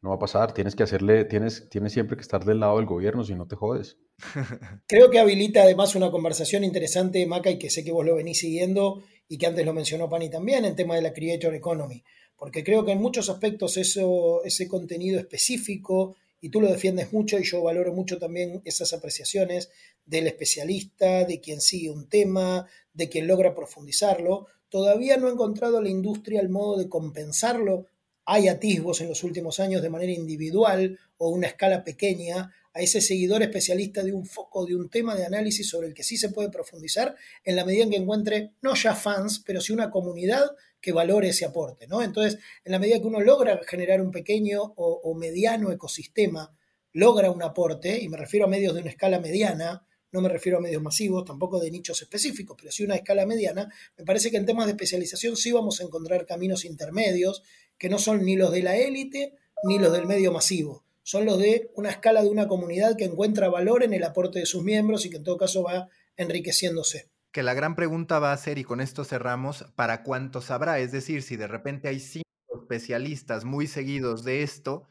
No 0.00 0.10
va 0.10 0.16
a 0.16 0.18
pasar. 0.18 0.52
Tienes 0.52 0.74
que 0.74 0.82
hacerle, 0.82 1.24
tienes, 1.24 1.68
tienes 1.68 1.92
siempre 1.92 2.16
que 2.16 2.22
estar 2.22 2.44
del 2.44 2.60
lado 2.60 2.78
del 2.78 2.86
gobierno, 2.86 3.22
si 3.22 3.34
no 3.34 3.46
te 3.46 3.56
jodes. 3.56 3.98
Creo 4.88 5.10
que 5.10 5.20
habilita 5.20 5.62
además 5.62 5.94
una 5.94 6.10
conversación 6.10 6.64
interesante, 6.64 7.24
Maca, 7.26 7.50
y 7.50 7.58
que 7.58 7.70
sé 7.70 7.84
que 7.84 7.92
vos 7.92 8.04
lo 8.04 8.16
venís 8.16 8.40
siguiendo 8.40 9.02
y 9.28 9.38
que 9.38 9.46
antes 9.46 9.64
lo 9.64 9.72
mencionó 9.72 10.08
Pani 10.08 10.28
también, 10.28 10.64
en 10.64 10.74
tema 10.74 10.96
de 10.96 11.02
la 11.02 11.12
Creator 11.12 11.54
Economy. 11.54 12.02
Porque 12.36 12.64
creo 12.64 12.84
que 12.84 12.92
en 12.92 13.00
muchos 13.00 13.30
aspectos 13.30 13.76
eso, 13.76 14.42
ese 14.44 14.66
contenido 14.66 15.20
específico 15.20 16.16
y 16.42 16.50
tú 16.50 16.60
lo 16.60 16.70
defiendes 16.70 17.12
mucho 17.12 17.38
y 17.38 17.44
yo 17.44 17.62
valoro 17.62 17.94
mucho 17.94 18.18
también 18.18 18.60
esas 18.64 18.92
apreciaciones 18.92 19.70
del 20.04 20.26
especialista, 20.26 21.24
de 21.24 21.40
quien 21.40 21.60
sigue 21.60 21.88
un 21.88 22.08
tema, 22.08 22.66
de 22.92 23.08
quien 23.08 23.28
logra 23.28 23.54
profundizarlo. 23.54 24.48
Todavía 24.68 25.16
no 25.16 25.28
ha 25.28 25.30
encontrado 25.30 25.80
la 25.80 25.88
industria 25.88 26.40
el 26.40 26.48
modo 26.48 26.76
de 26.76 26.88
compensarlo. 26.88 27.86
Hay 28.24 28.48
atisbos 28.48 29.00
en 29.00 29.08
los 29.08 29.22
últimos 29.22 29.60
años 29.60 29.82
de 29.82 29.90
manera 29.90 30.10
individual 30.10 30.98
o 31.16 31.28
una 31.28 31.46
escala 31.46 31.84
pequeña 31.84 32.52
a 32.74 32.80
ese 32.80 33.00
seguidor 33.00 33.42
especialista 33.42 34.02
de 34.02 34.12
un 34.12 34.26
foco, 34.26 34.66
de 34.66 34.74
un 34.74 34.88
tema 34.88 35.14
de 35.14 35.24
análisis 35.24 35.68
sobre 35.68 35.86
el 35.86 35.94
que 35.94 36.02
sí 36.02 36.16
se 36.16 36.30
puede 36.30 36.48
profundizar, 36.48 37.14
en 37.44 37.54
la 37.54 37.64
medida 37.64 37.84
en 37.84 37.90
que 37.90 37.96
encuentre 37.98 38.50
no 38.62 38.74
ya 38.74 38.96
fans, 38.96 39.44
pero 39.46 39.60
sí 39.60 39.72
una 39.72 39.90
comunidad 39.90 40.50
que 40.82 40.92
valore 40.92 41.28
ese 41.28 41.44
aporte, 41.44 41.86
¿no? 41.86 42.02
Entonces, 42.02 42.40
en 42.64 42.72
la 42.72 42.80
medida 42.80 42.98
que 42.98 43.06
uno 43.06 43.20
logra 43.20 43.60
generar 43.64 44.02
un 44.02 44.10
pequeño 44.10 44.74
o, 44.76 45.14
mediano 45.14 45.70
ecosistema, 45.70 46.54
logra 46.92 47.30
un 47.30 47.42
aporte, 47.42 48.02
y 48.02 48.08
me 48.08 48.18
refiero 48.18 48.46
a 48.46 48.48
medios 48.48 48.74
de 48.74 48.80
una 48.80 48.90
escala 48.90 49.20
mediana, 49.20 49.86
no 50.10 50.20
me 50.20 50.28
refiero 50.28 50.58
a 50.58 50.60
medios 50.60 50.82
masivos, 50.82 51.24
tampoco 51.24 51.60
de 51.60 51.70
nichos 51.70 52.02
específicos, 52.02 52.56
pero 52.58 52.72
sí 52.72 52.82
una 52.82 52.96
escala 52.96 53.24
mediana, 53.24 53.72
me 53.96 54.04
parece 54.04 54.30
que 54.30 54.36
en 54.36 54.44
temas 54.44 54.66
de 54.66 54.72
especialización 54.72 55.36
sí 55.36 55.52
vamos 55.52 55.80
a 55.80 55.84
encontrar 55.84 56.26
caminos 56.26 56.64
intermedios 56.64 57.44
que 57.78 57.88
no 57.88 57.98
son 57.98 58.24
ni 58.24 58.36
los 58.36 58.50
de 58.50 58.62
la 58.62 58.76
élite 58.76 59.36
ni 59.64 59.78
los 59.78 59.92
del 59.92 60.06
medio 60.06 60.32
masivo, 60.32 60.84
son 61.04 61.24
los 61.24 61.38
de 61.38 61.70
una 61.76 61.90
escala 61.90 62.22
de 62.22 62.28
una 62.28 62.48
comunidad 62.48 62.96
que 62.96 63.04
encuentra 63.04 63.48
valor 63.48 63.84
en 63.84 63.94
el 63.94 64.02
aporte 64.02 64.40
de 64.40 64.46
sus 64.46 64.64
miembros 64.64 65.06
y 65.06 65.10
que 65.10 65.18
en 65.18 65.24
todo 65.24 65.38
caso 65.38 65.62
va 65.62 65.88
enriqueciéndose 66.16 67.11
que 67.32 67.42
la 67.42 67.54
gran 67.54 67.74
pregunta 67.74 68.18
va 68.18 68.32
a 68.32 68.36
ser, 68.36 68.58
y 68.58 68.64
con 68.64 68.80
esto 68.80 69.04
cerramos, 69.04 69.64
¿para 69.74 70.02
cuántos 70.02 70.50
habrá? 70.50 70.78
Es 70.78 70.92
decir, 70.92 71.22
si 71.22 71.36
de 71.36 71.48
repente 71.48 71.88
hay 71.88 71.98
cinco 71.98 72.28
especialistas 72.60 73.44
muy 73.44 73.66
seguidos 73.66 74.22
de 74.22 74.42
esto, 74.42 74.88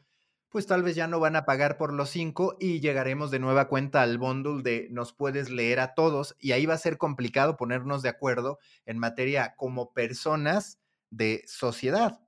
pues 0.52 0.66
tal 0.66 0.82
vez 0.82 0.94
ya 0.96 1.06
no 1.06 1.18
van 1.18 1.36
a 1.36 1.46
pagar 1.46 1.78
por 1.78 1.94
los 1.94 2.10
cinco 2.10 2.56
y 2.60 2.80
llegaremos 2.80 3.30
de 3.30 3.38
nueva 3.38 3.68
cuenta 3.68 4.02
al 4.02 4.18
bundle 4.18 4.62
de 4.62 4.88
nos 4.90 5.14
puedes 5.14 5.50
leer 5.50 5.80
a 5.80 5.94
todos 5.94 6.36
y 6.38 6.52
ahí 6.52 6.66
va 6.66 6.74
a 6.74 6.78
ser 6.78 6.98
complicado 6.98 7.56
ponernos 7.56 8.02
de 8.02 8.10
acuerdo 8.10 8.58
en 8.84 8.98
materia 8.98 9.54
como 9.56 9.94
personas 9.94 10.78
de 11.10 11.42
sociedad. 11.46 12.20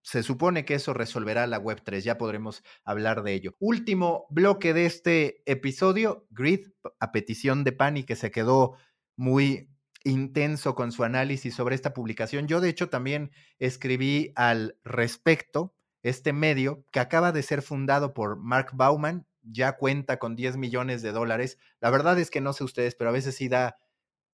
Se 0.00 0.22
supone 0.22 0.64
que 0.64 0.74
eso 0.74 0.94
resolverá 0.94 1.46
la 1.48 1.60
Web3, 1.60 2.00
ya 2.00 2.16
podremos 2.16 2.62
hablar 2.84 3.24
de 3.24 3.34
ello. 3.34 3.56
Último 3.58 4.26
bloque 4.30 4.72
de 4.72 4.86
este 4.86 5.42
episodio, 5.44 6.26
Grid, 6.30 6.68
a 7.00 7.12
petición 7.12 7.64
de 7.64 7.72
Pani 7.72 8.04
que 8.04 8.16
se 8.16 8.30
quedó 8.30 8.76
muy 9.16 9.68
intenso 10.04 10.74
con 10.74 10.92
su 10.92 11.04
análisis 11.04 11.54
sobre 11.54 11.74
esta 11.74 11.92
publicación. 11.92 12.46
Yo, 12.46 12.60
de 12.60 12.68
hecho, 12.68 12.88
también 12.88 13.32
escribí 13.58 14.32
al 14.36 14.78
respecto 14.84 15.74
este 16.02 16.32
medio 16.32 16.84
que 16.92 17.00
acaba 17.00 17.32
de 17.32 17.42
ser 17.42 17.62
fundado 17.62 18.14
por 18.14 18.36
Mark 18.36 18.70
Bauman, 18.74 19.26
ya 19.42 19.76
cuenta 19.76 20.18
con 20.18 20.36
10 20.36 20.56
millones 20.56 21.02
de 21.02 21.12
dólares. 21.12 21.58
La 21.80 21.90
verdad 21.90 22.18
es 22.18 22.30
que 22.30 22.40
no 22.40 22.52
sé 22.52 22.62
ustedes, 22.64 22.94
pero 22.94 23.10
a 23.10 23.12
veces 23.12 23.34
sí 23.34 23.48
da 23.48 23.78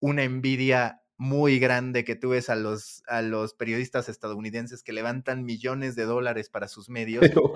una 0.01 0.25
envidia 0.25 1.02
muy 1.23 1.61
grande 1.61 2.05
que 2.05 2.17
tú 2.17 2.31
ves 2.31 2.51
a 2.51 2.57
los, 2.57 3.05
a 3.07 3.23
los 3.23 3.55
periodistas 3.55 4.09
estadounidenses 4.09 4.83
que 4.83 4.93
levantan 4.93 5.45
millones 5.45 5.95
de 5.95 6.05
dólares 6.05 6.49
para 6.49 6.67
sus 6.67 6.89
medios. 6.91 7.21
Pero, 7.21 7.55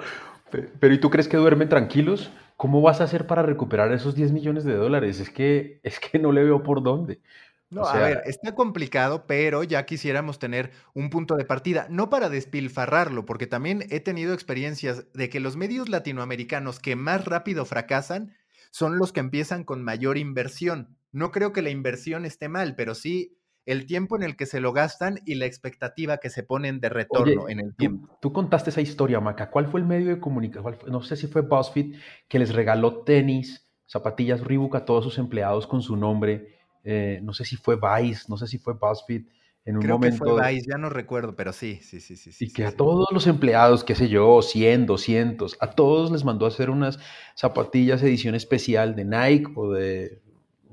pero, 0.79 0.95
¿y 0.95 0.99
tú 0.99 1.11
crees 1.11 1.27
que 1.27 1.37
duermen 1.37 1.69
tranquilos? 1.69 2.31
¿Cómo 2.57 2.81
vas 2.81 3.01
a 3.01 3.05
hacer 3.05 3.27
para 3.27 3.43
recuperar 3.43 3.93
esos 3.93 4.15
10 4.15 4.31
millones 4.31 4.63
de 4.63 4.75
dólares? 4.75 5.19
Es 5.19 5.31
que, 5.31 5.81
es 5.83 5.99
que 5.99 6.21
no 6.21 6.31
le 6.31 6.45
veo 6.45 6.63
por 6.63 6.81
dónde. 6.81 7.21
No, 7.69 7.85
a 7.85 7.99
ver, 7.99 8.23
está 8.27 8.55
complicado, 8.55 9.27
pero 9.27 9.65
ya 9.65 9.85
quisiéramos 9.85 10.39
tener 10.39 10.71
un 10.95 11.11
punto 11.11 11.35
de 11.35 11.45
partida, 11.45 11.89
no 11.91 12.09
para 12.09 12.29
despilfarrarlo, 12.29 13.27
porque 13.27 13.49
también 13.49 13.85
he 13.91 13.99
tenido 13.99 14.33
experiencias 14.33 15.13
de 15.13 15.29
que 15.29 15.41
los 15.41 15.57
medios 15.57 15.89
latinoamericanos 15.89 16.79
que 16.79 16.95
más 16.95 17.25
rápido 17.25 17.65
fracasan 17.65 18.37
son 18.71 18.97
los 18.99 19.13
que 19.13 19.19
empiezan 19.19 19.65
con 19.65 19.83
mayor 19.83 20.19
inversión. 20.19 20.97
No 21.11 21.33
creo 21.33 21.53
que 21.53 21.63
la 21.63 21.71
inversión 21.71 22.25
esté 22.25 22.49
mal, 22.49 22.77
pero 22.77 22.95
sí 22.95 23.37
el 23.67 23.85
tiempo 23.85 24.17
en 24.17 24.23
el 24.23 24.37
que 24.37 24.47
se 24.47 24.61
lo 24.61 24.73
gastan 24.73 25.21
y 25.27 25.35
la 25.35 25.45
expectativa 25.45 26.19
que 26.19 26.31
se 26.31 26.45
ponen 26.45 26.81
de 26.81 26.89
retorno 26.89 27.49
en 27.49 27.59
el 27.59 27.75
tiempo. 27.75 28.17
Tú, 28.23 28.33
contaste 28.33 28.71
esa 28.71 28.81
historia, 28.81 29.21
Maca. 29.21 29.51
¿Cuál 29.51 29.67
fue 29.67 29.81
el 29.81 29.87
medio 29.87 30.09
de 30.09 30.21
comunicación? 30.21 30.79
No 30.87 31.03
sé 31.03 31.17
si 31.17 31.27
fue 31.27 31.43
BuzzFeed 31.43 31.97
que 32.29 32.39
les 32.39 32.55
regaló 32.55 33.03
tenis, 33.03 33.69
zapatillas 33.85 34.41
Reebok 34.41 34.77
a 34.77 34.85
todos 34.85 35.05
sus 35.05 35.19
empleados 35.19 35.67
con 35.67 35.83
su 35.83 35.97
nombre. 35.97 36.57
Eh, 36.85 37.19
no 37.25 37.35
sé 37.35 37.45
si 37.45 37.57
fue 37.57 37.77
Vice, 37.77 38.27
no 38.29 38.37
sé 38.37 38.47
si 38.47 38.59
fue 38.59 38.75
BuzzFeed. 38.75 39.27
En 39.65 39.75
un 39.75 39.83
Creo 39.83 39.97
momento 39.97 40.25
que 40.25 40.31
fue 40.31 40.53
Vice, 40.53 40.69
ya 40.71 40.79
no 40.79 40.89
recuerdo, 40.89 41.35
pero 41.35 41.53
sí, 41.53 41.81
sí, 41.83 41.99
sí, 41.99 42.15
sí. 42.15 42.33
Y 42.39 42.53
que 42.53 42.65
a 42.65 42.71
todos 42.71 43.09
los 43.11 43.27
empleados, 43.27 43.83
qué 43.83 43.97
sé 43.97 44.09
yo, 44.09 44.41
100, 44.41 44.87
200, 44.87 45.57
a 45.59 45.73
todos 45.73 46.13
les 46.13 46.25
mandó 46.25 46.45
a 46.45 46.51
hacer 46.51 46.71
unas 46.71 47.01
zapatillas 47.35 48.01
edición 48.05 48.37
especial 48.37 48.95
de 48.95 49.05
Nike 49.05 49.51
o 49.57 49.73
de 49.73 50.23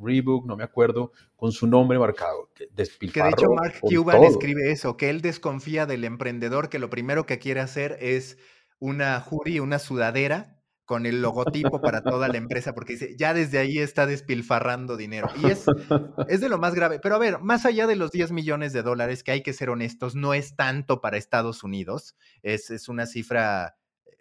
Reebok, 0.03 0.45
no 0.45 0.55
me 0.55 0.63
acuerdo, 0.63 1.11
con 1.35 1.51
su 1.51 1.67
nombre 1.67 1.97
marcado. 1.99 2.49
Que, 2.53 2.67
de 2.73 2.83
hecho 2.83 3.49
Mark 3.53 3.79
Cuban 3.81 4.23
escribe 4.23 4.71
eso, 4.71 4.97
que 4.97 5.09
él 5.09 5.21
desconfía 5.21 5.85
del 5.85 6.03
emprendedor 6.03 6.69
que 6.69 6.79
lo 6.79 6.89
primero 6.89 7.25
que 7.25 7.39
quiere 7.39 7.59
hacer 7.59 7.97
es 7.99 8.37
una 8.79 9.19
hoodie, 9.19 9.61
una 9.61 9.79
sudadera 9.79 10.53
con 10.85 11.05
el 11.05 11.21
logotipo 11.21 11.81
para 11.81 12.03
toda 12.03 12.27
la 12.27 12.37
empresa, 12.37 12.73
porque 12.73 12.93
dice, 12.93 13.15
ya 13.17 13.33
desde 13.33 13.57
ahí 13.57 13.77
está 13.77 14.05
despilfarrando 14.05 14.97
dinero. 14.97 15.29
Y 15.41 15.47
es, 15.47 15.65
es 16.27 16.41
de 16.41 16.49
lo 16.49 16.57
más 16.57 16.75
grave. 16.75 16.99
Pero 16.99 17.15
a 17.15 17.19
ver, 17.19 17.39
más 17.39 17.65
allá 17.65 17.87
de 17.87 17.95
los 17.95 18.11
10 18.11 18.31
millones 18.31 18.73
de 18.73 18.83
dólares, 18.83 19.23
que 19.23 19.31
hay 19.31 19.43
que 19.43 19.53
ser 19.53 19.69
honestos, 19.69 20.15
no 20.15 20.33
es 20.33 20.55
tanto 20.55 20.99
para 20.99 21.17
Estados 21.17 21.63
Unidos, 21.63 22.15
es, 22.41 22.69
es 22.69 22.89
una 22.89 23.05
cifra 23.05 23.77
eh, 24.05 24.17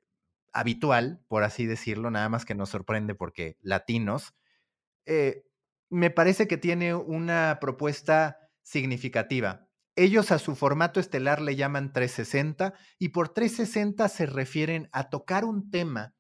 habitual, 0.53 1.21
por 1.27 1.43
así 1.43 1.67
decirlo, 1.67 2.11
nada 2.11 2.29
más 2.29 2.45
que 2.45 2.55
nos 2.55 2.71
sorprende 2.71 3.15
porque 3.15 3.57
latinos. 3.61 4.35
Eh, 5.05 5.45
me 5.93 6.11
parece 6.11 6.49
que 6.49 6.57
tiene 6.57 6.95
una 6.95 7.59
propuesta 7.61 8.39
significativa. 8.63 9.69
Ellos 9.95 10.33
a 10.33 10.39
su 10.39 10.57
formato 10.57 11.01
estelar 11.01 11.43
le 11.43 11.55
llaman 11.55 11.93
360 11.93 12.73
y 12.99 13.11
por 13.11 13.29
360 13.29 14.09
se 14.09 14.25
refieren 14.25 14.89
a 14.93 15.11
tocar 15.11 15.45
un 15.45 15.71
tema 15.71 16.15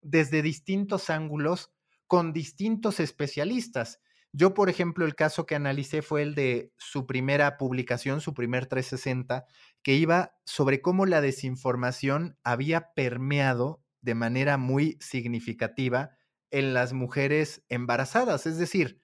desde 0.00 0.40
distintos 0.40 1.10
ángulos 1.10 1.74
con 2.06 2.32
distintos 2.32 3.00
especialistas. 3.00 4.00
Yo, 4.32 4.54
por 4.54 4.70
ejemplo, 4.70 5.04
el 5.04 5.14
caso 5.14 5.44
que 5.44 5.56
analicé 5.56 6.00
fue 6.00 6.22
el 6.22 6.34
de 6.34 6.72
su 6.78 7.06
primera 7.06 7.58
publicación, 7.58 8.22
su 8.22 8.32
primer 8.32 8.64
360, 8.64 9.44
que 9.82 9.94
iba 9.94 10.32
sobre 10.46 10.80
cómo 10.80 11.04
la 11.04 11.20
desinformación 11.20 12.38
había 12.44 12.94
permeado 12.94 13.82
de 14.00 14.14
manera 14.14 14.56
muy 14.56 14.96
significativa 15.00 16.12
en 16.50 16.72
las 16.72 16.94
mujeres 16.94 17.62
embarazadas. 17.68 18.46
Es 18.46 18.56
decir, 18.56 19.02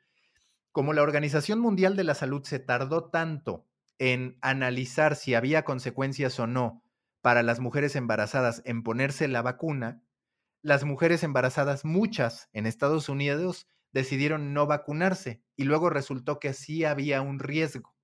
como 0.74 0.92
la 0.92 1.02
Organización 1.02 1.60
Mundial 1.60 1.94
de 1.94 2.02
la 2.02 2.16
Salud 2.16 2.42
se 2.42 2.58
tardó 2.58 3.04
tanto 3.04 3.64
en 4.00 4.36
analizar 4.40 5.14
si 5.14 5.34
había 5.34 5.64
consecuencias 5.64 6.40
o 6.40 6.48
no 6.48 6.82
para 7.20 7.44
las 7.44 7.60
mujeres 7.60 7.94
embarazadas 7.94 8.60
en 8.64 8.82
ponerse 8.82 9.28
la 9.28 9.40
vacuna, 9.40 10.02
las 10.62 10.82
mujeres 10.82 11.22
embarazadas, 11.22 11.84
muchas 11.84 12.48
en 12.52 12.66
Estados 12.66 13.08
Unidos, 13.08 13.68
decidieron 13.92 14.52
no 14.52 14.66
vacunarse 14.66 15.44
y 15.54 15.62
luego 15.62 15.90
resultó 15.90 16.40
que 16.40 16.52
sí 16.54 16.84
había 16.84 17.22
un 17.22 17.38
riesgo. 17.38 17.94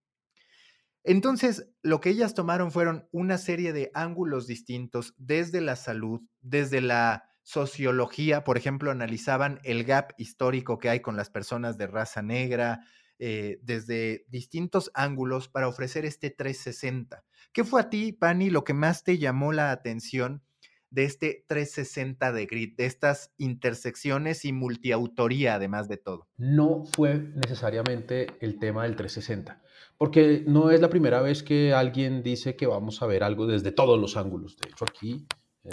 Entonces, 1.02 1.72
lo 1.82 2.00
que 2.00 2.10
ellas 2.10 2.34
tomaron 2.34 2.70
fueron 2.70 3.08
una 3.10 3.36
serie 3.38 3.72
de 3.72 3.90
ángulos 3.94 4.46
distintos 4.46 5.16
desde 5.18 5.60
la 5.60 5.74
salud, 5.74 6.20
desde 6.40 6.80
la 6.80 7.29
sociología, 7.51 8.44
por 8.44 8.57
ejemplo, 8.57 8.92
analizaban 8.92 9.59
el 9.64 9.82
gap 9.82 10.12
histórico 10.18 10.78
que 10.78 10.88
hay 10.88 11.01
con 11.01 11.16
las 11.16 11.30
personas 11.30 11.76
de 11.76 11.88
raza 11.88 12.22
negra, 12.22 12.84
eh, 13.18 13.59
desde 13.62 14.24
distintos 14.28 14.92
ángulos 14.94 15.48
para 15.48 15.66
ofrecer 15.66 16.05
este 16.05 16.30
360. 16.30 17.24
¿Qué 17.53 17.64
fue 17.64 17.80
a 17.80 17.90
ti, 17.90 18.12
Pani, 18.12 18.51
lo 18.51 18.62
que 18.62 18.72
más 18.72 19.03
te 19.03 19.18
llamó 19.18 19.53
la 19.53 19.72
atención 19.72 20.42
de 20.90 21.05
este 21.05 21.44
360 21.48 22.32
de 22.32 22.46
grid, 22.46 22.76
de 22.76 22.86
estas 22.86 23.32
intersecciones 23.36 24.44
y 24.44 24.53
multiautoría 24.53 25.57
además 25.57 25.88
de 25.88 25.96
todo? 25.96 26.28
No 26.36 26.84
fue 26.84 27.18
necesariamente 27.18 28.28
el 28.40 28.61
tema 28.61 28.84
del 28.84 28.94
360, 28.94 29.61
porque 29.98 30.44
no 30.46 30.70
es 30.70 30.80
la 30.80 30.88
primera 30.88 31.20
vez 31.20 31.42
que 31.42 31.74
alguien 31.74 32.22
dice 32.22 32.55
que 32.55 32.68
vamos 32.68 33.03
a 33.03 33.07
ver 33.07 33.24
algo 33.24 33.48
desde 33.48 33.72
todos 33.72 33.98
los 34.01 34.16
ángulos. 34.16 34.57
De 34.57 34.68
hecho, 34.70 34.84
aquí 34.88 35.26
eh, 35.64 35.70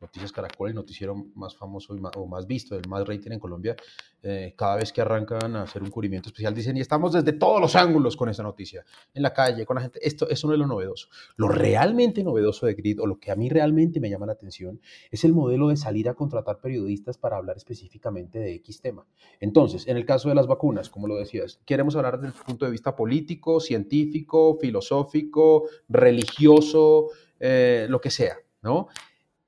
Noticias 0.00 0.32
Caracol, 0.32 0.70
el 0.70 0.74
noticiero 0.74 1.14
más 1.34 1.54
famoso 1.54 1.94
y 1.94 2.00
más, 2.00 2.12
o 2.16 2.26
más 2.26 2.46
visto, 2.46 2.74
el 2.74 2.88
más 2.88 3.06
rating 3.06 3.32
en 3.32 3.38
Colombia, 3.38 3.76
eh, 4.22 4.54
cada 4.56 4.76
vez 4.76 4.92
que 4.92 5.00
arrancan 5.00 5.56
a 5.56 5.62
hacer 5.62 5.82
un 5.82 5.90
cubrimiento 5.90 6.30
especial 6.30 6.54
dicen, 6.54 6.76
y 6.76 6.80
estamos 6.80 7.12
desde 7.12 7.32
todos 7.34 7.60
los 7.60 7.76
ángulos 7.76 8.16
con 8.16 8.28
esa 8.28 8.42
noticia, 8.42 8.84
en 9.12 9.22
la 9.22 9.32
calle, 9.32 9.66
con 9.66 9.76
la 9.76 9.82
gente. 9.82 9.98
Esto, 10.02 10.28
eso 10.28 10.46
no 10.46 10.54
es 10.54 10.58
lo 10.58 10.66
novedoso. 10.66 11.08
Lo 11.36 11.48
realmente 11.48 12.24
novedoso 12.24 12.66
de 12.66 12.74
Grid, 12.74 13.00
o 13.00 13.06
lo 13.06 13.18
que 13.18 13.30
a 13.30 13.36
mí 13.36 13.50
realmente 13.50 14.00
me 14.00 14.08
llama 14.08 14.26
la 14.26 14.32
atención, 14.32 14.80
es 15.10 15.24
el 15.24 15.34
modelo 15.34 15.68
de 15.68 15.76
salir 15.76 16.08
a 16.08 16.14
contratar 16.14 16.60
periodistas 16.60 17.18
para 17.18 17.36
hablar 17.36 17.56
específicamente 17.58 18.38
de 18.38 18.54
X 18.54 18.80
tema. 18.80 19.06
Entonces, 19.38 19.86
en 19.86 19.96
el 19.96 20.06
caso 20.06 20.30
de 20.30 20.34
las 20.34 20.46
vacunas, 20.46 20.88
como 20.88 21.08
lo 21.08 21.16
decías, 21.16 21.60
queremos 21.66 21.94
hablar 21.96 22.18
desde 22.18 22.36
el 22.38 22.44
punto 22.44 22.64
de 22.64 22.70
vista 22.70 22.96
político, 22.96 23.60
científico, 23.60 24.56
filosófico, 24.58 25.64
religioso, 25.88 27.08
eh, 27.38 27.86
lo 27.88 28.00
que 28.00 28.10
sea, 28.10 28.36
¿no? 28.62 28.88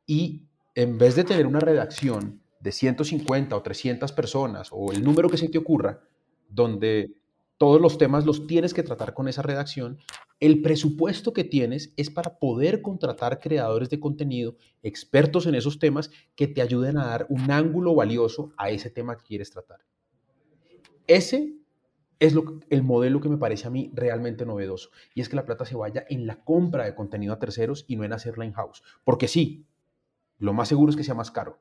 Y 0.07 0.49
en 0.75 0.99
vez 0.99 1.17
de 1.17 1.25
tener 1.25 1.47
una 1.47 1.61
redacción 1.61 2.43
de 2.61 2.73
150 2.73 3.57
o 3.57 3.63
300 3.63 4.13
personas 4.13 4.69
o 4.71 4.93
el 4.93 5.03
número 5.03 5.29
que 5.29 5.37
se 5.37 5.49
te 5.49 5.59
ocurra, 5.59 6.01
donde 6.49 7.15
todos 7.59 7.81
los 7.81 7.99
temas 7.99 8.25
los 8.25 8.47
tienes 8.47 8.75
que 8.75 8.83
tratar 8.83 9.15
con 9.15 9.29
esa 9.29 9.43
redacción, 9.43 9.99
el 10.41 10.63
presupuesto 10.63 11.33
que 11.33 11.45
tienes 11.45 11.93
es 11.97 12.11
para 12.11 12.39
poder 12.39 12.83
contratar 12.83 13.39
creadores 13.39 13.91
de 13.91 14.01
contenido, 14.01 14.57
expertos 14.83 15.47
en 15.47 15.55
esos 15.55 15.79
temas, 15.79 16.11
que 16.35 16.49
te 16.49 16.63
ayuden 16.63 16.99
a 16.99 17.07
dar 17.07 17.27
un 17.29 17.51
ángulo 17.51 17.95
valioso 17.95 18.53
a 18.57 18.71
ese 18.71 18.91
tema 18.91 19.17
que 19.17 19.25
quieres 19.25 19.51
tratar. 19.51 19.81
Ese 21.07 21.55
es 22.19 22.35
lo, 22.35 22.59
el 22.71 22.83
modelo 22.83 23.21
que 23.21 23.29
me 23.29 23.37
parece 23.37 23.69
a 23.69 23.71
mí 23.71 23.93
realmente 23.95 24.45
novedoso, 24.47 24.91
y 25.15 25.21
es 25.21 25.29
que 25.29 25.37
la 25.37 25.45
plata 25.45 25.65
se 25.65 25.77
vaya 25.77 26.05
en 26.09 26.27
la 26.27 26.43
compra 26.43 26.85
de 26.85 26.95
contenido 26.95 27.33
a 27.33 27.39
terceros 27.39 27.85
y 27.87 27.95
no 27.95 28.03
en 28.03 28.13
hacerla 28.13 28.45
in-house. 28.45 28.83
Porque 29.05 29.29
sí, 29.29 29.67
lo 30.39 30.53
más 30.53 30.69
seguro 30.69 30.91
es 30.91 30.97
que 30.97 31.05
sea 31.05 31.15
más 31.15 31.31
caro, 31.31 31.61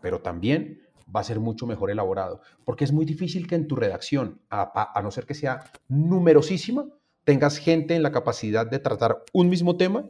pero 0.00 0.20
también 0.20 0.80
va 1.14 1.20
a 1.20 1.24
ser 1.24 1.40
mucho 1.40 1.66
mejor 1.66 1.90
elaborado, 1.90 2.40
porque 2.64 2.84
es 2.84 2.92
muy 2.92 3.04
difícil 3.04 3.46
que 3.46 3.56
en 3.56 3.66
tu 3.66 3.76
redacción, 3.76 4.40
a, 4.50 5.00
no 5.02 5.10
ser 5.10 5.26
que 5.26 5.34
sea 5.34 5.64
numerosísima, 5.88 6.86
tengas 7.24 7.58
gente 7.58 7.94
en 7.94 8.02
la 8.02 8.12
capacidad 8.12 8.66
de 8.66 8.78
tratar 8.78 9.24
un 9.32 9.48
mismo 9.48 9.76
tema 9.76 10.08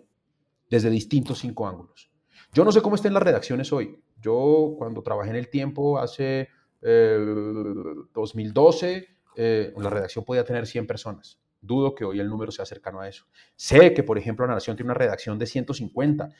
desde 0.68 0.90
distintos 0.90 1.38
cinco 1.38 1.66
ángulos. 1.66 2.10
Yo 2.52 2.64
no 2.64 2.72
sé 2.72 2.82
cómo 2.82 2.96
estén 2.96 3.14
las 3.14 3.22
redacciones 3.22 3.72
hoy. 3.72 4.02
Yo 4.20 4.74
cuando 4.76 5.02
trabajé 5.02 5.30
en 5.30 5.36
el 5.36 5.48
tiempo 5.48 5.98
hace 5.98 6.48
2012, 6.82 8.96
eh, 8.96 9.06
eh, 9.36 9.72
la 9.76 9.90
redacción 9.90 10.24
podía 10.24 10.44
tener 10.44 10.66
100 10.66 10.86
personas. 10.86 11.38
Dudo 11.62 11.94
que 11.94 12.04
hoy 12.04 12.20
el 12.20 12.28
número 12.28 12.52
sea 12.52 12.64
cercano 12.64 13.00
a 13.00 13.08
eso. 13.08 13.26
Sé 13.56 13.92
que, 13.92 14.02
por 14.02 14.18
ejemplo, 14.18 14.46
la 14.46 14.54
Nación 14.54 14.76
tiene 14.76 14.88
una 14.88 14.98
redacción 14.98 15.38
de 15.38 15.46
150. 15.46 16.30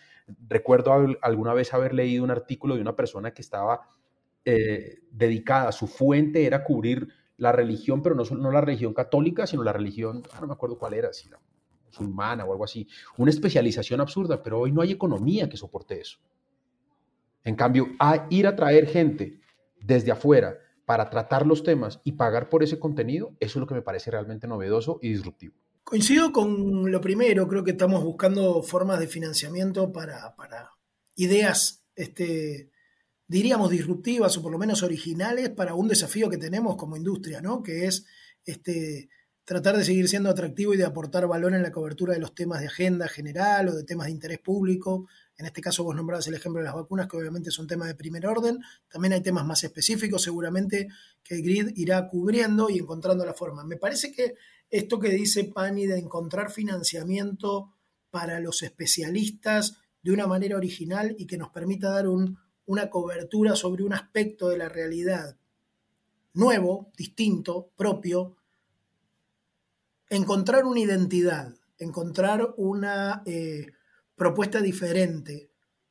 Recuerdo 0.49 0.93
alguna 1.21 1.55
vez 1.55 1.75
haber 1.75 1.95
leído 1.95 2.25
un 2.25 2.31
artículo 2.31 2.75
de 2.75 2.81
una 2.81 2.97
persona 2.97 3.33
que 3.33 3.43
estaba 3.43 3.89
eh, 4.45 5.01
dedicada, 5.11 5.73
su 5.73 5.87
fuente 5.87 6.47
era 6.47 6.64
cubrir 6.64 7.09
la 7.37 7.53
religión, 7.53 8.03
pero 8.03 8.14
no, 8.14 8.25
no 8.25 8.51
la 8.51 8.61
religión 8.61 8.95
católica, 8.95 9.47
sino 9.47 9.62
la 9.62 9.73
religión, 9.73 10.23
ah, 10.33 10.39
no 10.41 10.47
me 10.47 10.53
acuerdo 10.55 10.79
cuál 10.79 10.95
era, 10.95 11.12
si 11.12 11.29
la 11.29 11.39
musulmana 11.87 12.45
o 12.45 12.53
algo 12.53 12.64
así. 12.64 12.87
Una 13.18 13.31
especialización 13.31 14.01
absurda, 14.01 14.43
pero 14.43 14.61
hoy 14.61 14.73
no 14.73 14.81
hay 14.81 14.93
economía 14.93 15.49
que 15.49 15.57
soporte 15.57 16.01
eso. 16.01 16.18
En 17.45 17.57
cambio, 17.57 17.89
a 17.99 18.27
ir 18.31 18.47
a 18.47 18.55
traer 18.55 18.87
gente 18.87 19.41
desde 19.81 20.12
afuera 20.12 20.57
para 20.91 21.09
tratar 21.09 21.47
los 21.47 21.62
temas 21.62 22.01
y 22.03 22.11
pagar 22.14 22.49
por 22.49 22.64
ese 22.64 22.80
contenido, 22.80 23.36
eso 23.38 23.61
es 23.61 23.61
lo 23.61 23.68
que 23.68 23.76
me 23.76 23.80
parece 23.80 24.11
realmente 24.11 24.49
novedoso 24.49 24.99
y 25.01 25.11
disruptivo. 25.11 25.55
Coincido 25.84 26.32
con 26.32 26.91
lo 26.91 27.01
primero, 27.01 27.47
creo 27.47 27.62
que 27.62 27.70
estamos 27.70 28.03
buscando 28.03 28.61
formas 28.61 28.99
de 28.99 29.07
financiamiento 29.07 29.93
para, 29.93 30.34
ideas, 31.14 31.84
este, 31.95 32.72
diríamos, 33.28 33.70
disruptivas 33.70 34.36
o 34.36 34.43
por 34.43 34.51
lo 34.51 34.59
menos 34.59 34.82
originales 34.82 35.51
para 35.51 35.74
un 35.74 35.86
desafío 35.86 36.28
que 36.28 36.38
tenemos 36.38 36.74
como 36.74 36.97
industria, 36.97 37.41
¿no? 37.41 37.62
que 37.62 37.86
es 37.86 38.05
este, 38.45 39.11
tratar 39.51 39.76
de 39.76 39.84
seguir 39.84 40.09
siendo 40.09 40.30
atractivo 40.30 40.74
y 40.74 40.76
de 40.76 40.84
aportar 40.84 41.26
valor 41.26 41.55
en 41.55 41.64
la 41.64 41.72
cobertura 41.72 42.14
de 42.14 42.20
los 42.20 42.36
temas 42.36 42.61
de 42.61 42.68
agenda 42.68 43.09
general 43.09 43.66
o 43.66 43.74
de 43.74 43.82
temas 43.82 44.07
de 44.07 44.12
interés 44.12 44.38
público, 44.38 45.09
en 45.36 45.44
este 45.44 45.61
caso 45.61 45.82
vos 45.82 45.96
nombrabas 45.96 46.28
el 46.28 46.34
ejemplo 46.34 46.61
de 46.61 46.66
las 46.66 46.74
vacunas, 46.76 47.09
que 47.09 47.16
obviamente 47.16 47.48
es 47.48 47.59
un 47.59 47.66
tema 47.66 47.88
de 47.88 47.96
primer 47.96 48.28
orden. 48.28 48.61
También 48.88 49.12
hay 49.12 49.22
temas 49.22 49.44
más 49.44 49.64
específicos 49.64 50.22
seguramente 50.22 50.86
que 51.24 51.40
GRID 51.40 51.72
irá 51.74 52.07
cubriendo 52.07 52.70
y 52.70 52.78
encontrando 52.78 53.26
la 53.26 53.34
forma. 53.34 53.64
Me 53.64 53.76
parece 53.76 54.12
que 54.12 54.34
esto 54.70 55.01
que 55.01 55.09
dice 55.09 55.42
Pani 55.42 55.84
de 55.84 55.98
encontrar 55.98 56.53
financiamiento 56.53 57.74
para 58.12 58.38
los 58.38 58.62
especialistas 58.62 59.78
de 60.01 60.12
una 60.12 60.28
manera 60.28 60.59
original 60.59 61.16
y 61.18 61.26
que 61.26 61.38
nos 61.38 61.51
permita 61.51 61.90
dar 61.90 62.07
una 62.07 62.88
cobertura 62.88 63.57
sobre 63.57 63.82
un 63.82 63.94
aspecto 63.94 64.48
de 64.48 64.59
la 64.59 64.68
realidad 64.68 65.36
nuevo, 66.34 66.92
distinto, 66.96 67.72
propio, 67.76 68.36
encontrar 70.11 70.67
una 70.67 70.81
identidad, 70.81 71.55
encontrar 71.79 72.55
una... 72.59 73.23
Eh, 73.25 73.73
propuesta 74.21 74.61
diferente. 74.61 75.49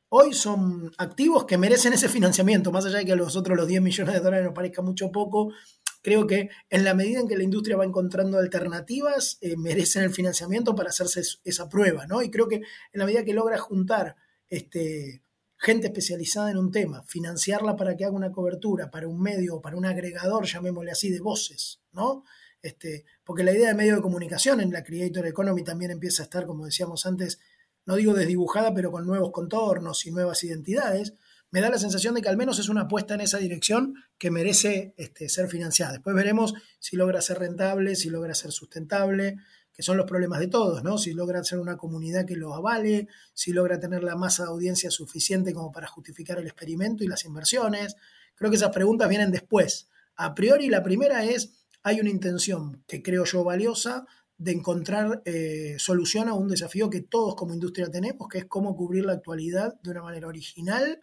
Hoy 0.08 0.34
son 0.34 0.92
activos 0.98 1.46
que 1.46 1.58
merecen 1.58 1.94
ese 1.94 2.08
financiamiento, 2.08 2.70
más 2.70 2.86
allá 2.86 2.98
de 2.98 3.04
que 3.04 3.10
a 3.10 3.16
los 3.16 3.34
otros 3.34 3.56
los 3.58 3.66
10 3.66 3.82
millones 3.82 4.14
de 4.14 4.20
dólares 4.20 4.44
nos 4.44 4.54
parezca 4.54 4.82
mucho 4.82 5.10
poco, 5.10 5.52
creo 6.00 6.28
que 6.28 6.48
en 6.68 6.84
la 6.84 6.94
medida 6.94 7.18
en 7.18 7.26
que 7.26 7.36
la 7.36 7.42
industria 7.42 7.76
va 7.76 7.84
encontrando 7.84 8.38
alternativas, 8.38 9.36
eh, 9.40 9.56
merecen 9.56 10.04
el 10.04 10.12
financiamiento 10.12 10.76
para 10.76 10.90
hacerse 10.90 11.22
esa 11.42 11.68
prueba, 11.68 12.06
¿no? 12.06 12.22
Y 12.22 12.30
creo 12.30 12.46
que 12.46 12.56
en 12.58 12.64
la 12.92 13.04
medida 13.04 13.24
que 13.24 13.34
logra 13.34 13.58
juntar 13.58 14.14
este, 14.48 15.24
gente 15.56 15.88
especializada 15.88 16.52
en 16.52 16.58
un 16.58 16.70
tema, 16.70 17.02
financiarla 17.02 17.74
para 17.74 17.96
que 17.96 18.04
haga 18.04 18.14
una 18.14 18.30
cobertura 18.30 18.92
para 18.92 19.08
un 19.08 19.20
medio 19.20 19.60
para 19.60 19.76
un 19.76 19.86
agregador, 19.86 20.46
llamémosle 20.46 20.92
así, 20.92 21.10
de 21.10 21.18
voces, 21.18 21.80
¿no? 21.90 22.22
Este, 22.62 23.06
porque 23.30 23.44
la 23.44 23.52
idea 23.52 23.68
de 23.68 23.74
medio 23.76 23.94
de 23.94 24.02
comunicación 24.02 24.60
en 24.60 24.72
la 24.72 24.82
Creator 24.82 25.24
Economy 25.24 25.62
también 25.62 25.92
empieza 25.92 26.20
a 26.20 26.24
estar, 26.24 26.46
como 26.46 26.64
decíamos 26.64 27.06
antes, 27.06 27.38
no 27.86 27.94
digo 27.94 28.12
desdibujada, 28.12 28.74
pero 28.74 28.90
con 28.90 29.06
nuevos 29.06 29.30
contornos 29.30 30.04
y 30.04 30.10
nuevas 30.10 30.42
identidades, 30.42 31.14
me 31.52 31.60
da 31.60 31.70
la 31.70 31.78
sensación 31.78 32.16
de 32.16 32.22
que 32.22 32.28
al 32.28 32.36
menos 32.36 32.58
es 32.58 32.68
una 32.68 32.80
apuesta 32.80 33.14
en 33.14 33.20
esa 33.20 33.38
dirección 33.38 33.94
que 34.18 34.32
merece 34.32 34.94
este, 34.96 35.28
ser 35.28 35.46
financiada. 35.46 35.92
Después 35.92 36.16
veremos 36.16 36.54
si 36.80 36.96
logra 36.96 37.20
ser 37.20 37.38
rentable, 37.38 37.94
si 37.94 38.10
logra 38.10 38.34
ser 38.34 38.50
sustentable, 38.50 39.36
que 39.72 39.84
son 39.84 39.96
los 39.96 40.06
problemas 40.06 40.40
de 40.40 40.48
todos, 40.48 40.82
¿no? 40.82 40.98
Si 40.98 41.12
logra 41.12 41.44
ser 41.44 41.60
una 41.60 41.76
comunidad 41.76 42.26
que 42.26 42.34
lo 42.34 42.52
avale, 42.52 43.06
si 43.32 43.52
logra 43.52 43.78
tener 43.78 44.02
la 44.02 44.16
masa 44.16 44.42
de 44.42 44.48
audiencia 44.48 44.90
suficiente 44.90 45.52
como 45.54 45.70
para 45.70 45.86
justificar 45.86 46.40
el 46.40 46.48
experimento 46.48 47.04
y 47.04 47.06
las 47.06 47.24
inversiones. 47.24 47.94
Creo 48.34 48.50
que 48.50 48.56
esas 48.56 48.70
preguntas 48.70 49.08
vienen 49.08 49.30
después. 49.30 49.86
A 50.16 50.34
priori, 50.34 50.68
la 50.68 50.82
primera 50.82 51.24
es, 51.24 51.59
hay 51.82 52.00
una 52.00 52.10
intención 52.10 52.82
que 52.86 53.02
creo 53.02 53.24
yo 53.24 53.44
valiosa 53.44 54.06
de 54.36 54.52
encontrar 54.52 55.22
eh, 55.26 55.76
solución 55.78 56.28
a 56.28 56.34
un 56.34 56.48
desafío 56.48 56.88
que 56.88 57.02
todos 57.02 57.34
como 57.34 57.52
industria 57.52 57.90
tenemos, 57.90 58.28
que 58.28 58.38
es 58.38 58.44
cómo 58.46 58.74
cubrir 58.74 59.04
la 59.04 59.12
actualidad 59.12 59.78
de 59.82 59.90
una 59.90 60.02
manera 60.02 60.28
original 60.28 61.00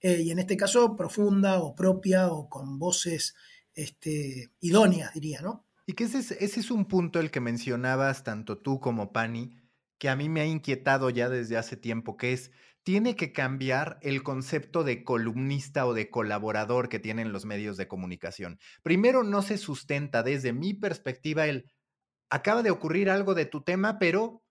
eh, 0.00 0.22
y 0.22 0.30
en 0.30 0.38
este 0.38 0.56
caso 0.56 0.96
profunda 0.96 1.60
o 1.60 1.74
propia 1.74 2.28
o 2.28 2.48
con 2.48 2.78
voces 2.78 3.34
este, 3.74 4.50
idóneas, 4.60 5.12
diría, 5.12 5.42
¿no? 5.42 5.66
Y 5.86 5.92
que 5.92 6.04
ese 6.04 6.18
es, 6.18 6.30
ese 6.32 6.60
es 6.60 6.70
un 6.70 6.86
punto 6.86 7.20
el 7.20 7.30
que 7.30 7.40
mencionabas 7.40 8.24
tanto 8.24 8.58
tú 8.58 8.80
como 8.80 9.12
Pani, 9.12 9.56
que 9.98 10.08
a 10.08 10.16
mí 10.16 10.28
me 10.28 10.40
ha 10.40 10.46
inquietado 10.46 11.10
ya 11.10 11.28
desde 11.28 11.56
hace 11.56 11.76
tiempo, 11.76 12.16
que 12.16 12.32
es, 12.32 12.50
tiene 12.82 13.16
que 13.16 13.32
cambiar 13.32 13.98
el 14.02 14.22
concepto 14.22 14.84
de 14.84 15.04
columnista 15.04 15.86
o 15.86 15.94
de 15.94 16.10
colaborador 16.10 16.88
que 16.88 16.98
tienen 16.98 17.32
los 17.32 17.44
medios 17.44 17.76
de 17.76 17.88
comunicación. 17.88 18.58
Primero, 18.82 19.22
no 19.22 19.42
se 19.42 19.58
sustenta 19.58 20.22
desde 20.22 20.52
mi 20.52 20.74
perspectiva 20.74 21.46
el 21.46 21.66
acaba 22.30 22.62
de 22.62 22.70
ocurrir 22.70 23.10
algo 23.10 23.34
de 23.34 23.44
tu 23.44 23.62
tema, 23.62 23.98
pero 23.98 24.42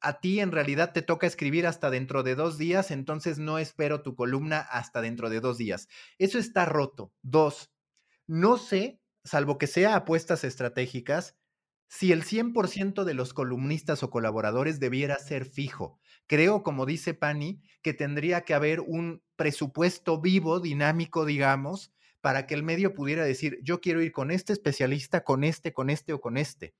a 0.00 0.20
ti 0.20 0.40
en 0.40 0.52
realidad 0.52 0.92
te 0.92 1.02
toca 1.02 1.26
escribir 1.26 1.66
hasta 1.66 1.90
dentro 1.90 2.22
de 2.22 2.34
dos 2.34 2.58
días, 2.58 2.90
entonces 2.90 3.38
no 3.38 3.58
espero 3.58 4.02
tu 4.02 4.14
columna 4.14 4.60
hasta 4.60 5.00
dentro 5.00 5.30
de 5.30 5.40
dos 5.40 5.58
días. 5.58 5.88
Eso 6.18 6.38
está 6.38 6.64
roto. 6.66 7.12
Dos, 7.22 7.70
no 8.26 8.58
sé, 8.58 9.00
salvo 9.24 9.58
que 9.58 9.66
sea 9.66 9.96
apuestas 9.96 10.44
estratégicas, 10.44 11.36
si 11.88 12.12
el 12.12 12.22
100% 12.22 13.04
de 13.04 13.14
los 13.14 13.32
columnistas 13.32 14.02
o 14.02 14.10
colaboradores 14.10 14.78
debiera 14.78 15.18
ser 15.18 15.46
fijo. 15.46 15.98
Creo, 16.28 16.62
como 16.62 16.86
dice 16.86 17.14
Pani, 17.14 17.60
que 17.82 17.94
tendría 17.94 18.42
que 18.42 18.54
haber 18.54 18.80
un 18.80 19.22
presupuesto 19.34 20.20
vivo, 20.20 20.60
dinámico, 20.60 21.24
digamos, 21.24 21.92
para 22.20 22.46
que 22.46 22.54
el 22.54 22.62
medio 22.62 22.94
pudiera 22.94 23.24
decir, 23.24 23.58
yo 23.62 23.80
quiero 23.80 24.02
ir 24.02 24.12
con 24.12 24.30
este 24.30 24.52
especialista, 24.52 25.24
con 25.24 25.42
este, 25.42 25.72
con 25.72 25.88
este 25.88 26.12
o 26.12 26.20
con 26.20 26.36
este. 26.36 26.74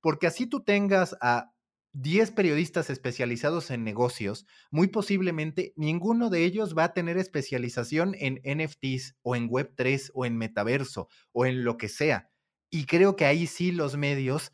Porque 0.00 0.28
así 0.28 0.46
tú 0.46 0.62
tengas 0.62 1.16
a 1.20 1.52
10 1.94 2.30
periodistas 2.30 2.90
especializados 2.90 3.70
en 3.70 3.84
negocios, 3.84 4.46
muy 4.70 4.86
posiblemente 4.86 5.74
ninguno 5.76 6.30
de 6.30 6.44
ellos 6.44 6.76
va 6.78 6.84
a 6.84 6.94
tener 6.94 7.18
especialización 7.18 8.14
en 8.18 8.40
NFTs 8.44 9.16
o 9.22 9.36
en 9.36 9.48
Web3 9.50 10.10
o 10.14 10.24
en 10.24 10.38
metaverso 10.38 11.08
o 11.32 11.44
en 11.44 11.64
lo 11.64 11.76
que 11.76 11.88
sea. 11.88 12.30
Y 12.70 12.86
creo 12.86 13.16
que 13.16 13.26
ahí 13.26 13.46
sí 13.46 13.72
los 13.72 13.96
medios 13.96 14.52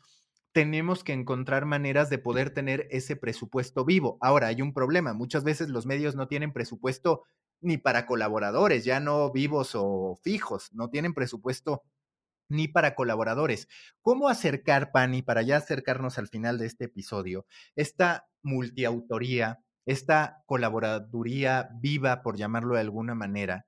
tenemos 0.51 1.03
que 1.03 1.13
encontrar 1.13 1.65
maneras 1.65 2.09
de 2.09 2.17
poder 2.17 2.51
tener 2.51 2.87
ese 2.91 3.15
presupuesto 3.15 3.85
vivo. 3.85 4.17
Ahora, 4.21 4.47
hay 4.47 4.61
un 4.61 4.73
problema. 4.73 5.13
Muchas 5.13 5.43
veces 5.43 5.69
los 5.69 5.85
medios 5.85 6.15
no 6.15 6.27
tienen 6.27 6.53
presupuesto 6.53 7.23
ni 7.61 7.77
para 7.77 8.05
colaboradores, 8.05 8.85
ya 8.85 8.99
no 8.99 9.31
vivos 9.31 9.71
o 9.75 10.17
fijos, 10.23 10.69
no 10.73 10.89
tienen 10.89 11.13
presupuesto 11.13 11.83
ni 12.49 12.67
para 12.67 12.95
colaboradores. 12.95 13.67
¿Cómo 14.01 14.29
acercar, 14.29 14.91
Pani, 14.91 15.21
para 15.21 15.41
ya 15.43 15.57
acercarnos 15.57 16.17
al 16.17 16.27
final 16.27 16.57
de 16.57 16.67
este 16.67 16.85
episodio, 16.85 17.45
esta 17.75 18.27
multiautoría, 18.43 19.59
esta 19.85 20.43
colaboraduría 20.45 21.69
viva, 21.79 22.21
por 22.23 22.37
llamarlo 22.37 22.75
de 22.75 22.81
alguna 22.81 23.15
manera, 23.15 23.67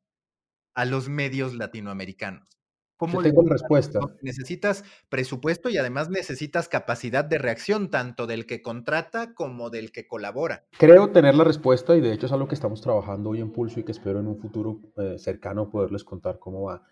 a 0.75 0.85
los 0.85 1.09
medios 1.09 1.55
latinoamericanos? 1.55 2.60
¿Cómo 3.01 3.23
tengo 3.23 3.41
respuesta. 3.41 3.99
Necesitas 4.21 4.83
presupuesto 5.09 5.69
y 5.69 5.77
además 5.77 6.11
necesitas 6.11 6.69
capacidad 6.69 7.25
de 7.25 7.39
reacción 7.39 7.89
tanto 7.89 8.27
del 8.27 8.45
que 8.45 8.61
contrata 8.61 9.33
como 9.33 9.71
del 9.71 9.91
que 9.91 10.05
colabora. 10.05 10.65
Creo 10.77 11.09
tener 11.09 11.33
la 11.33 11.43
respuesta 11.43 11.95
y 11.95 12.01
de 12.01 12.13
hecho 12.13 12.27
es 12.27 12.31
algo 12.31 12.47
que 12.47 12.53
estamos 12.53 12.79
trabajando 12.79 13.31
hoy 13.31 13.41
en 13.41 13.51
Pulso 13.51 13.79
y 13.79 13.83
que 13.83 13.91
espero 13.91 14.19
en 14.19 14.27
un 14.27 14.37
futuro 14.37 14.81
eh, 14.97 15.15
cercano 15.17 15.67
poderles 15.67 16.03
contar 16.03 16.37
cómo 16.37 16.61
va. 16.61 16.83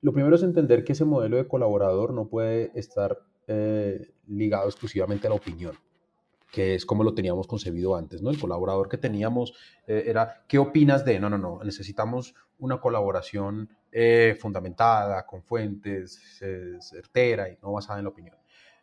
Lo 0.00 0.14
primero 0.14 0.36
es 0.36 0.42
entender 0.42 0.84
que 0.84 0.92
ese 0.92 1.04
modelo 1.04 1.36
de 1.36 1.46
colaborador 1.46 2.14
no 2.14 2.28
puede 2.28 2.72
estar 2.74 3.18
eh, 3.46 4.14
ligado 4.28 4.70
exclusivamente 4.70 5.26
a 5.26 5.30
la 5.30 5.36
opinión 5.36 5.76
que 6.50 6.74
es 6.74 6.84
como 6.84 7.02
lo 7.02 7.14
teníamos 7.14 7.46
concebido 7.46 7.96
antes, 7.96 8.20
¿no? 8.20 8.28
El 8.28 8.38
colaborador 8.38 8.90
que 8.90 8.98
teníamos 8.98 9.54
eh, 9.86 10.04
era, 10.06 10.44
¿qué 10.48 10.58
opinas 10.58 11.02
de? 11.02 11.18
No, 11.18 11.30
no, 11.30 11.38
no, 11.38 11.60
necesitamos 11.64 12.34
una 12.58 12.78
colaboración 12.78 13.70
eh, 13.92 14.36
fundamentada, 14.40 15.24
con 15.26 15.42
fuentes, 15.42 16.18
certera 16.80 17.48
y 17.48 17.58
no 17.62 17.72
basada 17.72 17.98
en 17.98 18.04
la 18.04 18.10
opinión. 18.10 18.36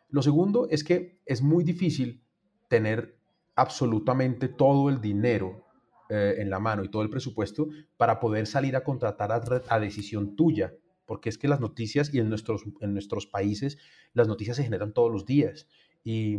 Lo 0.08 0.22
segundo 0.22 0.68
es 0.70 0.82
que 0.82 1.20
es 1.26 1.42
muy 1.42 1.64
difícil 1.64 2.22
tener 2.68 3.16
absolutamente 3.56 4.48
todo 4.48 4.88
el 4.88 5.00
dinero 5.00 5.66
eh, 6.08 6.36
en 6.38 6.48
la 6.48 6.58
mano 6.58 6.84
y 6.84 6.88
todo 6.88 7.02
el 7.02 7.10
presupuesto 7.10 7.68
para 7.96 8.18
poder 8.20 8.46
salir 8.46 8.76
a 8.76 8.84
contratar 8.84 9.30
a 9.68 9.80
decisión 9.80 10.36
tuya 10.36 10.72
porque 11.10 11.28
es 11.28 11.38
que 11.38 11.48
las 11.48 11.58
noticias 11.58 12.14
y 12.14 12.20
en 12.20 12.28
nuestros, 12.28 12.62
en 12.80 12.92
nuestros 12.92 13.26
países 13.26 13.78
las 14.12 14.28
noticias 14.28 14.56
se 14.56 14.62
generan 14.62 14.92
todos 14.92 15.10
los 15.10 15.26
días 15.26 15.66
y, 16.04 16.36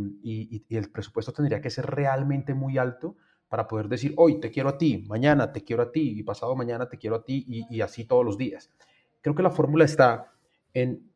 el 0.70 0.90
presupuesto 0.94 1.34
tendría 1.34 1.60
que 1.60 1.70
ser 1.70 1.88
realmente 1.88 2.54
muy 2.54 2.78
alto 2.78 3.18
para 3.52 3.68
poder 3.68 3.90
decir, 3.90 4.14
hoy 4.16 4.40
te 4.40 4.50
quiero 4.50 4.70
a 4.70 4.78
ti, 4.78 5.04
mañana 5.10 5.52
te 5.52 5.62
quiero 5.66 5.84
a 5.84 5.92
ti 5.92 6.14
y 6.18 6.24
pasado 6.24 6.56
mañana 6.56 6.88
te 6.88 6.98
quiero 6.98 7.18
a 7.18 7.26
ti 7.26 7.46
y, 7.70 7.82
así 7.82 8.06
todos 8.06 8.24
los 8.24 8.38
días. 8.38 8.72
Creo 9.20 9.36
que 9.36 9.44
la 9.44 9.52
fórmula 9.52 9.84
está 9.84 10.32
en 10.74 11.12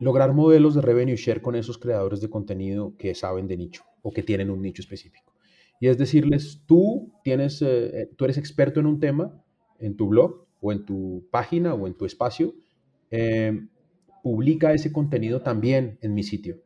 lograr 0.00 0.32
modelos 0.32 0.74
de 0.74 0.80
revenue 0.80 1.14
share 1.14 1.40
con 1.40 1.54
esos 1.54 1.78
creadores 1.78 2.20
de 2.20 2.28
contenido 2.30 2.96
que 2.98 3.14
saben 3.14 3.46
de 3.46 3.56
nicho 3.56 3.84
o 4.02 4.10
que 4.10 4.24
tienen 4.24 4.50
un 4.50 4.60
nicho 4.60 4.82
específico. 4.82 5.34
Y 5.78 5.86
es 5.86 5.98
decirles, 5.98 6.64
tú, 6.66 7.12
tienes, 7.22 7.62
eh, 7.62 8.00
eh, 8.02 8.10
tú 8.16 8.24
eres 8.24 8.36
experto 8.36 8.80
en 8.80 8.86
un 8.86 8.98
tema 8.98 9.40
en 9.78 9.96
tu 9.96 10.08
blog, 10.08 10.46
o 10.60 10.72
en 10.72 10.84
tu 10.84 11.28
página 11.30 11.74
o 11.74 11.86
en 11.86 11.94
tu 11.94 12.06
espacio, 12.06 12.56
eh, 13.12 13.68
publica 14.24 14.72
ese 14.72 14.90
contenido 14.90 15.42
también 15.42 15.96
en 16.02 16.12
mi 16.12 16.24
sitio. 16.24 16.65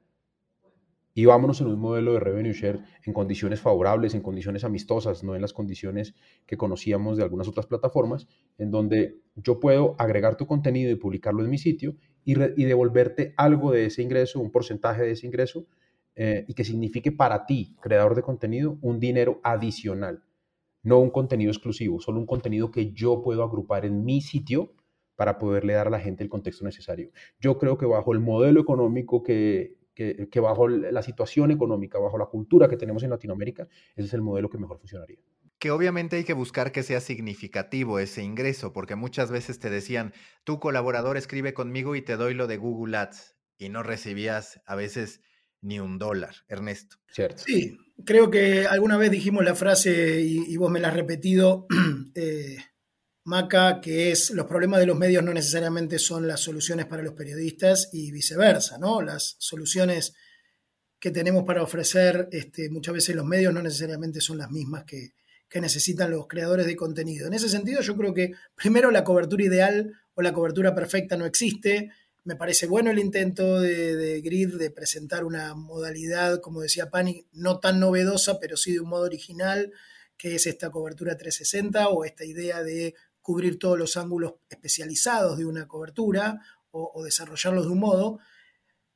Y 1.12 1.24
vámonos 1.24 1.60
en 1.60 1.66
un 1.66 1.80
modelo 1.80 2.12
de 2.14 2.20
revenue 2.20 2.52
share 2.52 2.80
en 3.04 3.12
condiciones 3.12 3.60
favorables, 3.60 4.14
en 4.14 4.22
condiciones 4.22 4.64
amistosas, 4.64 5.24
no 5.24 5.34
en 5.34 5.42
las 5.42 5.52
condiciones 5.52 6.14
que 6.46 6.56
conocíamos 6.56 7.16
de 7.16 7.24
algunas 7.24 7.48
otras 7.48 7.66
plataformas, 7.66 8.28
en 8.58 8.70
donde 8.70 9.18
yo 9.34 9.58
puedo 9.58 9.96
agregar 9.98 10.36
tu 10.36 10.46
contenido 10.46 10.90
y 10.90 10.94
publicarlo 10.94 11.42
en 11.42 11.50
mi 11.50 11.58
sitio 11.58 11.96
y, 12.24 12.34
devolverte 12.34 13.34
algo 13.36 13.72
de 13.72 13.86
ese 13.86 14.02
ingreso, 14.02 14.40
un 14.40 14.52
porcentaje 14.52 15.02
de 15.02 15.12
ese 15.12 15.26
ingreso, 15.26 15.66
eh, 16.14 16.44
y 16.48 16.54
que 16.54 16.64
signifique 16.64 17.12
para 17.12 17.46
ti, 17.46 17.76
creador 17.80 18.14
de 18.14 18.22
contenido, 18.22 18.78
un 18.82 19.00
dinero 19.00 19.40
adicional 19.42 20.24
no 20.82 20.98
un 20.98 21.10
contenido 21.10 21.50
exclusivo, 21.50 22.00
solo 22.00 22.20
un 22.20 22.26
contenido 22.26 22.70
que 22.70 22.92
yo 22.92 23.22
puedo 23.22 23.42
agrupar 23.42 23.84
en 23.84 24.04
mi 24.04 24.20
sitio 24.20 24.72
para 25.16 25.38
poderle 25.38 25.74
dar 25.74 25.88
a 25.88 25.90
la 25.90 26.00
gente 26.00 26.24
el 26.24 26.30
contexto 26.30 26.64
necesario. 26.64 27.10
Yo 27.38 27.58
creo 27.58 27.76
que 27.76 27.86
bajo 27.86 28.12
el 28.12 28.20
modelo 28.20 28.60
económico 28.60 29.22
que, 29.22 29.76
que, 30.30 30.40
bajo 30.40 30.68
la 30.68 31.02
situación 31.02 31.50
económica, 31.50 31.98
bajo 31.98 32.16
la 32.16 32.26
cultura 32.26 32.68
que 32.68 32.76
tenemos 32.76 33.02
en 33.02 33.10
Latinoamérica, 33.10 33.68
ese 33.94 34.06
es 34.06 34.14
el 34.14 34.22
modelo 34.22 34.48
que 34.48 34.58
mejor 34.58 34.78
funcionaría. 34.78 35.18
Que 35.58 35.70
obviamente 35.70 36.16
hay 36.16 36.24
que 36.24 36.32
buscar 36.32 36.72
que 36.72 36.82
sea 36.82 37.00
significativo 37.00 37.98
ese 37.98 38.22
ingreso, 38.22 38.72
porque 38.72 38.94
muchas 38.94 39.30
veces 39.30 39.58
te 39.58 39.68
decían, 39.68 40.14
tu 40.44 40.58
colaborador 40.58 41.16
escribe 41.16 41.52
conmigo 41.52 41.96
y 41.96 42.02
te 42.02 42.16
doy 42.16 42.34
lo 42.34 42.46
de 42.46 42.56
Google 42.56 42.96
Ads, 42.96 43.36
y 43.58 43.68
no 43.68 43.82
recibías 43.82 44.62
a 44.64 44.74
veces 44.74 45.20
ni 45.60 45.80
un 45.80 45.98
dólar, 45.98 46.34
Ernesto. 46.48 46.96
Cierto. 47.08 47.42
Sí, 47.44 47.76
creo 48.06 48.30
que 48.30 48.66
alguna 48.66 48.96
vez 48.96 49.10
dijimos 49.10 49.44
la 49.44 49.54
frase, 49.54 50.22
y, 50.22 50.56
vos 50.56 50.70
me 50.70 50.80
la 50.80 50.88
has 50.88 50.94
repetido, 50.94 51.66
eh, 52.14 52.56
Maca, 53.24 53.80
que 53.80 54.10
es 54.10 54.30
los 54.30 54.46
problemas 54.46 54.80
de 54.80 54.86
los 54.86 54.96
medios 54.96 55.22
no 55.22 55.32
necesariamente 55.32 55.98
son 55.98 56.26
las 56.26 56.40
soluciones 56.40 56.86
para 56.86 57.02
los 57.02 57.14
periodistas 57.14 57.90
y 57.92 58.10
viceversa, 58.12 58.78
¿no? 58.78 59.02
Las 59.02 59.36
soluciones 59.38 60.14
que 60.98 61.10
tenemos 61.10 61.44
para 61.44 61.62
ofrecer 61.62 62.28
este, 62.32 62.70
muchas 62.70 62.94
veces 62.94 63.16
los 63.16 63.24
medios 63.24 63.52
no 63.54 63.62
necesariamente 63.62 64.20
son 64.20 64.38
las 64.38 64.50
mismas 64.50 64.84
que, 64.84 65.12
que 65.50 65.60
necesitan 65.60 66.12
los 66.12 66.28
creadores 66.28 66.64
de 66.64 66.76
contenido. 66.76 67.26
En 67.26 67.34
ese 67.34 67.48
sentido, 67.48 67.82
yo 67.82 67.96
creo 67.96 68.14
que 68.14 68.32
primero 68.54 68.92
la 68.92 69.02
cobertura 69.02 69.42
ideal 69.42 69.92
o 70.14 70.22
la 70.22 70.32
cobertura 70.32 70.74
perfecta 70.74 71.16
no 71.16 71.26
existe. 71.26 71.90
Me 72.22 72.36
parece 72.36 72.66
bueno 72.66 72.92
el 72.92 73.00
intento 73.00 73.58
de, 73.60 74.20
Grid 74.20 74.56
de 74.56 74.70
presentar 74.70 75.24
una 75.24 75.54
modalidad, 75.54 76.40
como 76.40 76.60
decía 76.60 76.88
Pani, 76.88 77.26
no 77.32 77.58
tan 77.58 77.80
novedosa, 77.80 78.38
pero 78.38 78.56
sí 78.56 78.74
de 78.74 78.80
un 78.80 78.90
modo 78.90 79.02
original, 79.02 79.72
que 80.16 80.36
es 80.36 80.46
esta 80.46 80.70
cobertura 80.70 81.16
360 81.16 81.88
o 81.88 82.04
esta 82.04 82.24
idea 82.24 82.62
de 82.62 82.94
cubrir 83.30 83.60
todos 83.60 83.78
los 83.78 83.96
ángulos 83.96 84.34
especializados 84.48 85.38
de 85.38 85.44
una 85.44 85.68
cobertura 85.68 86.40
o, 86.72 87.04
desarrollarlos 87.04 87.66
de 87.66 87.70
un 87.70 87.78
modo. 87.78 88.18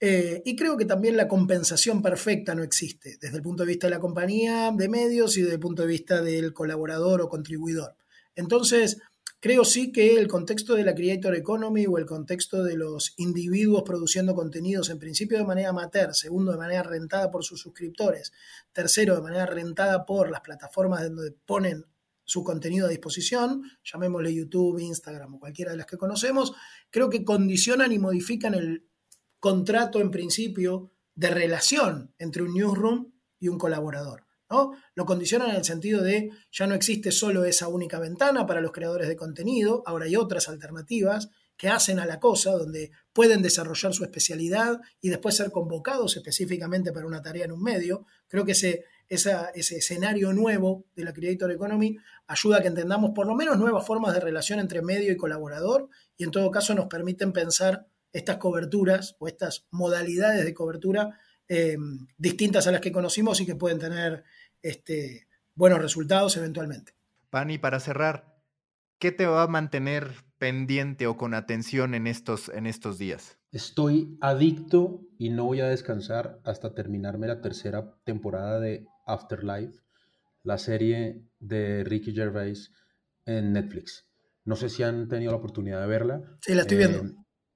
Eh, 0.00 0.42
y 0.44 0.56
creo 0.56 0.76
que 0.76 0.86
también 0.86 1.16
la 1.16 1.28
compensación 1.28 2.02
perfecta 2.02 2.52
no 2.56 2.64
existe, 2.64 3.16
desde 3.20 3.36
el 3.36 3.42
punto 3.42 3.62
de 3.62 3.68
vista 3.68 3.86
de 3.86 3.92
la 3.92 4.00
compañía 4.00 4.72
de 4.76 4.88
medios 4.88 5.36
y 5.36 5.42
desde 5.42 5.54
el 5.54 5.60
punto 5.60 5.82
de 5.82 5.88
vista 5.88 6.20
del 6.20 6.52
colaborador 6.52 7.22
o 7.22 7.28
contribuidor. 7.28 7.94
Entonces, 8.34 8.98
Creo 9.44 9.66
sí 9.66 9.92
que 9.92 10.16
el 10.16 10.26
contexto 10.26 10.74
de 10.74 10.84
la 10.84 10.94
Creator 10.94 11.34
Economy 11.34 11.84
o 11.86 11.98
el 11.98 12.06
contexto 12.06 12.64
de 12.64 12.78
los 12.78 13.12
individuos 13.18 13.82
produciendo 13.82 14.34
contenidos, 14.34 14.88
en 14.88 14.98
principio 14.98 15.36
de 15.36 15.44
manera 15.44 15.68
amateur, 15.68 16.14
segundo 16.14 16.52
de 16.52 16.56
manera 16.56 16.82
rentada 16.82 17.30
por 17.30 17.44
sus 17.44 17.60
suscriptores, 17.60 18.32
tercero 18.72 19.14
de 19.14 19.20
manera 19.20 19.44
rentada 19.44 20.06
por 20.06 20.30
las 20.30 20.40
plataformas 20.40 21.02
donde 21.02 21.32
ponen 21.44 21.84
su 22.24 22.42
contenido 22.42 22.86
a 22.86 22.90
disposición, 22.90 23.62
llamémosle 23.84 24.34
YouTube, 24.34 24.78
Instagram 24.78 25.34
o 25.34 25.40
cualquiera 25.40 25.72
de 25.72 25.78
las 25.78 25.86
que 25.86 25.98
conocemos, 25.98 26.52
creo 26.90 27.10
que 27.10 27.24
condicionan 27.24 27.92
y 27.92 27.98
modifican 27.98 28.54
el 28.54 28.88
contrato 29.38 30.00
en 30.00 30.10
principio 30.10 30.92
de 31.14 31.30
relación 31.30 32.14
entre 32.18 32.42
un 32.42 32.54
newsroom 32.54 33.12
y 33.38 33.48
un 33.48 33.58
colaborador. 33.58 34.24
Lo 34.94 35.04
condicionan 35.04 35.50
en 35.50 35.56
el 35.56 35.64
sentido 35.64 36.02
de 36.02 36.30
ya 36.52 36.66
no 36.66 36.74
existe 36.74 37.10
solo 37.10 37.44
esa 37.44 37.68
única 37.68 37.98
ventana 37.98 38.46
para 38.46 38.60
los 38.60 38.72
creadores 38.72 39.08
de 39.08 39.16
contenido, 39.16 39.82
ahora 39.86 40.04
hay 40.04 40.16
otras 40.16 40.48
alternativas 40.48 41.30
que 41.56 41.68
hacen 41.68 41.98
a 42.00 42.06
la 42.06 42.18
cosa, 42.18 42.52
donde 42.52 42.90
pueden 43.12 43.42
desarrollar 43.42 43.94
su 43.94 44.02
especialidad 44.04 44.80
y 45.00 45.08
después 45.08 45.36
ser 45.36 45.50
convocados 45.50 46.16
específicamente 46.16 46.92
para 46.92 47.06
una 47.06 47.22
tarea 47.22 47.44
en 47.44 47.52
un 47.52 47.62
medio. 47.62 48.06
Creo 48.28 48.44
que 48.44 48.54
ese, 49.08 49.34
ese 49.54 49.76
escenario 49.76 50.32
nuevo 50.32 50.84
de 50.96 51.04
la 51.04 51.12
Creator 51.12 51.50
Economy 51.52 51.98
ayuda 52.26 52.58
a 52.58 52.60
que 52.62 52.68
entendamos 52.68 53.12
por 53.14 53.26
lo 53.26 53.34
menos 53.34 53.58
nuevas 53.58 53.86
formas 53.86 54.14
de 54.14 54.20
relación 54.20 54.58
entre 54.58 54.82
medio 54.82 55.12
y 55.12 55.16
colaborador 55.16 55.88
y 56.16 56.24
en 56.24 56.30
todo 56.30 56.50
caso 56.50 56.74
nos 56.74 56.86
permiten 56.86 57.32
pensar 57.32 57.86
estas 58.12 58.38
coberturas 58.38 59.16
o 59.18 59.28
estas 59.28 59.66
modalidades 59.70 60.44
de 60.44 60.54
cobertura 60.54 61.18
eh, 61.48 61.76
distintas 62.16 62.66
a 62.66 62.72
las 62.72 62.80
que 62.80 62.92
conocimos 62.92 63.40
y 63.40 63.46
que 63.46 63.56
pueden 63.56 63.78
tener 63.78 64.24
este, 64.62 65.26
buenos 65.54 65.80
resultados 65.80 66.36
eventualmente. 66.36 66.94
Pani, 67.28 67.58
para 67.58 67.80
cerrar, 67.80 68.38
¿qué 68.98 69.12
te 69.12 69.26
va 69.26 69.42
a 69.42 69.48
mantener 69.48 70.24
pendiente 70.38 71.06
o 71.06 71.16
con 71.16 71.34
atención 71.34 71.94
en 71.94 72.06
estos, 72.06 72.48
en 72.48 72.66
estos 72.66 72.98
días? 72.98 73.38
Estoy 73.50 74.16
adicto 74.20 75.02
y 75.18 75.30
no 75.30 75.44
voy 75.44 75.60
a 75.60 75.68
descansar 75.68 76.40
hasta 76.44 76.74
terminarme 76.74 77.26
la 77.26 77.40
tercera 77.40 77.94
temporada 78.04 78.60
de 78.60 78.86
Afterlife, 79.06 79.80
la 80.42 80.58
serie 80.58 81.24
de 81.38 81.84
Ricky 81.84 82.14
Gervais 82.14 82.70
en 83.26 83.52
Netflix. 83.52 84.08
No 84.44 84.56
sé 84.56 84.68
si 84.68 84.82
han 84.82 85.08
tenido 85.08 85.32
la 85.32 85.38
oportunidad 85.38 85.80
de 85.80 85.86
verla. 85.86 86.22
Sí, 86.42 86.54
la 86.54 86.62
estoy 86.62 86.76
viendo. 86.76 86.98
Eh, 86.98 87.14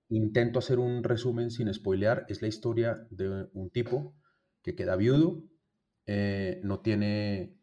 intento 0.08 0.58
hacer 0.58 0.78
un 0.78 1.04
resumen 1.04 1.50
sin 1.50 1.72
spoilear. 1.72 2.24
Es 2.28 2.40
la 2.40 2.48
historia 2.48 3.06
de 3.10 3.48
un 3.52 3.70
tipo 3.70 4.14
que 4.62 4.74
queda 4.74 4.96
viudo, 4.96 5.44
eh, 6.06 6.60
no 6.64 6.80
tiene 6.80 7.56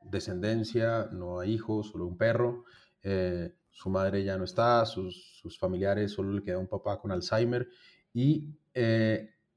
descendencia, 0.00 1.08
no 1.12 1.40
hay 1.40 1.52
hijos, 1.52 1.90
solo 1.90 2.06
un 2.06 2.18
perro. 2.18 2.64
Eh, 3.02 3.54
su 3.70 3.88
madre 3.88 4.24
ya 4.24 4.36
no 4.36 4.44
está, 4.44 4.84
sus, 4.86 5.38
sus, 5.40 5.58
familiares 5.58 6.12
solo 6.12 6.32
le 6.32 6.42
queda 6.42 6.58
un 6.58 6.68
papá 6.68 7.00
con 7.00 7.10
Alzheimer 7.10 7.66
y 8.12 8.54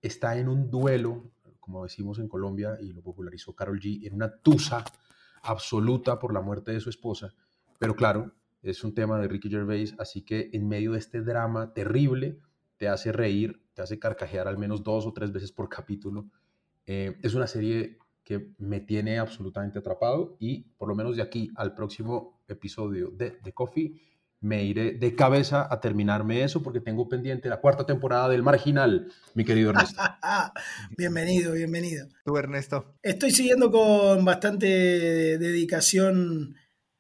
está 0.02 0.38
en 0.38 0.48
un 0.48 0.70
duelo, 0.70 1.32
como 1.66 1.84
decimos 1.84 2.20
en 2.20 2.28
Colombia 2.28 2.78
y 2.80 2.93
lo 2.93 3.01
popularizó 3.01 3.55
Carol 3.55 3.80
G, 3.80 4.05
en 4.05 4.13
una 4.13 4.38
tusa 4.38 4.86
absoluta 5.41 6.20
por 6.20 6.32
la 6.32 6.41
muerte 6.41 6.72
de 6.72 6.80
su 6.80 6.91
esposa. 6.91 7.34
Pero 7.80 7.95
claro, 7.95 8.32
es 8.61 8.84
un 8.84 8.93
tema 8.93 9.20
de 9.20 9.28
Ricky 9.28 9.49
Gervais, 9.49 9.95
así 9.97 10.22
que 10.22 10.51
en 10.53 10.68
medio 10.68 10.91
de 10.91 10.99
este 10.99 11.22
drama 11.22 11.74
terrible, 11.74 12.38
te 12.78 12.88
hace 12.88 13.11
reír, 13.11 13.63
te 13.74 13.82
hace 13.82 13.97
carcajear 13.97 14.47
al 14.47 14.59
menos 14.59 14.84
dos 14.84 15.07
o 15.07 15.13
tres 15.13 15.32
veces 15.32 15.51
por 15.51 15.68
capítulo. 15.68 16.28
Eh, 16.86 17.18
es 17.24 17.34
una 17.34 17.47
serie 17.47 17.97
que 18.24 18.53
me 18.59 18.80
tiene 18.80 19.18
absolutamente 19.18 19.80
atrapado 19.80 20.38
y 20.39 20.66
por 20.78 20.88
lo 20.88 20.93
menos 20.93 21.16
de 21.16 21.24
aquí 21.24 21.51
al 21.55 21.74
próximo 21.74 22.43
episodio 22.47 23.09
de 23.09 23.32
The 23.32 23.53
Coffee 23.53 23.99
me 24.46 24.64
iré 24.64 24.91
de 24.91 25.16
cabeza 25.16 25.68
a 25.70 25.82
terminarme 25.82 26.43
eso 26.43 26.62
porque 26.62 26.80
tengo 26.80 27.10
pendiente 27.10 27.50
la 27.50 27.60
cuarta 27.60 27.86
temporada 27.86 28.30
del 28.30 28.43
Marginal, 28.43 29.12
mi 29.34 29.43
querido 29.43 29.72
Ernesto. 29.72 30.02
bienvenido, 30.98 31.54
bienvenido. 31.54 32.08
Tú, 32.24 32.38
Ernesto. 32.38 32.96
Estoy 33.02 33.32
siguiendo 33.32 33.72
con 33.72 34.24
bastante 34.24 34.68
dedicación 35.38 36.56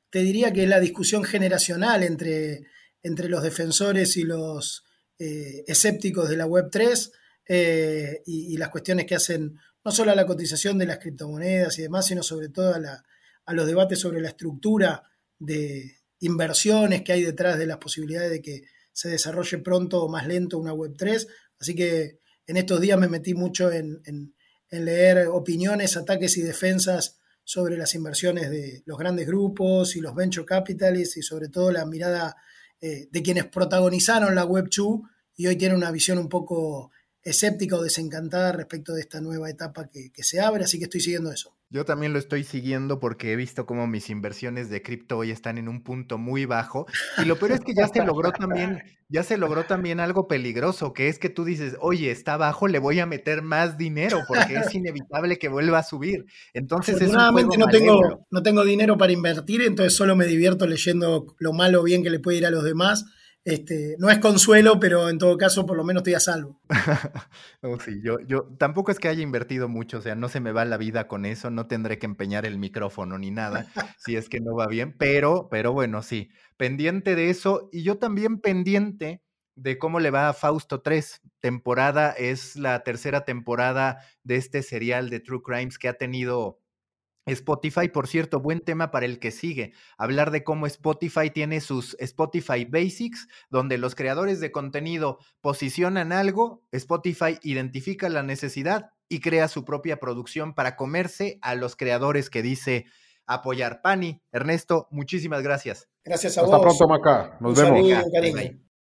te 0.09 0.21
diría 0.21 0.53
que 0.53 0.63
es 0.63 0.69
la 0.69 0.79
discusión 0.79 1.25
generacional 1.25 2.01
entre, 2.01 2.63
entre 3.03 3.27
los 3.27 3.43
defensores 3.43 4.15
y 4.15 4.23
los 4.23 4.85
eh, 5.19 5.65
escépticos 5.67 6.29
de 6.29 6.37
la 6.37 6.47
Web3 6.47 7.11
eh, 7.49 8.23
y, 8.25 8.55
las 8.55 8.69
cuestiones 8.69 9.05
que 9.05 9.15
hacen 9.15 9.59
no 9.83 9.91
solo 9.91 10.11
a 10.11 10.15
la 10.15 10.25
cotización 10.25 10.77
de 10.77 10.85
las 10.85 10.99
criptomonedas 10.99 11.77
y 11.77 11.81
demás, 11.81 12.07
sino 12.07 12.23
sobre 12.23 12.47
todo 12.47 12.73
a, 12.73 13.03
a 13.45 13.53
los 13.53 13.67
debates 13.67 13.99
sobre 13.99 14.21
la 14.21 14.29
estructura 14.29 15.03
de 15.37 15.97
inversiones 16.25 17.03
que 17.03 17.13
hay 17.13 17.23
detrás 17.23 17.57
de 17.57 17.67
las 17.67 17.77
posibilidades 17.77 18.31
de 18.31 18.41
que 18.41 18.63
se 18.91 19.09
desarrolle 19.09 19.57
pronto 19.59 20.03
o 20.03 20.09
más 20.09 20.27
lento 20.27 20.57
una 20.57 20.73
Web3. 20.73 21.27
Así 21.59 21.75
que 21.75 22.19
en 22.47 22.57
estos 22.57 22.79
días 22.79 22.99
me 22.99 23.07
metí 23.07 23.33
mucho 23.33 23.71
en, 23.71 24.01
leer 24.71 25.27
opiniones, 25.27 25.95
ataques 25.95 26.37
y 26.37 26.41
defensas 26.41 27.19
sobre 27.43 27.77
las 27.77 27.95
inversiones 27.95 28.49
de 28.49 28.83
los 28.85 28.97
grandes 28.97 29.25
grupos 29.27 29.95
y 29.95 30.01
los 30.01 30.15
venture 30.15 30.45
capitalists 30.45 31.17
y 31.17 31.21
sobre 31.21 31.47
todo 31.47 31.71
la 31.71 31.85
mirada 31.85 32.35
eh, 32.81 33.07
de 33.09 33.23
quienes 33.23 33.45
protagonizaron 33.45 34.35
la 34.35 34.43
Web 34.43 34.69
2 34.75 34.99
y 35.37 35.47
hoy 35.47 35.55
tienen 35.55 35.77
una 35.77 35.91
visión 35.91 36.17
un 36.17 36.27
poco 36.27 36.91
escéptica 37.25 37.75
o 37.75 37.83
desencantada 37.83 38.51
respecto 38.51 38.93
de 38.93 39.01
esta 39.01 39.19
nueva 39.19 39.49
etapa 39.49 39.87
que, 39.87 40.11
que 40.11 40.23
se 40.23 40.39
abre, 40.39 40.63
así 40.63 40.77
que 40.77 40.85
estoy 40.85 41.01
siguiendo 41.01 41.31
eso. 41.31 41.55
Yo 41.71 41.83
también 41.83 42.13
lo 42.13 42.19
estoy 42.19 42.43
siguiendo 42.43 42.99
porque 42.99 43.33
he 43.33 43.35
visto 43.35 43.65
cómo 43.65 43.87
mis 43.87 44.11
inversiones 44.11 44.69
de 44.69 44.83
cripto 44.83 45.17
hoy 45.17 45.31
están 45.31 45.57
en 45.57 45.67
un 45.67 45.83
punto 45.83 46.19
muy 46.19 46.45
bajo. 46.45 46.85
Y 47.17 47.25
lo 47.25 47.37
peor 47.37 47.53
es 47.53 47.61
que 47.61 47.73
ya 47.73 47.87
se 47.87 48.05
logró 48.05 48.31
también, 48.31 48.83
ya 49.09 49.23
se 49.23 49.37
logró 49.37 49.65
también 49.65 49.99
algo 49.99 50.27
peligroso, 50.27 50.93
que 50.93 51.09
es 51.09 51.17
que 51.17 51.29
tú 51.29 51.43
dices, 51.43 51.75
oye, 51.81 52.11
está 52.11 52.37
bajo, 52.37 52.67
le 52.67 52.77
voy 52.77 52.99
a 52.99 53.07
meter 53.07 53.41
más 53.41 53.79
dinero 53.79 54.21
porque 54.27 54.55
es 54.55 54.73
inevitable 54.75 55.39
que 55.39 55.49
vuelva 55.49 55.79
a 55.79 55.83
subir. 55.83 56.27
Entonces 56.53 57.01
es 57.01 57.11
no 57.11 57.67
tengo, 57.67 58.25
no 58.29 58.43
tengo 58.43 58.63
dinero 58.63 58.97
para 58.97 59.11
invertir, 59.11 59.63
entonces 59.63 59.95
solo 59.95 60.15
me 60.15 60.27
divierto 60.27 60.67
leyendo 60.67 61.35
lo 61.39 61.51
malo 61.51 61.81
o 61.81 61.83
bien 61.83 62.03
que 62.03 62.11
le 62.11 62.19
puede 62.19 62.37
ir 62.37 62.45
a 62.45 62.51
los 62.51 62.63
demás 62.63 63.05
este, 63.45 63.95
no 63.99 64.09
es 64.09 64.17
consuelo, 64.17 64.79
pero 64.79 65.07
en 65.07 65.19
todo 65.19 65.37
caso 65.37 65.65
por 65.65 65.77
lo 65.77 65.83
menos 65.83 66.01
estoy 66.01 66.15
a 66.15 66.19
salvo. 66.19 66.59
yo, 68.03 68.19
yo 68.27 68.43
tampoco 68.57 68.91
es 68.91 68.99
que 68.99 69.07
haya 69.07 69.21
invertido 69.21 69.69
mucho, 69.69 69.99
o 69.99 70.01
sea, 70.01 70.15
no 70.15 70.29
se 70.29 70.39
me 70.39 70.51
va 70.51 70.65
la 70.65 70.77
vida 70.77 71.07
con 71.07 71.25
eso, 71.25 71.51
no 71.51 71.67
tendré 71.67 71.99
que 71.99 72.07
empeñar 72.07 72.45
el 72.45 72.57
micrófono 72.57 73.19
ni 73.19 73.29
nada, 73.29 73.67
si 73.99 74.15
es 74.15 74.29
que 74.29 74.41
no 74.41 74.55
va 74.55 74.65
bien, 74.65 74.95
pero, 74.97 75.47
pero 75.49 75.73
bueno, 75.73 76.01
sí, 76.01 76.31
pendiente 76.57 77.15
de 77.15 77.29
eso 77.29 77.69
y 77.71 77.83
yo 77.83 77.99
también 77.99 78.39
pendiente 78.39 79.21
de 79.55 79.77
cómo 79.77 79.99
le 79.99 80.11
va 80.11 80.29
a 80.29 80.33
Fausto 80.33 80.81
3. 80.81 81.21
Temporada 81.39 82.11
es 82.11 82.55
la 82.55 82.83
tercera 82.83 83.25
temporada 83.25 83.99
de 84.23 84.35
este 84.35 84.63
serial 84.63 85.09
de 85.09 85.19
True 85.19 85.41
Crimes 85.43 85.79
que 85.79 85.87
ha 85.87 85.93
tenido 85.93 86.59
Spotify, 87.25 87.89
por 87.89 88.07
cierto, 88.07 88.39
buen 88.39 88.59
tema 88.59 88.91
para 88.91 89.05
el 89.05 89.19
que 89.19 89.31
sigue. 89.31 89.73
Hablar 89.97 90.31
de 90.31 90.43
cómo 90.43 90.67
Spotify 90.67 91.29
tiene 91.31 91.61
sus 91.61 91.95
Spotify 91.99 92.65
Basics, 92.65 93.27
donde 93.49 93.77
los 93.77 93.95
creadores 93.95 94.39
de 94.39 94.51
contenido 94.51 95.19
posicionan 95.41 96.11
algo, 96.11 96.63
Spotify 96.71 97.39
identifica 97.41 98.09
la 98.09 98.23
necesidad 98.23 98.91
y 99.09 99.19
crea 99.19 99.47
su 99.47 99.65
propia 99.65 99.97
producción 99.97 100.53
para 100.53 100.75
comerse 100.75 101.39
a 101.41 101.55
los 101.55 101.75
creadores 101.75 102.29
que 102.29 102.41
dice 102.41 102.85
apoyar. 103.25 103.81
Pani, 103.81 104.21
Ernesto, 104.31 104.87
muchísimas 104.91 105.41
gracias. 105.41 105.89
Gracias 106.03 106.37
a 106.37 106.41
vos. 106.41 106.51
Hasta 106.51 106.61
pronto, 106.61 106.87
Maca. 106.87 107.37
Nos 107.39 107.59
vemos. 107.59 108.64